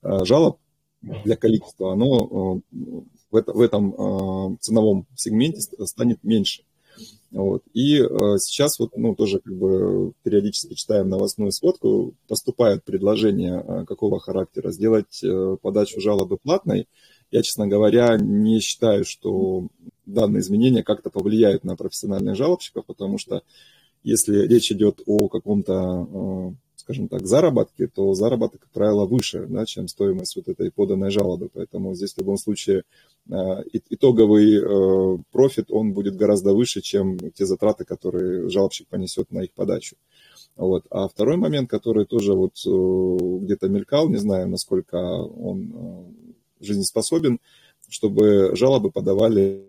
жалоб 0.02 0.58
для 1.02 1.36
количества, 1.36 1.92
оно 1.92 2.60
в, 3.30 3.36
это, 3.36 3.52
в 3.52 3.60
этом 3.60 3.94
э, 3.94 4.56
ценовом 4.60 5.06
сегменте 5.14 5.60
станет 5.86 6.24
меньше. 6.24 6.62
Вот. 7.30 7.62
И 7.74 7.98
э, 7.98 8.06
сейчас 8.38 8.78
вот, 8.78 8.96
ну, 8.96 9.14
тоже 9.14 9.40
как 9.40 9.54
бы 9.54 10.12
периодически 10.22 10.74
читаем 10.74 11.08
новостную 11.08 11.52
сводку, 11.52 12.14
поступают 12.26 12.84
предложения 12.84 13.62
э, 13.62 13.84
какого 13.84 14.18
характера 14.18 14.70
сделать 14.70 15.22
э, 15.22 15.56
подачу 15.60 16.00
жалобы 16.00 16.38
платной. 16.38 16.88
Я, 17.30 17.42
честно 17.42 17.66
говоря, 17.66 18.16
не 18.16 18.60
считаю, 18.60 19.04
что 19.04 19.68
данные 20.06 20.40
изменения 20.40 20.82
как-то 20.82 21.10
повлияют 21.10 21.64
на 21.64 21.76
профессиональных 21.76 22.36
жалобщиков, 22.36 22.86
потому 22.86 23.18
что 23.18 23.42
если 24.02 24.46
речь 24.46 24.72
идет 24.72 25.02
о 25.06 25.28
каком-то 25.28 26.08
э, 26.10 26.54
скажем 26.88 27.08
так, 27.08 27.26
заработки, 27.26 27.86
то 27.86 28.14
заработок, 28.14 28.62
как 28.62 28.70
правило, 28.70 29.04
выше, 29.04 29.44
да, 29.46 29.66
чем 29.66 29.88
стоимость 29.88 30.36
вот 30.36 30.48
этой 30.48 30.70
поданной 30.70 31.10
жалобы. 31.10 31.50
Поэтому 31.52 31.94
здесь 31.94 32.14
в 32.14 32.18
любом 32.18 32.38
случае 32.38 32.84
э, 33.28 33.32
итоговый 33.90 34.56
э, 34.56 35.18
профит, 35.30 35.66
он 35.70 35.92
будет 35.92 36.16
гораздо 36.16 36.54
выше, 36.54 36.80
чем 36.80 37.18
те 37.32 37.44
затраты, 37.44 37.84
которые 37.84 38.48
жалобщик 38.48 38.88
понесет 38.88 39.30
на 39.30 39.40
их 39.40 39.52
подачу. 39.52 39.96
Вот. 40.56 40.86
А 40.88 41.08
второй 41.08 41.36
момент, 41.36 41.68
который 41.68 42.06
тоже 42.06 42.32
вот 42.32 42.54
э, 42.66 43.38
где-то 43.44 43.68
мелькал, 43.68 44.08
не 44.08 44.16
знаю, 44.16 44.48
насколько 44.48 44.96
он 44.96 46.14
жизнеспособен, 46.58 47.38
чтобы 47.90 48.56
жалобы 48.56 48.90
подавали 48.90 49.66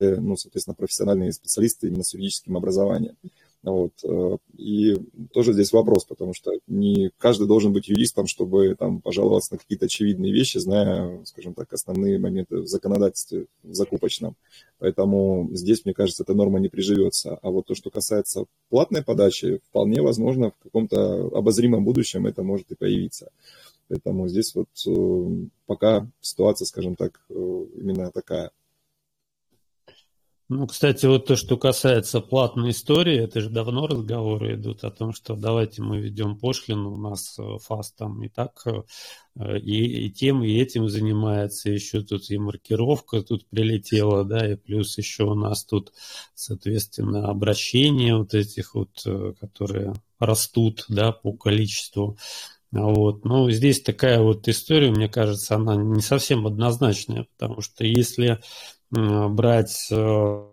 ну, 0.00 0.36
соответственно, 0.36 0.74
профессиональные 0.74 1.32
специалисты 1.32 1.86
именно 1.86 2.02
с 2.02 2.14
юридическим 2.14 2.56
образованием. 2.56 3.16
Вот. 3.64 3.92
Э, 4.04 4.36
и 4.58 4.94
тоже 5.32 5.54
здесь 5.54 5.72
вопрос, 5.72 6.04
потому 6.04 6.34
что 6.34 6.52
не 6.66 7.10
каждый 7.16 7.46
должен 7.46 7.72
быть 7.72 7.88
юристом, 7.88 8.26
чтобы 8.26 8.76
там 8.78 9.00
пожаловаться 9.00 9.54
на 9.54 9.58
какие-то 9.58 9.86
очевидные 9.86 10.32
вещи, 10.32 10.58
зная, 10.58 11.24
скажем 11.24 11.54
так, 11.54 11.72
основные 11.72 12.18
моменты 12.18 12.58
в 12.58 12.66
законодательстве 12.66 13.46
закупочном. 13.62 14.36
Поэтому 14.78 15.48
здесь, 15.52 15.84
мне 15.84 15.94
кажется, 15.94 16.24
эта 16.24 16.34
норма 16.34 16.60
не 16.60 16.68
приживется. 16.68 17.38
А 17.40 17.50
вот 17.50 17.66
то, 17.66 17.74
что 17.74 17.90
касается 17.90 18.44
платной 18.68 19.02
подачи, 19.02 19.60
вполне 19.70 20.02
возможно, 20.02 20.50
в 20.50 20.62
каком-то 20.62 21.28
обозримом 21.34 21.84
будущем 21.84 22.26
это 22.26 22.42
может 22.42 22.70
и 22.70 22.74
появиться. 22.74 23.30
Поэтому 23.88 24.28
здесь 24.28 24.54
вот 24.54 24.68
э, 24.86 25.46
пока 25.66 26.06
ситуация, 26.20 26.66
скажем 26.66 26.96
так, 26.96 27.20
э, 27.30 27.34
именно 27.76 28.10
такая. 28.10 28.50
Ну, 30.56 30.68
кстати, 30.68 31.04
вот 31.06 31.26
то, 31.26 31.34
что 31.34 31.56
касается 31.56 32.20
платной 32.20 32.70
истории, 32.70 33.18
это 33.18 33.40
же 33.40 33.50
давно 33.50 33.88
разговоры 33.88 34.54
идут 34.54 34.84
о 34.84 34.92
том, 34.92 35.12
что 35.12 35.34
давайте 35.34 35.82
мы 35.82 35.98
ведем 35.98 36.38
пошлину, 36.38 36.92
у 36.92 36.96
нас 36.96 37.36
э, 37.40 37.58
ФАС 37.60 37.90
там 37.90 38.22
и 38.22 38.28
так 38.28 38.62
э, 38.64 39.58
и, 39.58 40.06
и 40.06 40.10
тем, 40.12 40.44
и 40.44 40.52
этим 40.52 40.88
занимается, 40.88 41.70
еще 41.70 42.02
тут 42.02 42.30
и 42.30 42.38
маркировка 42.38 43.22
тут 43.22 43.48
прилетела, 43.48 44.22
да, 44.22 44.48
и 44.48 44.54
плюс 44.54 44.96
еще 44.96 45.24
у 45.24 45.34
нас 45.34 45.64
тут, 45.64 45.92
соответственно, 46.36 47.28
обращения 47.30 48.14
вот 48.14 48.32
этих 48.34 48.76
вот, 48.76 49.02
э, 49.06 49.32
которые 49.40 49.94
растут, 50.20 50.84
да, 50.88 51.10
по 51.10 51.32
количеству. 51.32 52.16
Вот. 52.70 53.24
Но 53.24 53.50
здесь 53.50 53.80
такая 53.80 54.20
вот 54.20 54.48
история, 54.48 54.90
мне 54.90 55.08
кажется, 55.08 55.54
она 55.54 55.76
не 55.76 56.00
совсем 56.00 56.46
однозначная, 56.46 57.26
потому 57.36 57.60
что 57.60 57.84
если 57.84 58.40
брать 58.94 59.88
э, 59.90 60.48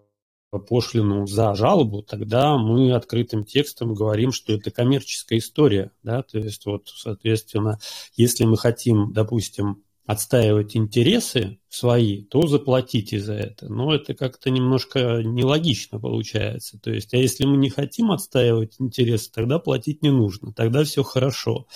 пошлину 0.51 1.27
за 1.27 1.55
жалобу, 1.55 2.03
тогда 2.03 2.57
мы 2.57 2.93
открытым 2.93 3.45
текстом 3.45 3.93
говорим, 3.93 4.31
что 4.31 4.53
это 4.53 4.71
коммерческая 4.71 5.39
история. 5.39 5.91
Да? 6.03 6.23
То 6.23 6.39
есть, 6.39 6.65
вот, 6.65 6.87
соответственно, 6.87 7.79
если 8.15 8.43
мы 8.45 8.57
хотим, 8.57 9.13
допустим, 9.13 9.83
отстаивать 10.05 10.75
интересы 10.75 11.60
свои, 11.71 12.21
то 12.23 12.47
заплатите 12.47 13.17
за 13.21 13.33
это. 13.33 13.71
Но 13.71 13.95
это 13.95 14.13
как-то 14.13 14.49
немножко 14.49 15.21
нелогично 15.23 16.01
получается. 16.01 16.77
То 16.77 16.91
есть, 16.91 17.13
а 17.13 17.17
если 17.17 17.45
мы 17.45 17.55
не 17.55 17.69
хотим 17.69 18.11
отстаивать 18.11 18.75
интересы, 18.79 19.31
тогда 19.31 19.57
платить 19.57 20.03
не 20.03 20.11
нужно, 20.11 20.51
тогда 20.51 20.83
все 20.83 21.01
хорошо. 21.01 21.67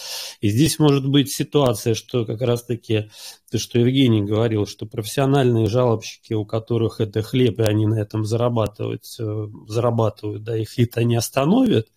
И 0.42 0.50
здесь 0.50 0.80
может 0.80 1.08
быть 1.08 1.32
ситуация, 1.32 1.94
что 1.94 2.26
как 2.26 2.42
раз-таки 2.42 3.10
то, 3.50 3.58
что 3.58 3.80
Евгений 3.80 4.22
говорил, 4.22 4.66
что 4.66 4.86
профессиональные 4.86 5.68
жалобщики, 5.68 6.34
у 6.34 6.44
которых 6.44 7.00
это 7.00 7.22
хлеб, 7.22 7.62
и 7.62 7.64
они 7.64 7.86
на 7.86 7.98
этом 7.98 8.26
зарабатывают, 8.26 9.06
э, 9.18 9.48
зарабатывают 9.70 10.44
да, 10.44 10.58
их 10.58 10.78
это 10.78 11.06
не 11.06 11.16
остановят, 11.16 11.88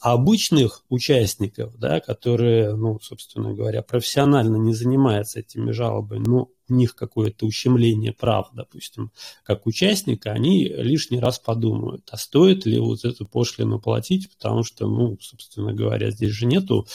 а 0.00 0.14
обычных 0.14 0.82
участников, 0.88 1.78
да, 1.78 2.00
которые, 2.00 2.74
ну, 2.74 2.98
собственно 3.00 3.54
говоря, 3.54 3.82
профессионально 3.82 4.56
не 4.56 4.74
занимаются 4.74 5.38
этими 5.38 5.70
жалобами, 5.70 6.24
ну, 6.26 6.50
у 6.68 6.74
них 6.74 6.94
какое-то 6.94 7.46
ущемление 7.46 8.12
прав, 8.12 8.50
допустим, 8.52 9.10
как 9.42 9.66
участника, 9.66 10.32
они 10.32 10.64
лишний 10.64 11.18
раз 11.18 11.38
подумают, 11.38 12.08
а 12.10 12.16
стоит 12.16 12.66
ли 12.66 12.78
вот 12.78 13.04
эту 13.04 13.26
пошлину 13.26 13.80
платить, 13.80 14.30
потому 14.30 14.64
что, 14.64 14.88
ну, 14.88 15.18
собственно 15.20 15.72
говоря, 15.72 16.10
здесь 16.10 16.30
же 16.30 16.46
нету 16.46 16.86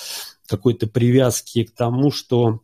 какой-то 0.47 0.87
привязки 0.87 1.63
к 1.63 1.71
тому, 1.71 2.11
что 2.11 2.61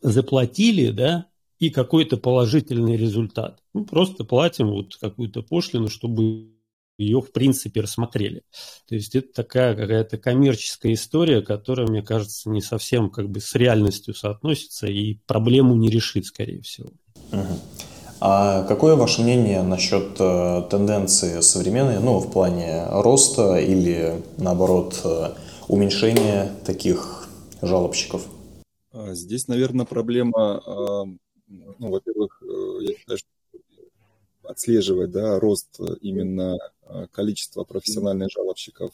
заплатили, 0.00 0.90
да, 0.90 1.26
и 1.58 1.70
какой-то 1.70 2.16
положительный 2.16 2.96
результат. 2.96 3.62
Ну, 3.72 3.84
просто 3.84 4.24
платим 4.24 4.68
вот 4.68 4.96
какую-то 4.96 5.42
пошлину, 5.42 5.88
чтобы 5.88 6.55
ее, 6.98 7.20
в 7.20 7.32
принципе, 7.32 7.80
рассмотрели. 7.80 8.42
То 8.88 8.94
есть 8.94 9.14
это 9.14 9.32
такая 9.32 9.74
какая-то 9.74 10.18
коммерческая 10.18 10.94
история, 10.94 11.42
которая, 11.42 11.86
мне 11.86 12.02
кажется, 12.02 12.48
не 12.50 12.60
совсем 12.60 13.10
как 13.10 13.28
бы 13.28 13.40
с 13.40 13.54
реальностью 13.54 14.14
соотносится 14.14 14.86
и 14.86 15.18
проблему 15.26 15.74
не 15.74 15.90
решит, 15.90 16.26
скорее 16.26 16.62
всего. 16.62 16.90
Угу. 17.32 17.60
А 18.18 18.62
какое 18.62 18.96
ваше 18.96 19.22
мнение 19.22 19.62
насчет 19.62 20.18
э, 20.18 20.62
тенденции 20.70 21.40
современной, 21.40 22.00
ну, 22.00 22.18
в 22.18 22.32
плане 22.32 22.86
роста 22.88 23.56
или, 23.56 24.22
наоборот, 24.38 25.00
э, 25.04 25.34
уменьшения 25.68 26.50
таких 26.64 27.28
жалобщиков? 27.60 28.26
А, 28.92 29.14
здесь, 29.14 29.48
наверное, 29.48 29.84
проблема, 29.84 30.62
а, 30.64 31.04
ну, 31.46 31.90
во-первых, 31.90 32.42
э, 32.42 32.84
я 32.84 32.94
считаю, 32.96 33.18
что 33.18 33.28
отслеживать 34.48 35.10
да, 35.10 35.38
рост 35.38 35.78
именно 36.00 36.56
количества 37.12 37.64
профессиональных 37.64 38.30
жалобщиков 38.30 38.92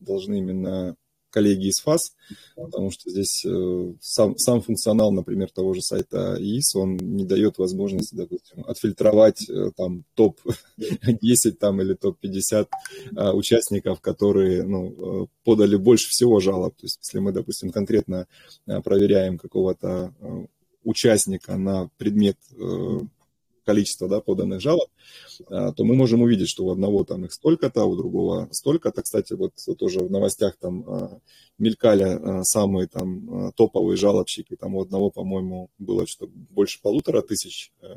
должны 0.00 0.38
именно 0.38 0.96
коллеги 1.30 1.68
из 1.68 1.80
ФАС, 1.80 2.14
потому 2.56 2.90
что 2.90 3.10
здесь 3.10 3.44
э, 3.44 3.92
сам, 4.00 4.36
сам 4.38 4.62
функционал, 4.62 5.12
например, 5.12 5.50
того 5.50 5.74
же 5.74 5.82
сайта 5.82 6.36
ИИС, 6.38 6.74
он 6.76 6.96
не 6.96 7.24
дает 7.24 7.58
возможности, 7.58 8.14
допустим, 8.14 8.64
отфильтровать 8.66 9.48
э, 9.48 9.70
там 9.76 10.04
топ-10 10.14 11.52
там, 11.60 11.80
или 11.80 11.94
топ-50 11.94 12.68
а, 13.16 13.32
участников, 13.32 14.00
которые 14.00 14.62
ну, 14.62 15.24
э, 15.24 15.26
подали 15.44 15.76
больше 15.76 16.08
всего 16.08 16.40
жалоб. 16.40 16.74
То 16.76 16.84
есть 16.86 16.98
если 17.02 17.18
мы, 17.18 17.32
допустим, 17.32 17.70
конкретно 17.70 18.26
проверяем 18.84 19.38
какого-то 19.38 20.12
участника 20.84 21.56
на 21.56 21.90
предмет 21.98 22.36
количества 23.68 24.08
да, 24.08 24.20
поданных 24.20 24.62
жалоб, 24.62 24.88
а, 25.50 25.72
то 25.72 25.84
мы 25.84 25.94
можем 25.94 26.22
увидеть, 26.22 26.48
что 26.48 26.64
у 26.64 26.70
одного 26.70 27.04
там 27.04 27.26
их 27.26 27.32
столько-то, 27.34 27.82
а 27.82 27.84
у 27.84 27.96
другого 27.96 28.48
столько-то. 28.50 29.02
Кстати, 29.02 29.34
вот 29.34 29.52
тоже 29.78 30.00
в 30.00 30.10
новостях 30.10 30.56
там 30.56 30.84
а, 30.88 31.20
мелькали 31.58 32.42
самые 32.44 32.86
там 32.86 33.52
топовые 33.56 33.98
жалобщики. 33.98 34.56
Там 34.56 34.74
у 34.74 34.80
одного, 34.80 35.10
по-моему, 35.10 35.68
было 35.78 36.06
что 36.06 36.28
больше 36.28 36.80
полутора 36.80 37.20
тысяч 37.20 37.72
э, 37.82 37.96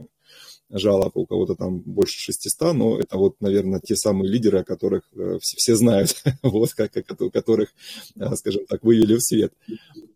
жалоб, 0.69 1.15
у 1.15 1.25
кого-то 1.25 1.55
там 1.55 1.79
больше 1.79 2.17
600, 2.17 2.73
но 2.73 2.99
это 2.99 3.17
вот, 3.17 3.39
наверное, 3.39 3.79
те 3.79 3.95
самые 3.95 4.29
лидеры, 4.29 4.59
о 4.59 4.63
которых 4.65 5.03
э, 5.15 5.37
все, 5.41 5.75
знают, 5.77 6.21
вот, 6.43 6.73
как, 6.73 6.91
которых, 6.91 7.69
скажем 8.35 8.65
так, 8.65 8.83
вывели 8.83 9.15
в 9.15 9.21
свет. 9.21 9.53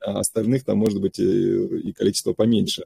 А 0.01 0.19
остальных 0.19 0.65
там 0.65 0.79
может 0.79 0.99
быть 0.99 1.19
и, 1.19 1.89
и 1.89 1.93
количество 1.93 2.33
поменьше. 2.33 2.85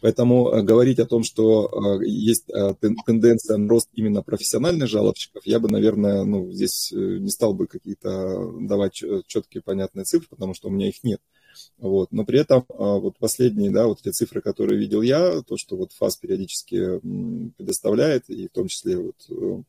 Поэтому 0.00 0.50
э, 0.50 0.62
говорить 0.62 0.98
о 0.98 1.06
том, 1.06 1.24
что 1.24 1.98
э, 2.00 2.06
есть 2.06 2.48
э, 2.50 2.74
тенденция 3.06 3.56
на 3.56 3.68
рост 3.68 3.88
именно 3.92 4.22
профессиональных 4.22 4.88
жалобщиков, 4.88 5.44
я 5.46 5.58
бы, 5.58 5.68
наверное, 5.68 6.24
ну, 6.24 6.50
здесь 6.52 6.92
не 6.92 7.30
стал 7.30 7.54
бы 7.54 7.66
какие-то 7.66 8.52
давать 8.60 9.02
четкие 9.26 9.62
понятные 9.62 10.04
цифры, 10.04 10.28
потому 10.28 10.54
что 10.54 10.68
у 10.68 10.70
меня 10.70 10.88
их 10.88 11.02
нет. 11.02 11.20
Вот. 11.78 12.12
Но 12.12 12.24
при 12.24 12.40
этом 12.40 12.64
вот 12.68 13.18
последние, 13.18 13.70
да, 13.70 13.86
вот 13.86 14.00
эти 14.00 14.10
цифры, 14.10 14.40
которые 14.40 14.78
видел 14.78 15.02
я, 15.02 15.42
то, 15.42 15.56
что 15.56 15.76
вот 15.76 15.92
ФАС 15.92 16.16
периодически 16.16 17.00
предоставляет, 17.56 18.28
и 18.28 18.46
в 18.46 18.52
том 18.52 18.68
числе 18.68 18.98
вот 18.98 19.64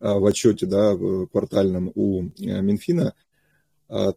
в 0.00 0.26
отчете, 0.26 0.66
да, 0.66 0.94
в 0.94 1.26
квартальном 1.26 1.92
у 1.94 2.22
Минфина, 2.38 3.14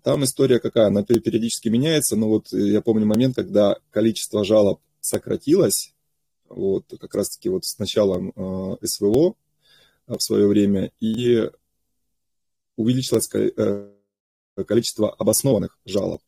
там 0.03 0.24
история 0.24 0.59
какая, 0.59 0.88
она 0.88 1.03
периодически 1.03 1.69
меняется, 1.69 2.15
но 2.15 2.30
вот 2.30 2.51
я 2.51 2.82
помню 2.82 3.05
момент, 3.05 3.36
когда 3.36 3.78
количество 3.91 4.43
жалоб 4.43 4.80
сократилось, 5.01 5.93
вот 6.49 6.86
как 6.99 7.15
раз-таки 7.15 7.49
вот 7.49 7.65
с 7.65 7.78
началом 7.80 8.32
а, 8.36 8.78
СВО 8.84 9.36
а, 10.07 10.17
в 10.17 10.21
свое 10.21 10.47
время, 10.47 10.91
и 10.99 11.49
увеличилось 12.76 13.30
э, 13.34 13.89
количество 14.65 15.11
обоснованных 15.11 15.78
жалоб. 15.86 16.21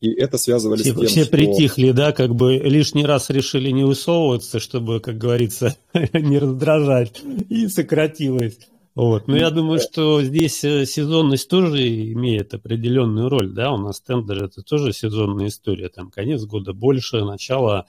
И 0.00 0.12
это 0.12 0.38
связывали 0.38 0.82
все, 0.82 0.92
с 0.92 0.96
тем, 0.96 1.06
все 1.06 1.22
что... 1.24 1.32
притихли, 1.32 1.90
да, 1.90 2.12
как 2.12 2.34
бы 2.34 2.54
лишний 2.54 3.04
раз 3.04 3.30
решили 3.30 3.70
не 3.70 3.84
высовываться, 3.84 4.60
чтобы, 4.60 5.00
как 5.00 5.18
говорится, 5.18 5.76
не 6.12 6.38
раздражать, 6.38 7.20
и 7.48 7.66
сократилось. 7.68 8.58
Вот. 8.98 9.28
Но 9.28 9.36
я 9.36 9.50
думаю, 9.50 9.78
что 9.78 10.20
здесь 10.24 10.64
э, 10.64 10.84
сезонность 10.84 11.48
тоже 11.48 11.86
имеет 12.14 12.52
определенную 12.52 13.28
роль, 13.28 13.48
да, 13.52 13.70
у 13.70 13.76
нас 13.76 14.00
тендер 14.00 14.42
это 14.42 14.62
тоже 14.62 14.92
сезонная 14.92 15.46
история, 15.46 15.88
там 15.88 16.10
конец 16.10 16.42
года 16.42 16.72
больше, 16.72 17.24
начало 17.24 17.86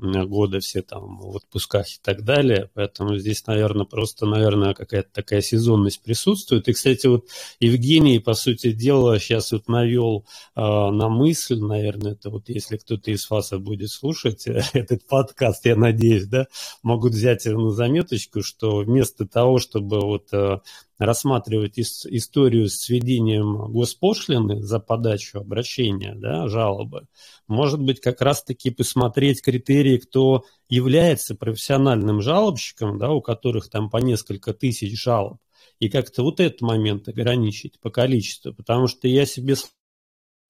года 0.00 0.60
все 0.60 0.82
там 0.82 1.18
в 1.18 1.36
отпусках 1.36 1.86
и 1.88 1.98
так 2.02 2.24
далее. 2.24 2.70
Поэтому 2.74 3.16
здесь, 3.16 3.46
наверное, 3.46 3.84
просто, 3.84 4.26
наверное, 4.26 4.74
какая-то 4.74 5.10
такая 5.12 5.40
сезонность 5.40 6.02
присутствует. 6.02 6.68
И, 6.68 6.72
кстати, 6.72 7.06
вот 7.06 7.26
Евгений, 7.60 8.18
по 8.18 8.34
сути 8.34 8.72
дела, 8.72 9.18
сейчас 9.18 9.52
вот 9.52 9.68
навел 9.68 10.24
э, 10.56 10.60
на 10.60 11.08
мысль, 11.08 11.60
наверное, 11.60 12.12
это 12.12 12.30
вот 12.30 12.48
если 12.48 12.76
кто-то 12.76 13.10
из 13.10 13.24
ФАСа 13.26 13.58
будет 13.58 13.90
слушать 13.90 14.44
этот 14.72 15.06
подкаст, 15.06 15.66
я 15.66 15.76
надеюсь, 15.76 16.26
да, 16.26 16.46
могут 16.82 17.12
взять 17.12 17.44
на 17.46 17.70
заметочку, 17.70 18.42
что 18.42 18.78
вместо 18.78 19.26
того, 19.26 19.58
чтобы 19.58 20.00
вот 20.00 20.28
э, 20.32 20.58
рассматривать 21.00 21.78
ис- 21.78 22.06
историю 22.08 22.68
с 22.68 22.88
введением 22.88 23.72
госпошлины 23.72 24.62
за 24.62 24.78
подачу 24.78 25.38
обращения, 25.38 26.14
да, 26.14 26.46
жалобы, 26.46 27.06
может 27.48 27.80
быть, 27.80 28.00
как 28.00 28.20
раз-таки 28.20 28.70
посмотреть 28.70 29.42
критерии, 29.42 29.96
кто 29.96 30.44
является 30.68 31.34
профессиональным 31.34 32.20
жалобщиком, 32.20 32.98
да, 32.98 33.10
у 33.10 33.22
которых 33.22 33.70
там 33.70 33.88
по 33.88 33.96
несколько 33.96 34.52
тысяч 34.52 35.02
жалоб, 35.02 35.38
и 35.78 35.88
как-то 35.88 36.22
вот 36.22 36.38
этот 36.38 36.60
момент 36.60 37.08
ограничить 37.08 37.80
по 37.80 37.90
количеству, 37.90 38.52
потому 38.52 38.86
что 38.86 39.08
я 39.08 39.24
себе 39.24 39.56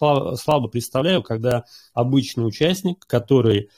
слабо 0.01 0.69
представляю, 0.69 1.23
когда 1.23 1.65
обычный 1.95 2.47
участник, 2.47 3.07
который 3.07 3.71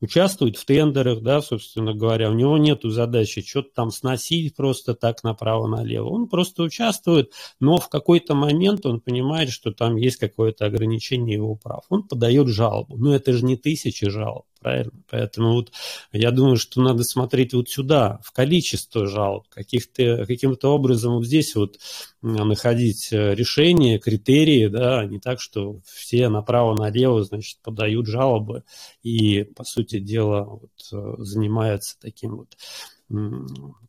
участвует 0.00 0.56
в 0.56 0.64
тендерах, 0.64 1.20
да, 1.20 1.42
собственно 1.42 1.92
говоря, 1.92 2.30
у 2.30 2.34
него 2.34 2.56
нет 2.56 2.80
задачи 2.84 3.42
что-то 3.42 3.68
там 3.74 3.90
сносить 3.90 4.56
просто 4.56 4.94
так 4.94 5.22
направо-налево. 5.24 6.08
Он 6.08 6.28
просто 6.28 6.62
участвует, 6.62 7.32
но 7.60 7.76
в 7.78 7.88
какой-то 7.88 8.34
момент 8.34 8.86
он 8.86 9.00
понимает, 9.00 9.50
что 9.50 9.72
там 9.72 9.96
есть 9.96 10.16
какое-то 10.16 10.66
ограничение 10.66 11.34
его 11.34 11.54
прав. 11.54 11.84
Он 11.90 12.02
подает 12.04 12.48
жалобу. 12.48 12.96
Но 12.96 13.14
это 13.14 13.32
же 13.32 13.44
не 13.44 13.56
тысячи 13.56 14.08
жалоб 14.08 14.46
правильно? 14.66 14.90
Поэтому 15.08 15.52
вот 15.52 15.70
я 16.10 16.32
думаю, 16.32 16.56
что 16.56 16.80
надо 16.80 17.04
смотреть 17.04 17.54
вот 17.54 17.68
сюда, 17.68 18.18
в 18.24 18.32
количество 18.32 19.06
жалоб, 19.06 19.46
каких-то, 19.48 20.26
каким-то 20.26 20.74
образом 20.74 21.14
вот 21.14 21.24
здесь 21.24 21.54
вот 21.54 21.78
находить 22.20 23.12
э, 23.12 23.36
решения, 23.36 24.00
критерии, 24.00 24.66
да, 24.66 25.04
не 25.04 25.20
так, 25.20 25.40
что 25.40 25.78
все 25.84 26.28
направо-налево, 26.28 27.22
значит, 27.22 27.60
подают 27.62 28.08
жалобы 28.08 28.64
и, 29.04 29.44
по 29.44 29.62
сути 29.62 30.00
дела, 30.00 30.42
вот, 30.42 30.72
э, 30.92 31.22
занимаются 31.22 31.96
таким 32.00 32.38
вот, 32.38 32.56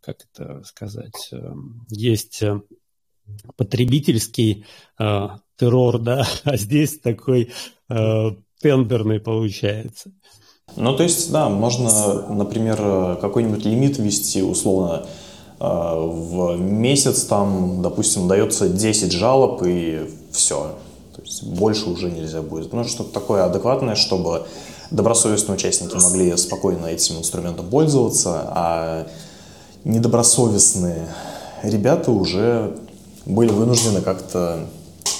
как 0.01 0.27
это 0.31 0.61
сказать, 0.63 1.29
э, 1.31 1.53
есть 1.89 2.43
потребительский 3.55 4.65
э, 4.99 5.27
террор, 5.55 5.97
да, 5.97 6.27
а 6.43 6.55
здесь 6.55 6.99
такой 6.99 7.51
э, 7.89 8.29
тендерный 8.59 9.19
получается. 9.19 10.11
Ну, 10.77 10.95
то 10.95 11.01
есть, 11.01 11.31
да, 11.31 11.49
можно, 11.49 12.23
например, 12.29 13.17
какой-нибудь 13.19 13.65
лимит 13.65 13.97
ввести, 13.97 14.43
условно, 14.43 15.07
э, 15.59 15.63
в 15.65 16.55
месяц 16.59 17.23
там, 17.23 17.81
допустим, 17.81 18.27
дается 18.27 18.69
10 18.69 19.11
жалоб 19.11 19.63
и 19.65 20.07
все. 20.31 20.75
То 21.15 21.21
есть 21.23 21.43
больше 21.43 21.89
уже 21.89 22.11
нельзя 22.11 22.43
будет. 22.43 22.73
Ну, 22.73 22.83
что-то 22.83 23.11
такое 23.11 23.45
адекватное, 23.45 23.95
чтобы 23.95 24.45
добросовестные 24.91 25.55
участники 25.55 25.95
могли 25.95 26.37
спокойно 26.37 26.85
этим 26.85 27.17
инструментом 27.17 27.65
пользоваться, 27.65 28.43
а 28.49 29.07
недобросовестные 29.83 31.07
ребята 31.63 32.11
уже 32.11 32.77
были 33.25 33.49
вынуждены 33.49 34.01
как-то 34.01 34.59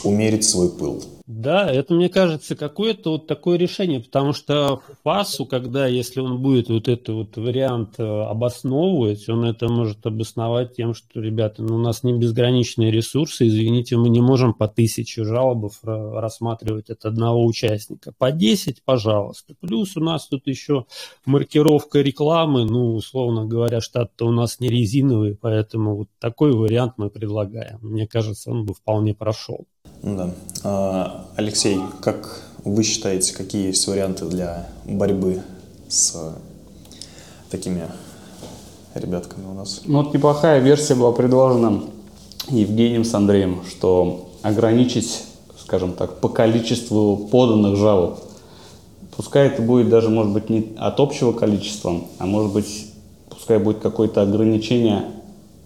умерить 0.04 0.46
свой 0.46 0.70
пыл. 0.70 1.02
Да, 1.28 1.70
это, 1.70 1.94
мне 1.94 2.08
кажется, 2.08 2.56
какое-то 2.56 3.12
вот 3.12 3.28
такое 3.28 3.58
решение, 3.58 4.00
потому 4.00 4.32
что 4.32 4.80
ФАСу, 5.04 5.46
когда, 5.46 5.86
если 5.86 6.22
он 6.22 6.42
будет 6.42 6.70
вот 6.70 6.88
этот 6.88 7.10
вот 7.10 7.36
вариант 7.36 7.96
э, 7.98 8.04
обосновывать, 8.04 9.28
он 9.28 9.44
это 9.44 9.68
может 9.68 10.06
обосновать 10.06 10.78
тем, 10.78 10.94
что, 10.94 11.20
ребята, 11.20 11.64
ну, 11.64 11.76
у 11.76 11.80
нас 11.80 12.04
не 12.04 12.14
безграничные 12.14 12.92
ресурсы, 12.92 13.46
извините, 13.46 13.98
мы 13.98 14.08
не 14.08 14.22
можем 14.22 14.54
по 14.54 14.70
тысяче 14.70 15.26
жалобов 15.26 15.80
рассматривать 15.84 16.90
от 16.90 17.04
одного 17.04 17.46
участника. 17.46 18.14
По 18.18 18.32
10, 18.32 18.84
пожалуйста. 18.86 19.54
Плюс 19.60 19.98
у 19.98 20.00
нас 20.00 20.30
тут 20.30 20.48
еще 20.48 20.86
маркировка 21.26 22.00
рекламы, 22.00 22.64
ну, 22.64 22.94
условно 22.94 23.44
говоря, 23.44 23.82
штат-то 23.82 24.28
у 24.28 24.32
нас 24.32 24.62
не 24.62 24.70
резиновый, 24.70 25.36
поэтому 25.36 25.98
вот 25.98 26.08
такой 26.20 26.54
вариант 26.54 26.94
мы 26.96 27.10
предлагаем. 27.10 27.80
Мне 27.82 28.08
кажется, 28.08 28.50
он 28.50 28.66
бы 28.66 28.74
вполне 28.74 29.14
прошел. 29.14 29.66
Да. 30.04 30.32
А, 30.64 31.26
Алексей, 31.36 31.80
как 32.02 32.42
вы 32.64 32.84
считаете, 32.84 33.34
какие 33.34 33.68
есть 33.68 33.88
варианты 33.88 34.26
для 34.26 34.68
борьбы 34.86 35.42
с 35.88 36.16
такими 37.50 37.84
ребятками 38.94 39.46
у 39.46 39.54
нас? 39.54 39.82
Ну, 39.86 40.04
вот 40.04 40.14
неплохая 40.14 40.60
версия 40.60 40.96
была 40.96 41.12
предложена 41.12 41.84
Евгением 42.50 43.04
с 43.04 43.14
Андреем, 43.14 43.64
что 43.68 44.30
ограничить, 44.42 45.24
скажем 45.60 45.94
так, 45.94 46.20
по 46.20 46.30
количеству 46.30 47.18
поданных 47.18 47.78
жалоб. 47.78 48.20
Пускай 49.16 49.48
это 49.48 49.62
будет 49.62 49.90
даже, 49.90 50.10
может 50.10 50.32
быть, 50.32 50.50
не 50.50 50.76
от 50.78 51.00
общего 51.00 51.32
количества, 51.32 52.02
а 52.20 52.26
может 52.26 52.54
быть, 52.54 52.88
пускай 53.30 53.58
будет 53.58 53.80
какое-то 53.80 54.22
ограничение 54.22 55.06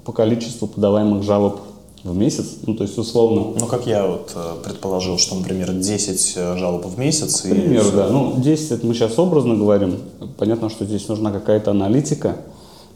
по 0.06 0.14
количеству 0.14 0.68
подаваемых 0.68 1.24
жалоб 1.24 1.60
в 2.04 2.18
месяц, 2.18 2.58
ну 2.66 2.74
то 2.76 2.84
есть 2.84 2.98
условно. 2.98 3.54
Ну 3.60 3.68
как 3.68 3.86
я 3.86 4.08
вот 4.08 4.32
э, 4.36 4.56
предположил, 4.64 5.18
что, 5.18 5.36
например, 5.36 5.72
10 5.72 6.34
э, 6.36 6.58
жалоб 6.58 6.86
в 6.86 6.98
месяц. 6.98 7.42
К 7.42 7.50
примеру, 7.50 7.90
и... 7.90 7.92
да. 7.92 8.10
Ну 8.10 8.34
10 8.38 8.72
это 8.72 8.88
мы 8.88 8.94
сейчас 8.94 9.20
образно 9.20 9.56
говорим. 9.56 9.98
Понятно, 10.38 10.70
что 10.70 10.86
здесь 10.86 11.08
нужна 11.08 11.32
какая-то 11.32 11.72
аналитика. 11.72 12.38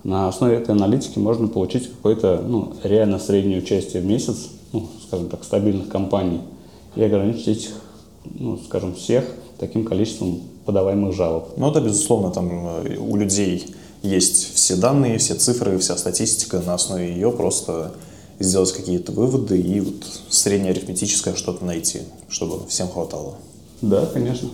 На 0.03 0.27
основе 0.27 0.57
этой 0.57 0.71
аналитики 0.71 1.19
можно 1.19 1.47
получить 1.47 1.89
какое-то 1.89 2.43
ну, 2.47 2.73
реально 2.83 3.19
среднее 3.19 3.59
участие 3.59 4.01
в 4.01 4.05
месяц, 4.05 4.49
ну, 4.71 4.87
скажем 5.07 5.29
так, 5.29 5.43
стабильных 5.43 5.89
компаний 5.89 6.41
и 6.95 7.03
ограничить 7.03 7.47
этих, 7.47 7.71
ну, 8.23 8.57
скажем, 8.57 8.93
всех 8.93 9.25
таким 9.59 9.85
количеством 9.85 10.41
подаваемых 10.65 11.13
жалоб. 11.13 11.49
Ну 11.57 11.71
да, 11.71 11.79
безусловно, 11.79 12.31
там 12.31 12.49
э, 12.51 12.97
у 12.97 13.15
людей 13.15 13.65
есть 14.01 14.55
все 14.55 14.75
данные, 14.75 15.17
все 15.17 15.35
цифры, 15.35 15.77
вся 15.77 15.97
статистика, 15.97 16.61
на 16.65 16.75
основе 16.75 17.11
ее 17.11 17.31
просто 17.31 17.93
сделать 18.39 18.71
какие-то 18.71 19.11
выводы 19.11 19.59
и 19.59 19.79
вот 19.79 20.05
среднеарифметическое 20.29 21.35
что-то 21.35 21.65
найти, 21.65 22.01
чтобы 22.29 22.67
всем 22.67 22.89
хватало. 22.89 23.35
Да, 23.81 24.05
конечно. 24.05 24.49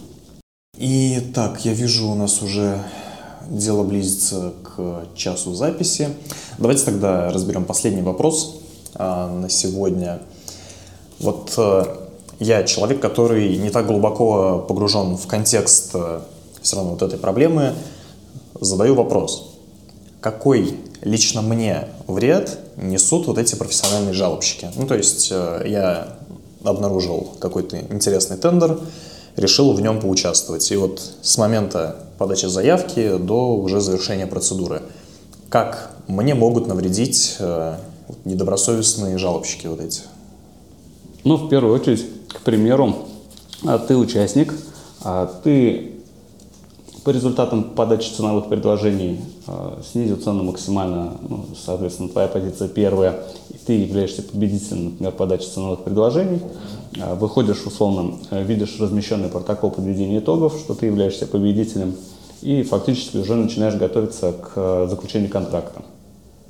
И 0.78 1.32
так, 1.34 1.66
я 1.66 1.74
вижу, 1.74 2.10
у 2.10 2.16
нас 2.16 2.42
уже 2.42 2.84
дело 3.50 3.84
близится 3.84 4.54
к 4.64 5.06
часу 5.16 5.54
записи. 5.54 6.10
Давайте 6.58 6.86
тогда 6.86 7.30
разберем 7.32 7.66
последний 7.66 8.02
вопрос 8.02 8.62
а, 8.96 9.30
на 9.30 9.50
сегодня. 9.50 10.22
Вот 11.20 11.54
а, 11.58 12.10
я 12.40 12.64
человек, 12.64 13.00
который 13.00 13.58
не 13.58 13.70
так 13.70 13.88
глубоко 13.88 14.66
погружен 14.68 15.18
в 15.18 15.28
контекст 15.28 15.92
а, 15.94 16.26
все 16.62 16.78
равно 16.78 16.92
вот 16.92 17.02
этой 17.02 17.20
проблемы, 17.20 17.74
задаю 18.60 18.96
вопрос. 18.96 19.56
Какой 20.22 20.78
лично 21.02 21.41
мне 21.41 21.88
вред 22.08 22.60
несут 22.78 23.28
вот 23.28 23.38
эти 23.38 23.56
профессиональные 23.56 24.14
жалобщики. 24.14 24.70
Ну, 24.76 24.88
то 24.88 24.95
есть 24.95 25.30
э, 25.32 25.64
я 25.68 26.18
обнаружил 26.64 27.34
какой-то 27.39 27.80
интересный 27.80 28.38
тендер, 28.38 28.80
решил 29.36 29.74
в 29.74 29.82
нем 29.82 29.99
поучаствовать. 29.99 30.70
И 30.72 30.76
вот 30.76 31.02
с 31.22 31.38
момента 31.38 31.97
подачи 32.18 32.45
заявки 32.45 33.18
до 33.18 33.56
уже 33.56 33.82
завершения 33.82 34.28
процедуры, 34.28 34.84
как 35.49 35.91
мне 36.08 36.36
могут 36.36 36.68
навредить 36.68 37.36
э, 37.39 37.78
недобросовестные 38.26 39.18
жалобщики 39.18 39.68
вот 39.68 39.82
эти? 39.82 40.02
Ну, 41.24 41.38
в 41.38 41.49
первую 41.49 41.76
очередь, 41.76 42.06
к 42.28 42.41
примеру, 42.41 42.95
а 43.64 43.78
ты 43.78 43.95
участник, 43.95 44.54
а 45.04 45.32
ты 45.43 45.91
по 47.04 47.10
результатам 47.10 47.64
подачи 47.64 48.12
ценовых 48.12 48.49
предложений 48.49 49.22
снизил 49.84 50.18
цену 50.18 50.43
максимально, 50.43 51.14
ну, 51.28 51.45
соответственно, 51.56 52.10
твоя 52.10 52.28
позиция 52.28 52.68
первая, 52.68 53.24
и 53.49 53.58
ты 53.58 53.74
являешься 53.74 54.22
победителем, 54.22 54.86
например, 54.86 55.14
подачи 55.14 55.45
ценовых 55.45 55.84
предложений, 55.84 56.41
э, 56.97 57.16
выходишь 57.16 57.66
условно, 57.66 58.16
э, 58.30 58.43
видишь 58.43 58.80
размещенный 58.80 59.30
протокол 59.30 59.72
подведения 59.72 60.20
итогов, 60.20 60.58
что 60.58 60.74
ты 60.74 60.86
являешься 60.88 61.28
победителем, 61.28 61.95
и 62.41 62.64
фактически 62.64 63.18
уже 63.18 63.36
начинаешь 63.36 63.76
готовиться 63.76 64.34
к 64.34 64.52
э, 64.56 64.88
заключению 64.89 65.30
контракта. 65.30 65.82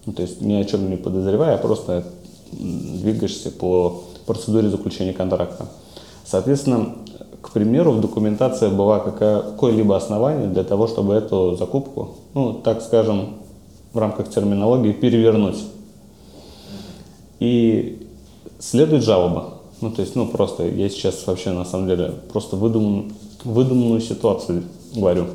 Ну, 0.06 0.14
то 0.14 0.22
есть 0.22 0.42
ни 0.42 0.54
о 0.54 0.64
чем 0.66 0.90
не 0.90 0.98
подозревая, 0.98 1.56
а 1.56 1.58
просто 1.58 2.04
двигаешься 2.52 3.52
по 3.52 4.04
процедуре 4.26 4.70
заключения 4.70 5.14
контракта. 5.14 5.68
Соответственно, 6.26 6.96
к 7.42 7.52
примеру, 7.52 7.92
в 7.92 8.02
документации 8.02 8.70
была 8.70 9.00
какое-либо 9.00 9.96
основание 9.96 10.48
для 10.48 10.64
того, 10.64 10.88
чтобы 10.88 11.14
эту 11.14 11.56
закупку, 11.56 12.16
ну, 12.34 12.54
так 12.54 12.82
скажем, 12.82 13.38
в 13.94 13.98
рамках 13.98 14.30
терминологии 14.30 14.92
перевернуть. 14.92 15.58
И 17.40 18.08
следует 18.60 19.04
жалоба. 19.04 19.56
Ну, 19.82 19.92
то 19.92 20.02
есть, 20.02 20.16
ну, 20.16 20.28
просто 20.28 20.68
я 20.68 20.90
сейчас 20.90 21.26
вообще, 21.26 21.52
на 21.52 21.66
самом 21.66 21.88
деле, 21.88 22.14
просто 22.32 22.56
выдуман, 22.56 23.12
выдуманную 23.44 24.02
ситуацию 24.02 24.64
говорю. 24.96 25.26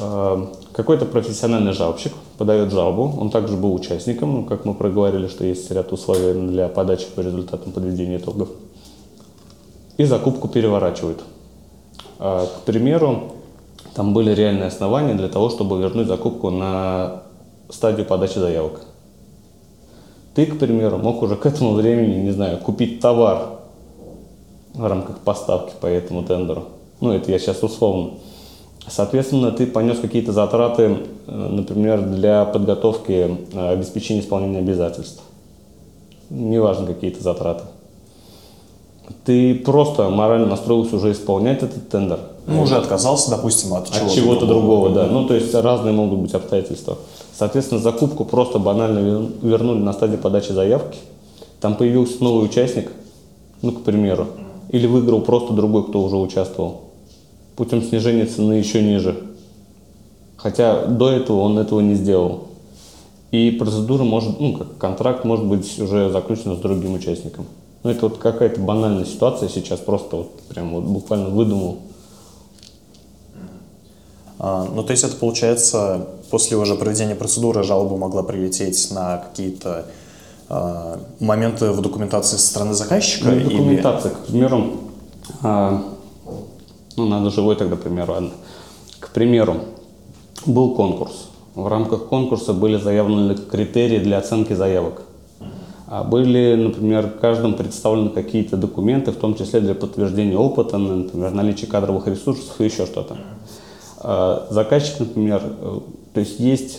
А, 0.00 0.50
какой-то 0.72 1.04
профессиональный 1.04 1.72
жалобщик 1.72 2.12
подает 2.38 2.72
жалобу, 2.72 3.14
он 3.20 3.30
также 3.30 3.56
был 3.56 3.74
участником, 3.74 4.32
ну, 4.32 4.44
как 4.44 4.64
мы 4.64 4.74
проговорили, 4.74 5.28
что 5.28 5.44
есть 5.44 5.70
ряд 5.70 5.92
условий 5.92 6.32
для 6.48 6.68
подачи 6.68 7.06
по 7.14 7.20
результатам 7.20 7.72
подведения 7.72 8.16
итогов 8.16 8.48
и 9.98 10.04
закупку 10.04 10.48
переворачивают. 10.48 11.22
А, 12.18 12.46
к 12.46 12.62
примеру, 12.62 13.32
там 13.94 14.14
были 14.14 14.34
реальные 14.34 14.68
основания 14.68 15.14
для 15.14 15.28
того, 15.28 15.50
чтобы 15.50 15.80
вернуть 15.80 16.06
закупку 16.06 16.50
на 16.50 17.22
стадию 17.68 18.06
подачи 18.06 18.38
заявок. 18.38 18.80
Ты, 20.34 20.46
к 20.46 20.58
примеру, 20.58 20.98
мог 20.98 21.22
уже 21.22 21.36
к 21.36 21.44
этому 21.44 21.72
времени, 21.74 22.22
не 22.22 22.30
знаю, 22.30 22.58
купить 22.58 23.00
товар 23.00 23.60
в 24.72 24.86
рамках 24.86 25.18
поставки 25.18 25.74
по 25.78 25.86
этому 25.86 26.22
тендеру. 26.22 26.64
Ну, 27.00 27.12
это 27.12 27.30
я 27.30 27.38
сейчас 27.38 27.62
условно. 27.62 28.12
Соответственно, 28.88 29.52
ты 29.52 29.66
понес 29.66 29.98
какие-то 29.98 30.32
затраты, 30.32 30.96
э, 31.26 31.30
например, 31.32 32.00
для 32.02 32.44
подготовки 32.46 33.36
э, 33.52 33.68
обеспечения 33.72 34.20
исполнения 34.20 34.58
обязательств. 34.58 35.22
Неважно, 36.30 36.86
какие-то 36.86 37.22
затраты 37.22 37.64
ты 39.24 39.54
просто 39.54 40.08
морально 40.08 40.46
настроился 40.46 40.96
уже 40.96 41.12
исполнять 41.12 41.62
этот 41.62 41.88
тендер. 41.88 42.20
Ну, 42.46 42.62
уже 42.62 42.76
отказался, 42.76 43.30
допустим, 43.30 43.72
от, 43.74 43.88
чего-то, 43.88 44.06
от 44.06 44.12
чего-то 44.12 44.46
другого, 44.46 44.88
другого, 44.88 44.90
да. 44.90 45.06
Ну, 45.06 45.26
то 45.26 45.34
есть 45.34 45.54
разные 45.54 45.92
могут 45.92 46.18
быть 46.18 46.34
обстоятельства. 46.34 46.98
Соответственно, 47.32 47.80
закупку 47.80 48.24
просто 48.24 48.58
банально 48.58 49.28
вернули 49.42 49.78
на 49.78 49.92
стадии 49.92 50.16
подачи 50.16 50.52
заявки. 50.52 50.98
Там 51.60 51.76
появился 51.76 52.22
новый 52.22 52.44
участник, 52.44 52.90
ну, 53.62 53.72
к 53.72 53.82
примеру, 53.82 54.26
или 54.70 54.86
выиграл 54.86 55.20
просто 55.20 55.52
другой, 55.52 55.84
кто 55.86 56.02
уже 56.02 56.16
участвовал, 56.16 56.82
путем 57.54 57.82
снижения 57.82 58.26
цены 58.26 58.54
еще 58.54 58.82
ниже. 58.82 59.16
Хотя 60.36 60.86
до 60.86 61.10
этого 61.10 61.40
он 61.40 61.58
этого 61.58 61.78
не 61.80 61.94
сделал. 61.94 62.48
И 63.30 63.52
процедура 63.52 64.02
может, 64.02 64.40
ну, 64.40 64.54
как 64.58 64.76
контракт 64.76 65.24
может 65.24 65.46
быть 65.46 65.78
уже 65.78 66.10
заключен 66.10 66.56
с 66.56 66.58
другим 66.58 66.94
участником. 66.94 67.46
Ну, 67.82 67.90
это 67.90 68.08
вот 68.08 68.18
какая-то 68.18 68.60
банальная 68.60 69.04
ситуация 69.04 69.48
сейчас, 69.48 69.80
просто 69.80 70.16
вот 70.16 70.40
прям 70.42 70.72
вот 70.74 70.84
буквально 70.84 71.30
выдумал. 71.30 71.78
А, 74.38 74.68
ну, 74.72 74.82
то 74.82 74.92
есть 74.92 75.02
это 75.04 75.16
получается, 75.16 76.08
после 76.30 76.56
уже 76.56 76.76
проведения 76.76 77.14
процедуры 77.14 77.62
жалоба 77.62 77.96
могла 77.96 78.22
прилететь 78.22 78.90
на 78.92 79.18
какие-то 79.18 79.86
а, 80.48 81.00
моменты 81.18 81.70
в 81.70 81.80
документации 81.80 82.36
со 82.36 82.46
стороны 82.46 82.74
заказчика? 82.74 83.30
Ну, 83.30 83.40
документация, 83.40 84.12
или... 84.12 84.18
к 84.18 84.26
примеру, 84.26 84.64
а, 85.42 85.82
ну, 86.96 87.08
надо 87.08 87.30
живой 87.30 87.56
тогда 87.56 87.76
пример, 87.76 88.10
ладно. 88.10 88.30
К 89.00 89.08
примеру, 89.10 89.56
был 90.46 90.74
конкурс. 90.74 91.28
В 91.54 91.66
рамках 91.66 92.06
конкурса 92.06 92.52
были 92.52 92.78
заявлены 92.78 93.34
критерии 93.34 93.98
для 93.98 94.18
оценки 94.18 94.52
заявок. 94.52 95.02
А 95.94 96.04
были, 96.04 96.54
например, 96.54 97.10
каждым 97.20 97.52
представлены 97.52 98.08
какие-то 98.08 98.56
документы, 98.56 99.12
в 99.12 99.16
том 99.16 99.34
числе 99.34 99.60
для 99.60 99.74
подтверждения 99.74 100.38
опыта, 100.38 100.78
например, 100.78 101.32
наличие 101.32 101.68
кадровых 101.70 102.06
ресурсов 102.06 102.58
и 102.58 102.64
еще 102.64 102.86
что-то. 102.86 103.18
А 103.98 104.46
заказчик, 104.48 105.00
например, 105.00 105.42
э, 105.44 105.80
то 106.14 106.20
есть 106.20 106.40
есть 106.40 106.78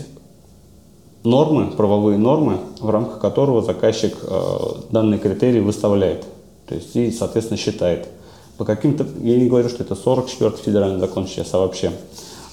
нормы, 1.24 1.68
правовые 1.68 2.18
нормы, 2.18 2.58
в 2.80 2.90
рамках 2.90 3.20
которого 3.20 3.62
заказчик 3.62 4.18
э, 4.24 4.58
данные 4.90 5.20
критерии 5.20 5.60
выставляет, 5.60 6.26
то 6.68 6.74
есть 6.74 6.96
и, 6.96 7.12
соответственно, 7.12 7.60
считает. 7.60 8.08
По 8.58 8.66
каким-то, 8.66 9.06
я 9.22 9.38
не 9.38 9.48
говорю, 9.48 9.70
что 9.70 9.84
это 9.84 9.94
44 9.94 10.54
федеральный 10.54 11.00
закон 11.00 11.28
сейчас, 11.28 11.54
а 11.54 11.60
вообще, 11.60 11.92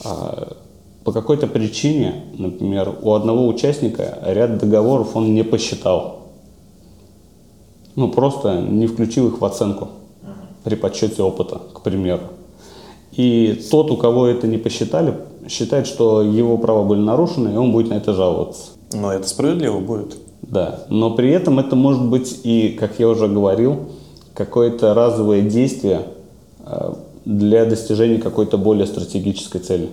а, 0.04 0.56
по 1.04 1.12
какой-то 1.12 1.46
причине, 1.46 2.22
например, 2.36 2.94
у 3.00 3.14
одного 3.14 3.48
участника 3.48 4.18
ряд 4.26 4.58
договоров 4.58 5.16
он 5.16 5.34
не 5.34 5.42
посчитал, 5.42 6.19
ну, 7.96 8.08
просто 8.08 8.60
не 8.60 8.86
включил 8.86 9.28
их 9.28 9.40
в 9.40 9.44
оценку 9.44 9.88
при 10.64 10.74
подсчете 10.74 11.22
опыта, 11.22 11.60
к 11.72 11.80
примеру. 11.82 12.22
И 13.12 13.60
тот, 13.70 13.90
у 13.90 13.96
кого 13.96 14.26
это 14.26 14.46
не 14.46 14.58
посчитали, 14.58 15.14
считает, 15.48 15.86
что 15.86 16.22
его 16.22 16.58
права 16.58 16.84
были 16.84 17.00
нарушены, 17.00 17.54
и 17.54 17.56
он 17.56 17.72
будет 17.72 17.90
на 17.90 17.94
это 17.94 18.12
жаловаться. 18.12 18.70
Но 18.92 19.12
это 19.12 19.28
справедливо 19.28 19.80
будет. 19.80 20.16
Да, 20.42 20.84
но 20.88 21.10
при 21.10 21.30
этом 21.30 21.58
это 21.58 21.76
может 21.76 22.04
быть 22.04 22.40
и, 22.44 22.76
как 22.78 22.98
я 22.98 23.08
уже 23.08 23.28
говорил, 23.28 23.76
какое-то 24.34 24.94
разовое 24.94 25.42
действие 25.42 26.02
э, 26.64 26.94
для 27.24 27.66
достижения 27.66 28.18
какой-то 28.18 28.56
более 28.58 28.86
стратегической 28.86 29.60
цели. 29.60 29.90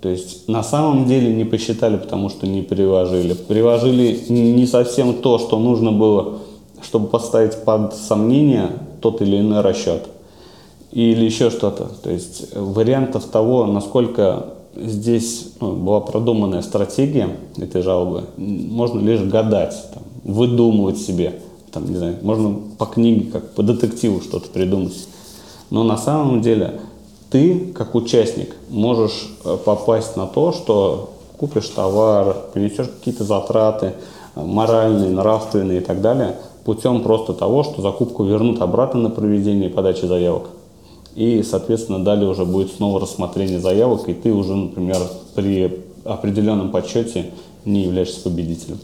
То 0.00 0.08
есть 0.08 0.46
на 0.48 0.62
самом 0.62 1.06
деле 1.06 1.34
не 1.34 1.44
посчитали, 1.44 1.96
потому 1.96 2.28
что 2.28 2.46
не 2.46 2.62
приложили. 2.62 3.34
Приложили 3.34 4.20
не 4.28 4.66
совсем 4.66 5.14
то, 5.14 5.38
что 5.38 5.58
нужно 5.58 5.90
было 5.90 6.38
чтобы 6.82 7.08
поставить 7.08 7.64
под 7.64 7.94
сомнение 7.94 8.70
тот 9.00 9.22
или 9.22 9.40
иной 9.40 9.60
расчет. 9.60 10.08
или 10.92 11.24
еще 11.24 11.50
что-то. 11.50 11.90
То 12.02 12.10
есть 12.10 12.54
вариантов 12.54 13.24
того, 13.26 13.66
насколько 13.66 14.54
здесь 14.74 15.52
ну, 15.60 15.74
была 15.74 16.00
продуманная 16.00 16.62
стратегия 16.62 17.36
этой 17.56 17.82
жалобы, 17.82 18.24
можно 18.36 19.00
лишь 19.00 19.20
гадать, 19.20 19.76
там, 19.92 20.02
выдумывать 20.24 20.98
себе. 20.98 21.40
Там, 21.72 21.88
не 21.90 21.96
знаю, 21.96 22.16
можно 22.22 22.58
по 22.78 22.86
книге, 22.86 23.30
как 23.30 23.52
по 23.52 23.62
детективу 23.62 24.20
что-то 24.20 24.48
придумать. 24.48 24.94
Но 25.70 25.82
на 25.82 25.98
самом 25.98 26.40
деле 26.40 26.80
ты, 27.30 27.72
как 27.74 27.94
участник, 27.94 28.54
можешь 28.70 29.28
э, 29.44 29.56
попасть 29.62 30.16
на 30.16 30.26
то, 30.26 30.52
что 30.52 31.10
купишь 31.36 31.68
товар, 31.68 32.34
принесешь 32.54 32.88
какие-то 32.88 33.24
затраты, 33.24 33.92
э, 34.34 34.42
моральные, 34.42 35.10
нравственные 35.10 35.80
и 35.80 35.84
так 35.84 36.00
далее, 36.00 36.36
путем 36.68 37.02
просто 37.02 37.32
того, 37.32 37.64
что 37.64 37.80
закупку 37.80 38.24
вернут 38.24 38.60
обратно 38.60 39.00
на 39.00 39.08
проведение 39.08 39.70
подачи 39.70 40.04
заявок. 40.04 40.50
И, 41.14 41.42
соответственно, 41.42 42.04
далее 42.04 42.28
уже 42.28 42.44
будет 42.44 42.70
снова 42.72 43.00
рассмотрение 43.00 43.58
заявок, 43.58 44.06
и 44.10 44.12
ты 44.12 44.34
уже, 44.34 44.54
например, 44.54 44.98
при 45.34 45.80
определенном 46.04 46.70
подсчете 46.70 47.30
не 47.64 47.84
являешься 47.84 48.20
победителем. 48.20 48.78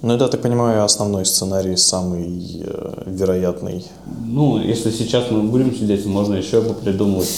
Ну, 0.00 0.14
это, 0.14 0.28
так 0.28 0.40
понимаю, 0.40 0.82
основной 0.82 1.26
сценарий, 1.26 1.76
самый 1.76 2.62
э, 2.64 3.02
вероятный. 3.04 3.84
Ну, 4.24 4.58
если 4.58 4.90
сейчас 4.90 5.30
мы 5.30 5.42
будем 5.42 5.74
сидеть, 5.74 6.06
можно 6.06 6.36
еще 6.36 6.62
придумать 6.62 7.28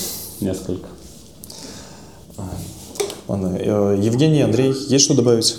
несколько. 0.40 0.86
Ладно. 3.26 3.57
Э, 3.59 3.99
Евгений, 4.01 4.42
Андрей, 4.42 4.72
есть 4.90 5.05
что 5.05 5.14
добавить? 5.14 5.57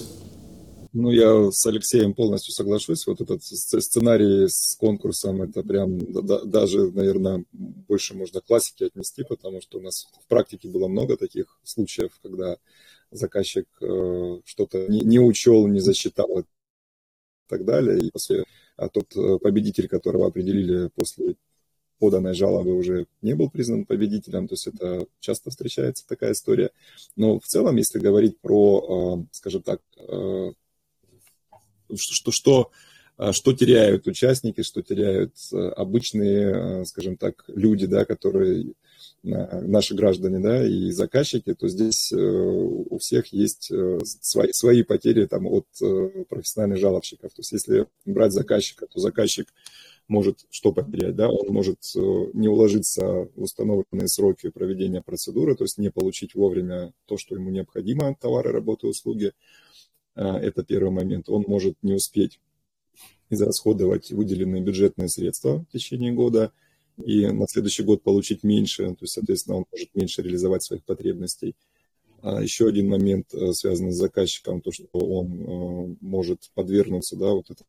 Ну, 0.92 1.12
я 1.12 1.52
с 1.52 1.66
Алексеем 1.68 2.16
полностью 2.16 2.52
соглашусь. 2.54 3.06
Вот 3.06 3.22
этот 3.22 3.44
сценарий 3.44 4.48
с 4.48 4.76
конкурсом, 4.76 5.44
это 5.44 5.62
прям 5.62 6.00
даже, 6.50 6.92
наверное, 6.92 7.46
больше 7.52 8.16
можно 8.16 8.42
классики 8.42 8.86
отнести, 8.86 9.24
потому 9.24 9.62
что 9.62 9.78
у 9.78 9.82
нас 9.82 10.08
в 10.20 10.28
практике 10.28 10.68
было 10.68 10.88
много 10.88 11.16
таких 11.16 11.60
случаев, 11.64 12.12
когда 12.24 12.58
заказчик 13.12 13.68
э, 13.82 14.42
что-то 14.46 14.88
не, 14.88 15.02
не 15.02 15.20
учел, 15.20 15.68
не 15.68 15.80
засчитал 15.80 16.40
и 16.40 16.44
так 17.48 17.66
далее. 17.66 18.00
И 18.00 18.10
после, 18.10 18.46
а 18.76 18.90
тот 18.90 19.16
э, 19.16 19.38
победитель, 19.38 19.88
которого 19.88 20.28
определили 20.28 20.90
после 20.96 21.36
поданной 22.00 22.34
жалобы 22.34 22.76
уже 22.76 23.06
не 23.22 23.36
был 23.36 23.52
признан 23.52 23.86
победителем, 23.86 24.48
то 24.48 24.54
есть 24.54 24.68
это 24.68 25.06
часто 25.20 25.52
встречается 25.52 26.08
такая 26.08 26.32
история. 26.32 26.72
Но 27.16 27.40
в 27.40 27.46
целом, 27.46 27.76
если 27.76 28.00
говорить 28.00 28.40
про, 28.40 29.26
скажем 29.32 29.62
так, 29.64 29.82
что, 31.98 32.32
что, 32.32 32.72
а, 33.20 33.34
что 33.34 33.52
теряют 33.52 34.08
участники, 34.08 34.64
что 34.64 34.82
теряют 34.82 35.34
э, 35.52 35.58
обычные, 35.58 36.82
э, 36.82 36.86
скажем 36.86 37.18
так, 37.18 37.44
люди, 37.48 37.86
да, 37.86 38.06
которые 38.06 38.74
наши 39.22 39.96
граждане, 39.96 40.40
да, 40.40 40.66
и 40.66 40.92
заказчики, 40.92 41.54
то 41.54 41.68
здесь 41.68 42.14
э, 42.14 42.16
у 42.16 42.98
всех 43.00 43.28
есть 43.34 43.70
свои, 44.22 44.54
свои 44.54 44.84
потери 44.84 45.26
там 45.26 45.46
от 45.46 45.66
профессиональных 46.30 46.80
жалобщиков. 46.80 47.34
То 47.34 47.40
есть 47.42 47.52
если 47.52 47.88
брать 48.06 48.32
заказчика, 48.32 48.88
то 48.88 49.02
заказчик 49.02 49.54
может 50.08 50.46
что 50.50 50.72
потерять, 50.72 51.18
да, 51.18 51.30
он 51.30 51.54
может 51.54 51.80
не 52.34 52.48
уложиться 52.48 53.30
в 53.36 53.44
установленные 53.44 54.08
сроки 54.08 54.50
проведения 54.50 55.02
процедуры, 55.02 55.56
то 55.56 55.66
есть 55.66 55.78
не 55.78 55.92
получить 55.92 56.34
вовремя 56.34 56.94
то, 57.06 57.18
что 57.18 57.36
ему 57.36 57.50
необходимо, 57.52 58.16
товары, 58.16 58.52
работы, 58.52 58.88
услуги, 58.88 59.34
это 60.24 60.64
первый 60.64 60.92
момент. 60.92 61.30
Он 61.30 61.46
может 61.48 61.76
не 61.82 61.94
успеть 61.94 62.40
израсходовать 63.30 64.12
выделенные 64.12 64.62
бюджетные 64.62 65.08
средства 65.08 65.66
в 65.70 65.72
течение 65.72 66.12
года 66.12 66.52
и 67.06 67.28
на 67.28 67.48
следующий 67.48 67.84
год 67.84 68.04
получить 68.04 68.44
меньше, 68.44 68.88
то 68.88 68.98
есть, 69.02 69.14
соответственно, 69.14 69.58
он 69.58 69.66
может 69.72 69.94
меньше 69.96 70.22
реализовать 70.22 70.64
своих 70.64 70.84
потребностей. 70.84 71.56
А 72.22 72.42
еще 72.42 72.68
один 72.68 72.90
момент, 72.90 73.34
э, 73.34 73.54
связанный 73.54 73.94
с 73.94 73.96
заказчиком, 73.96 74.62
то, 74.62 74.72
что 74.72 74.88
он 74.92 75.32
э, 75.32 75.96
может 76.02 76.50
подвергнуться, 76.54 77.16
да, 77.16 77.32
вот 77.32 77.50
этой 77.50 77.66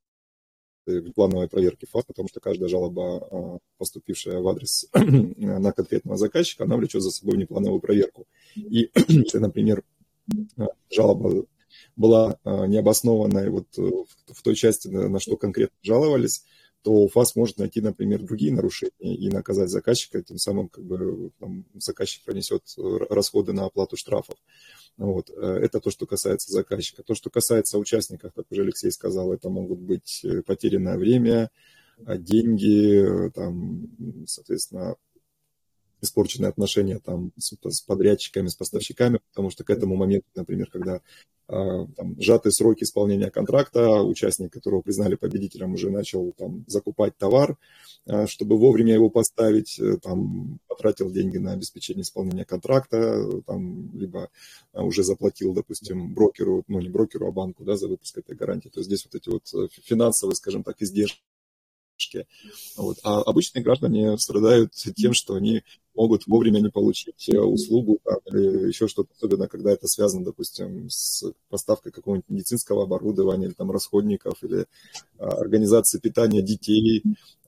плановой 1.14 1.48
проверке 1.48 1.86
ФАС, 1.86 2.05
потому 2.05 2.28
что 2.28 2.40
каждая 2.40 2.68
жалоба, 2.68 3.18
а, 3.18 3.59
поступившая 3.78 4.40
в 4.40 4.48
адрес 4.48 4.88
на 4.94 5.72
конкретного 5.72 6.16
заказчика, 6.16 6.64
она 6.64 6.76
влечет 6.76 7.03
за 7.03 7.11
собой 7.11 7.36
неплановую 7.36 7.80
проверку. 7.80 8.26
И 8.57 8.90
например, 9.34 9.84
жалоба 10.90 11.44
была 11.97 12.38
а, 12.45 12.66
необоснованной 12.66 13.51
вот 13.51 13.66
э, 13.78 13.82
в 13.82 14.43
той 14.43 14.55
части, 14.55 14.88
на 14.88 15.20
что 15.20 15.36
конкретно 15.36 15.76
жаловались, 15.82 16.45
то 16.82 17.09
ФАС 17.09 17.36
может 17.36 17.59
найти, 17.59 17.80
например, 17.80 18.22
другие 18.22 18.53
нарушения 18.53 19.14
и 19.14 19.28
наказать 19.28 19.68
заказчика, 19.68 20.22
тем 20.22 20.38
самым 20.38 20.68
как 20.68 20.84
бы 20.84 21.30
там, 21.38 21.66
заказчик 21.74 22.24
пронесет 22.24 22.62
расходы 22.76 23.53
на 23.53 23.66
оплату 23.66 23.97
штрафов. 23.97 24.36
Вот. 24.97 25.30
Э, 25.30 25.59
это 25.62 25.80
то, 25.80 25.91
что 25.91 26.07
касается 26.07 26.53
заказчика. 26.53 27.03
То, 27.03 27.14
что 27.14 27.30
касается 27.30 27.78
участников, 27.78 28.32
как 28.34 28.47
уже 28.51 28.62
Алексей 28.62 28.91
сказал, 28.91 29.32
это 29.32 29.49
могут 29.49 29.78
быть 29.78 30.22
э, 30.24 30.43
потерянное 30.43 30.97
время, 30.97 31.51
а, 32.07 32.16
деньги, 32.16 33.30
там, 33.34 33.88
соответственно, 34.26 34.97
испорченные 36.03 36.48
отношения 36.48 36.98
там 36.98 37.32
с, 37.36 37.55
с 37.62 37.80
подрядчиками, 37.80 38.48
с 38.48 38.55
поставщиками, 38.55 39.20
потому 39.30 39.51
что 39.51 39.64
к 39.64 39.70
этому 39.70 39.96
моменту, 39.96 40.26
например, 40.34 40.70
когда 40.70 41.01
а, 41.53 41.84
там, 41.96 42.14
сжатые 42.20 42.53
сроки 42.53 42.84
исполнения 42.84 43.28
контракта, 43.28 44.03
участник, 44.03 44.53
которого 44.53 44.82
признали 44.82 45.16
победителем, 45.16 45.74
уже 45.74 45.90
начал 45.90 46.32
там, 46.38 46.64
закупать 46.68 47.16
товар, 47.16 47.57
а, 48.07 48.28
чтобы 48.28 48.57
вовремя 48.57 48.94
его 48.94 49.11
поставить, 49.11 49.76
э, 49.80 49.96
там, 49.96 50.61
потратил 50.68 51.11
деньги 51.11 51.38
на 51.38 51.53
обеспечение 51.53 52.03
исполнения 52.03 52.44
контракта, 52.44 53.42
там, 53.46 53.90
либо 53.98 54.30
а, 54.72 54.84
уже 54.84 55.03
заплатил, 55.03 55.53
допустим, 55.53 56.14
брокеру, 56.14 56.62
ну 56.68 56.80
не 56.80 56.88
брокеру, 56.88 57.26
а 57.26 57.32
банку 57.32 57.64
да, 57.64 57.76
за 57.76 57.88
выпуск 57.88 58.18
этой 58.18 58.36
гарантии. 58.36 58.68
То 58.68 58.78
есть 58.78 58.86
здесь 58.86 59.05
вот 59.05 59.14
эти 59.16 59.28
вот 59.28 59.53
э, 59.53 59.68
финансовые, 59.82 60.36
скажем 60.36 60.62
так, 60.62 60.80
издержки 60.80 61.20
вот. 62.76 62.98
А 63.03 63.20
обычные 63.22 63.62
граждане 63.62 64.16
страдают 64.18 64.72
тем, 64.72 65.12
что 65.12 65.34
они 65.34 65.62
могут 65.94 66.26
вовремя 66.26 66.61
не 66.61 66.70
получить 66.70 67.28
э, 67.28 67.38
услугу 67.38 67.98
там, 68.05 68.18
или 68.26 68.68
еще 68.68 68.88
что-то, 68.88 69.11
особенно 69.16 69.48
когда 69.48 69.72
это 69.72 69.86
связано, 69.86 70.24
допустим, 70.24 70.88
с 70.88 71.24
поставкой 71.48 71.92
какого-нибудь 71.92 72.28
медицинского 72.28 72.84
оборудования 72.84 73.46
или 73.46 73.53
там 73.53 73.70
расходников, 73.70 74.42
или 74.42 74.66
а, 75.18 75.26
организации 75.26 75.98
питания 75.98 76.42
детей, 76.42 77.03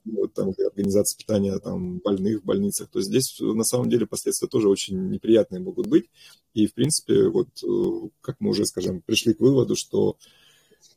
вот, 0.05 0.33
там, 0.33 0.53
организации 0.67 1.17
питания 1.17 1.57
там, 1.59 1.99
больных 1.99 2.41
в 2.41 2.45
больницах, 2.45 2.89
то 2.89 3.01
здесь 3.01 3.37
на 3.39 3.63
самом 3.63 3.89
деле 3.89 4.05
последствия 4.05 4.47
тоже 4.47 4.69
очень 4.69 5.09
неприятные 5.09 5.61
могут 5.61 5.87
быть. 5.87 6.05
И, 6.53 6.67
в 6.67 6.73
принципе, 6.73 7.29
вот 7.29 7.47
э, 7.63 8.09
как 8.21 8.35
мы 8.39 8.49
уже, 8.49 8.65
скажем, 8.65 9.01
пришли 9.01 9.33
к 9.33 9.39
выводу, 9.39 9.75
что 9.75 10.17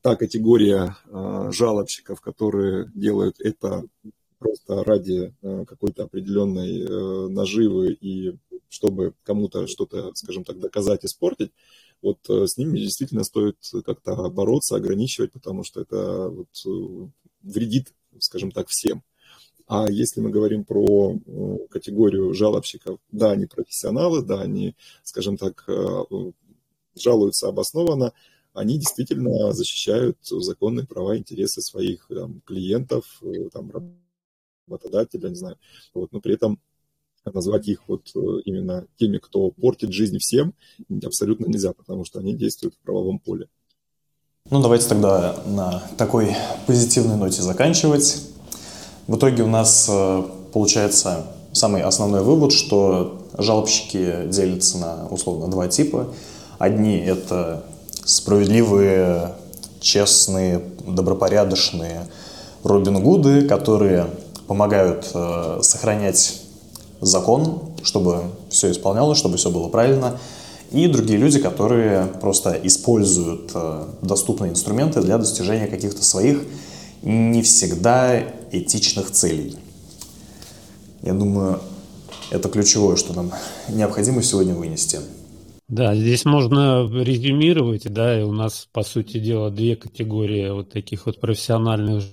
та 0.07 0.15
категория 0.15 0.97
э, 1.07 1.51
жалобщиков, 1.51 2.21
которые 2.21 2.93
делают 2.95 3.41
это 3.41 3.83
просто 4.39 4.85
ради 4.85 5.35
э, 5.43 5.65
какой-то 5.67 6.05
определенной 6.05 6.85
э, 6.85 7.29
наживы 7.29 7.93
и 7.93 8.37
чтобы 8.69 9.15
кому-то 9.25 9.67
что-то, 9.67 10.13
скажем 10.15 10.45
так, 10.45 10.61
доказать, 10.61 11.05
испортить, 11.05 11.51
вот 12.03 12.19
э, 12.29 12.47
с 12.47 12.57
ними 12.57 12.79
действительно 12.79 13.25
стоит 13.25 13.57
как-то 13.85 14.31
бороться, 14.31 14.77
ограничивать, 14.77 15.33
потому 15.33 15.65
что 15.65 15.81
это 15.81 16.29
вот 16.29 16.51
э, 16.65 17.09
вредит, 17.43 17.93
скажем 18.21 18.53
так, 18.53 18.69
всем. 18.69 19.03
А 19.67 19.91
если 19.91 20.21
мы 20.21 20.31
говорим 20.31 20.65
про 20.65 21.19
категорию 21.69 22.33
жалобщиков, 22.33 23.01
да, 23.11 23.33
они 23.33 23.47
профессионалы, 23.47 24.23
да, 24.23 24.41
они, 24.41 24.77
скажем 25.03 25.37
так, 25.37 25.69
жалуются 26.95 27.49
обоснованно, 27.49 28.13
они 28.57 28.79
действительно 28.79 29.53
защищают 29.53 30.19
законные 30.23 30.87
права 30.87 31.17
интересы 31.17 31.61
своих 31.61 32.09
там, 32.09 32.41
клиентов, 32.41 33.21
э, 33.23 33.51
там, 33.53 33.71
работодателя, 34.67 35.29
не 35.29 35.35
знаю. 35.35 35.59
Вот, 35.95 36.13
но 36.13 36.21
при 36.21 36.35
этом 36.35 36.59
назвать 37.25 37.69
их 37.69 37.83
вот 37.87 38.09
э, 38.15 38.19
именно 38.45 38.87
теми, 38.97 39.19
кто 39.19 39.51
портит 39.51 39.93
жизнь 39.93 40.19
всем, 40.19 40.55
абсолютно 41.05 41.47
нельзя, 41.47 41.73
потому 41.73 42.05
что 42.05 42.21
они 42.21 42.35
действуют 42.35 42.75
в 42.75 42.79
правовом 42.79 43.19
поле. 43.19 43.49
Ну, 44.49 44.63
давайте 44.63 44.89
тогда 44.89 45.43
на 45.47 45.83
такой 45.99 46.35
позитивной 46.67 47.17
ноте 47.17 47.43
заканчивать. 47.43 48.23
В 49.07 49.17
итоге 49.17 49.43
у 49.43 49.49
нас 49.49 49.87
э, 49.91 50.23
получается 50.53 51.33
самый 51.53 51.83
основной 51.83 52.23
вывод, 52.23 52.53
что 52.53 53.29
жалобщики 53.37 54.29
делятся 54.29 54.79
на 54.79 55.09
условно 55.09 55.51
два 55.51 55.69
типа. 55.69 56.15
Одни– 56.59 56.97
это 57.07 57.67
справедливые, 58.07 59.33
честные, 59.81 60.63
добропорядочные 60.87 62.07
Робин 62.63 63.03
Гуды, 63.03 63.47
которые 63.47 64.07
помогают 64.47 65.11
э, 65.13 65.59
сохранять 65.63 66.41
закон, 67.01 67.75
чтобы 67.83 68.23
все 68.49 68.71
исполнялось, 68.71 69.19
чтобы 69.19 69.37
все 69.37 69.51
было 69.51 69.69
правильно. 69.69 70.19
И 70.71 70.87
другие 70.89 71.19
люди, 71.19 71.39
которые 71.41 72.07
просто 72.07 72.59
используют 72.63 73.51
э, 73.55 73.85
доступные 74.03 74.53
инструменты 74.53 75.01
для 75.01 75.19
достижения 75.19 75.67
каких-то 75.67 76.05
своих 76.05 76.43
не 77.03 77.43
всегда 77.43 78.23
этичных 78.53 79.11
целей. 79.11 79.57
Я 81.03 81.13
думаю, 81.13 81.61
Это 82.31 82.49
ключевое, 82.49 82.97
что 82.97 83.15
нам 83.15 83.31
необходимо 83.69 84.23
сегодня 84.23 84.55
вынести. 84.55 85.01
Да, 85.69 85.97
здесь 85.97 86.25
можно 86.25 86.89
резюмировать, 86.89 87.93
да, 87.93 88.21
и 88.21 88.23
у 88.23 88.33
нас, 88.33 88.69
по 88.73 88.83
сути 88.83 89.19
дела, 89.19 89.51
две 89.51 89.75
категории 89.75 90.49
вот 90.51 90.71
таких 90.71 91.07
вот 91.07 91.19
профессиональных 91.21 92.05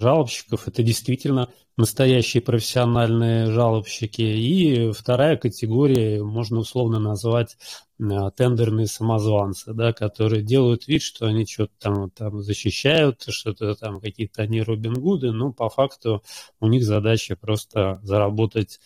жалобщиков. 0.00 0.68
Это 0.68 0.82
действительно 0.82 1.50
настоящие 1.76 2.42
профессиональные 2.42 3.50
жалобщики. 3.52 4.22
И 4.22 4.92
вторая 4.92 5.36
категория 5.36 6.22
можно 6.22 6.58
условно 6.60 6.98
назвать 6.98 7.56
а, 8.00 8.30
тендерные 8.32 8.88
самозванцы, 8.88 9.72
да, 9.74 9.92
которые 9.92 10.42
делают 10.42 10.88
вид, 10.88 11.02
что 11.02 11.26
они 11.26 11.46
что-то 11.46 11.72
там, 11.80 12.10
там 12.10 12.42
защищают, 12.42 13.24
что-то 13.28 13.74
там 13.76 14.00
какие-то 14.00 14.42
они 14.42 14.62
Робин 14.62 14.94
Гуды, 14.94 15.32
но 15.32 15.52
по 15.52 15.68
факту 15.68 16.22
у 16.60 16.66
них 16.68 16.84
задача 16.84 17.36
просто 17.36 18.00
заработать 18.02 18.80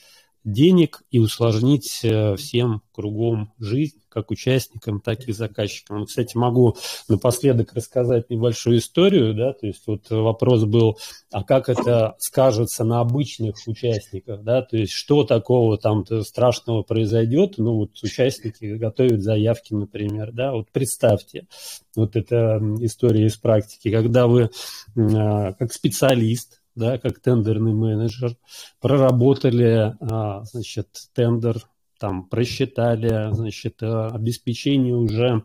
денег 0.44 1.02
и 1.10 1.18
усложнить 1.18 2.00
э, 2.02 2.36
всем 2.36 2.82
кругом 2.92 3.52
жизнь, 3.58 4.00
как 4.08 4.30
участникам, 4.30 5.00
так 5.00 5.28
и 5.28 5.32
заказчикам. 5.32 6.06
Кстати, 6.06 6.36
могу 6.36 6.76
напоследок 7.08 7.72
рассказать 7.74 8.30
небольшую 8.30 8.78
историю, 8.78 9.34
да, 9.34 9.52
то 9.52 9.66
есть 9.66 9.82
вот 9.86 10.10
вопрос 10.10 10.64
был, 10.64 10.98
а 11.30 11.44
как 11.44 11.68
это 11.68 12.16
скажется 12.18 12.84
на 12.84 13.00
обычных 13.00 13.54
участниках, 13.66 14.42
да, 14.42 14.62
то 14.62 14.76
есть 14.76 14.92
что 14.92 15.24
такого 15.24 15.78
там 15.78 16.04
страшного 16.22 16.82
произойдет, 16.82 17.54
ну 17.58 17.74
вот 17.74 17.90
участники 18.02 18.64
готовят 18.74 19.22
заявки, 19.22 19.74
например, 19.74 20.32
да, 20.32 20.52
вот 20.52 20.68
представьте, 20.72 21.46
вот 21.94 22.16
эта 22.16 22.60
история 22.80 23.26
из 23.26 23.36
практики, 23.36 23.90
когда 23.90 24.26
вы 24.26 24.50
а, 24.96 25.52
как 25.52 25.72
специалист, 25.72 26.60
да, 26.78 26.98
как 26.98 27.18
тендерный 27.20 27.74
менеджер, 27.74 28.36
проработали, 28.80 29.94
а, 30.00 30.44
значит, 30.44 30.88
тендер, 31.12 31.62
там, 31.98 32.28
просчитали, 32.28 33.34
значит, 33.34 33.82
э, 33.82 34.08
обеспечение 34.08 34.94
уже 34.94 35.42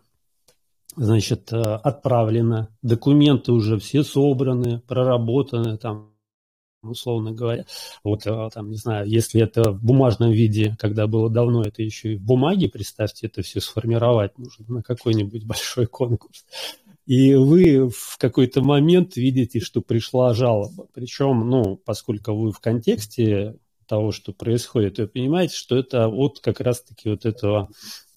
значит, 0.96 1.52
э, 1.52 1.58
отправлено, 1.58 2.70
документы 2.84 3.52
уже 3.52 3.80
все 3.80 4.04
собраны, 4.04 4.80
проработаны, 4.82 5.78
там, 5.78 6.14
условно 6.84 7.32
говоря. 7.32 7.66
Вот 8.04 8.28
э, 8.28 8.50
там, 8.54 8.70
не 8.70 8.78
знаю, 8.78 9.08
если 9.08 9.42
это 9.42 9.72
в 9.72 9.84
бумажном 9.84 10.32
виде, 10.32 10.76
когда 10.78 11.08
было 11.08 11.30
давно, 11.30 11.64
это 11.64 11.82
еще 11.82 12.14
и 12.14 12.18
в 12.18 12.22
бумаге, 12.22 12.70
представьте, 12.70 13.28
это 13.28 13.42
все 13.42 13.60
сформировать 13.60 14.38
нужно 14.38 14.76
на 14.76 14.84
какой-нибудь 14.84 15.44
большой 15.48 15.88
конкурс 15.88 16.46
и 17.06 17.36
вы 17.36 17.90
в 17.90 18.18
какой-то 18.18 18.62
момент 18.62 19.16
видите, 19.16 19.60
что 19.60 19.82
пришла 19.82 20.34
жалоба. 20.34 20.88
Причем, 20.94 21.50
ну, 21.50 21.76
поскольку 21.76 22.34
вы 22.34 22.52
в 22.52 22.60
контексте 22.60 23.56
того, 23.88 24.12
что 24.12 24.34
происходит, 24.34 24.98
вы 24.98 25.08
понимаете, 25.08 25.56
что 25.56 25.78
это 25.78 26.08
от 26.08 26.40
как 26.40 26.62
раз-таки 26.62 27.10
вот 27.10 27.26
этого 27.26 27.70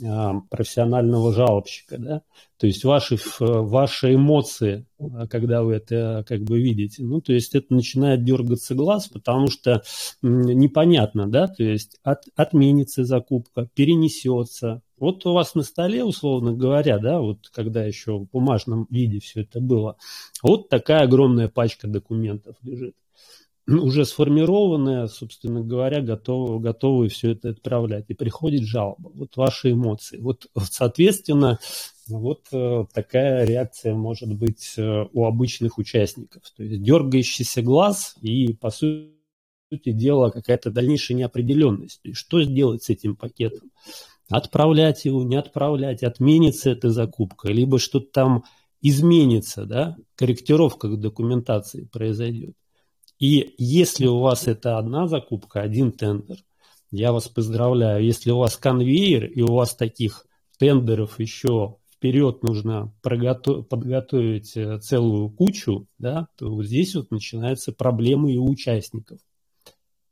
а, 0.04 0.40
профессионального 0.48 1.32
жалобщика, 1.32 1.98
да, 1.98 2.22
то 2.56 2.66
есть 2.66 2.84
ваши, 2.84 3.18
ваши 3.40 4.14
эмоции, 4.14 4.86
а, 4.98 5.26
когда 5.26 5.62
вы 5.62 5.74
это 5.74 6.24
как 6.26 6.42
бы 6.42 6.60
видите, 6.60 7.02
ну, 7.02 7.20
то 7.20 7.32
есть 7.32 7.54
это 7.54 7.74
начинает 7.74 8.24
дергаться 8.24 8.74
глаз, 8.74 9.08
потому 9.08 9.48
что 9.48 9.82
непонятно, 10.22 11.28
да, 11.28 11.48
то 11.48 11.64
есть 11.64 11.98
от, 12.02 12.22
отменится 12.36 13.04
закупка, 13.04 13.68
перенесется, 13.74 14.82
вот 14.98 15.24
у 15.26 15.32
вас 15.32 15.54
на 15.54 15.62
столе, 15.62 16.04
условно 16.04 16.52
говоря, 16.52 16.98
да, 16.98 17.20
вот 17.20 17.48
когда 17.48 17.84
еще 17.84 18.18
в 18.18 18.30
бумажном 18.30 18.86
виде 18.90 19.20
все 19.20 19.42
это 19.42 19.60
было, 19.60 19.96
вот 20.42 20.68
такая 20.68 21.02
огромная 21.02 21.48
пачка 21.48 21.86
документов 21.86 22.56
лежит 22.62 22.94
уже 23.68 24.04
сформированная, 24.04 25.08
собственно 25.08 25.60
говоря, 25.60 26.00
готовы, 26.00 26.60
готовы 26.60 27.08
все 27.08 27.32
это 27.32 27.50
отправлять. 27.50 28.04
И 28.08 28.14
приходит 28.14 28.62
жалоба. 28.62 29.10
Вот 29.14 29.36
ваши 29.36 29.72
эмоции. 29.72 30.18
Вот, 30.18 30.46
соответственно, 30.70 31.58
вот 32.08 32.46
э, 32.52 32.84
такая 32.92 33.44
реакция 33.44 33.94
может 33.94 34.32
быть 34.32 34.74
э, 34.76 35.06
у 35.12 35.24
обычных 35.24 35.78
участников. 35.78 36.42
То 36.56 36.62
есть 36.62 36.82
дергающийся 36.82 37.62
глаз 37.62 38.14
и, 38.22 38.52
по 38.52 38.70
сути 38.70 39.10
дела, 39.70 40.30
какая-то 40.30 40.70
дальнейшая 40.70 41.18
неопределенность. 41.18 42.00
То 42.02 42.14
что 42.14 42.42
сделать 42.42 42.84
с 42.84 42.90
этим 42.90 43.16
пакетом? 43.16 43.72
Отправлять 44.28 45.04
его, 45.04 45.22
не 45.22 45.36
отправлять, 45.36 46.02
отменится 46.02 46.70
эта 46.70 46.90
закупка, 46.90 47.48
либо 47.48 47.78
что-то 47.78 48.10
там 48.12 48.44
изменится, 48.80 49.66
да, 49.66 49.96
корректировка 50.16 50.88
документации 50.88 51.84
произойдет. 51.84 52.54
И 53.18 53.54
если 53.56 54.06
у 54.06 54.18
вас 54.18 54.46
это 54.46 54.78
одна 54.78 55.06
закупка, 55.06 55.60
один 55.60 55.92
тендер, 55.92 56.38
я 56.90 57.12
вас 57.12 57.28
поздравляю. 57.28 58.04
Если 58.04 58.30
у 58.30 58.38
вас 58.38 58.56
конвейер 58.56 59.24
и 59.24 59.42
у 59.42 59.54
вас 59.54 59.74
таких 59.74 60.26
тендеров 60.58 61.18
еще 61.18 61.76
вперед 61.92 62.42
нужно 62.42 62.92
подготовить 63.02 64.56
э, 64.56 64.78
целую 64.80 65.30
кучу, 65.30 65.86
да, 65.98 66.28
то 66.36 66.50
вот 66.50 66.66
здесь 66.66 66.94
вот 66.94 67.10
начинаются 67.10 67.72
проблемы 67.72 68.32
и 68.32 68.36
у 68.36 68.48
участников. 68.48 69.18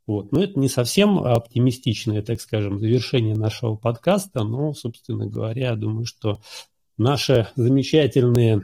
Вот. 0.06 0.32
Но 0.32 0.42
это 0.42 0.58
не 0.58 0.68
совсем 0.68 1.18
оптимистичное, 1.18 2.22
так 2.22 2.40
скажем, 2.40 2.78
завершение 2.78 3.34
нашего 3.34 3.76
подкаста, 3.76 4.44
но, 4.44 4.74
собственно 4.74 5.26
говоря, 5.26 5.70
я 5.70 5.76
думаю, 5.76 6.04
что 6.04 6.40
наши 6.98 7.48
замечательные 7.56 8.62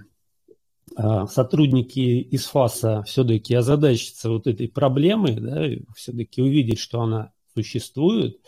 а, 0.96 1.26
сотрудники 1.26 2.00
из 2.20 2.44
ФАСа 2.46 3.02
все-таки 3.04 3.54
озадачатся 3.54 4.28
вот 4.28 4.46
этой 4.46 4.68
проблемой, 4.68 5.40
да, 5.40 5.66
все-таки 5.96 6.42
увидеть, 6.42 6.78
что 6.78 7.00
она 7.00 7.32
существует, 7.54 8.38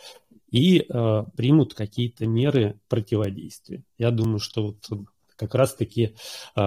и 0.51 0.85
э, 0.87 1.23
примут 1.35 1.73
какие-то 1.73 2.27
меры 2.27 2.79
противодействия. 2.87 3.83
Я 3.97 4.11
думаю, 4.11 4.37
что 4.37 4.67
вот 4.67 5.07
как 5.35 5.55
раз-таки 5.55 6.15
э, 6.55 6.61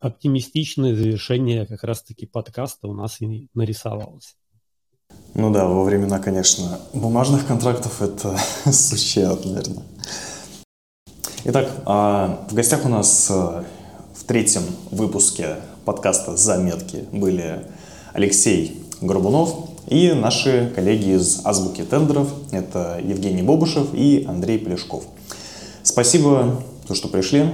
оптимистичное 0.00 0.94
завершение 0.94 1.66
как 1.66 1.82
раз-таки 1.82 2.26
подкаста 2.26 2.88
у 2.88 2.94
нас 2.94 3.22
и 3.22 3.48
нарисовалось. 3.54 4.36
Ну 5.34 5.50
да, 5.50 5.66
во 5.66 5.84
времена, 5.84 6.18
конечно, 6.18 6.78
бумажных 6.92 7.46
контрактов 7.46 8.02
это 8.02 8.36
сущий 8.72 9.22
наверное. 9.22 9.82
Итак, 11.44 11.70
а, 11.86 12.46
в 12.50 12.54
гостях 12.54 12.84
у 12.84 12.88
нас 12.88 13.28
в 13.28 14.24
третьем 14.26 14.62
выпуске 14.90 15.56
подкаста 15.84 16.36
«Заметки» 16.36 17.04
были 17.12 17.66
Алексей 18.12 18.80
Горбунов 19.00 19.70
и 19.88 20.12
наши 20.12 20.70
коллеги 20.74 21.16
из 21.16 21.40
«Азбуки 21.44 21.82
тендеров». 21.82 22.28
Это 22.52 23.00
Евгений 23.02 23.42
Бобышев 23.42 23.88
и 23.92 24.24
Андрей 24.28 24.58
Плешков. 24.58 25.04
Спасибо, 25.82 26.62
то, 26.86 26.94
что 26.94 27.08
пришли. 27.08 27.50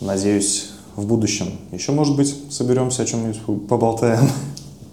Надеюсь, 0.00 0.70
в 0.96 1.06
будущем 1.06 1.58
еще, 1.72 1.92
может 1.92 2.16
быть, 2.16 2.34
соберемся, 2.50 3.02
о 3.02 3.06
чем-нибудь 3.06 3.66
поболтаем. 3.68 4.28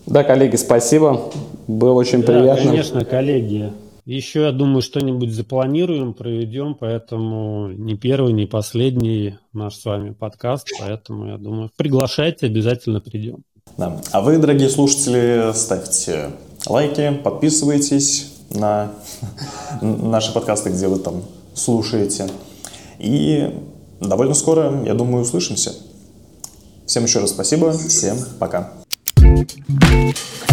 Да, 0.09 0.23
коллеги, 0.23 0.55
спасибо. 0.55 1.31
Было 1.67 1.93
очень 1.93 2.21
да, 2.21 2.33
приятно. 2.33 2.71
Конечно, 2.71 3.05
коллеги. 3.05 3.71
Еще, 4.05 4.41
я 4.41 4.51
думаю, 4.51 4.81
что-нибудь 4.81 5.31
запланируем, 5.31 6.15
проведем, 6.15 6.73
поэтому 6.73 7.67
не 7.67 7.95
первый, 7.95 8.33
не 8.33 8.47
последний 8.47 9.37
наш 9.53 9.75
с 9.75 9.85
вами 9.85 10.13
подкаст, 10.13 10.67
поэтому, 10.79 11.27
я 11.27 11.37
думаю, 11.37 11.69
приглашайте, 11.77 12.47
обязательно 12.47 13.01
придем. 13.01 13.43
Да. 13.77 14.01
А 14.11 14.21
вы, 14.21 14.39
дорогие 14.39 14.69
слушатели, 14.69 15.51
ставьте 15.53 16.31
лайки, 16.65 17.13
подписывайтесь 17.23 18.33
на 18.49 18.93
наши 19.81 20.33
подкасты, 20.33 20.71
где 20.71 20.87
вы 20.87 20.97
там 20.97 21.21
слушаете. 21.53 22.29
И 22.97 23.53
довольно 24.01 24.33
скоро, 24.33 24.83
я 24.85 24.95
думаю, 24.95 25.21
услышимся. 25.21 25.75
Всем 26.87 27.03
еще 27.03 27.19
раз 27.19 27.29
спасибо, 27.29 27.73
всем 27.73 28.17
пока. 28.39 28.78
Thank 29.45 30.43
you. 30.43 30.48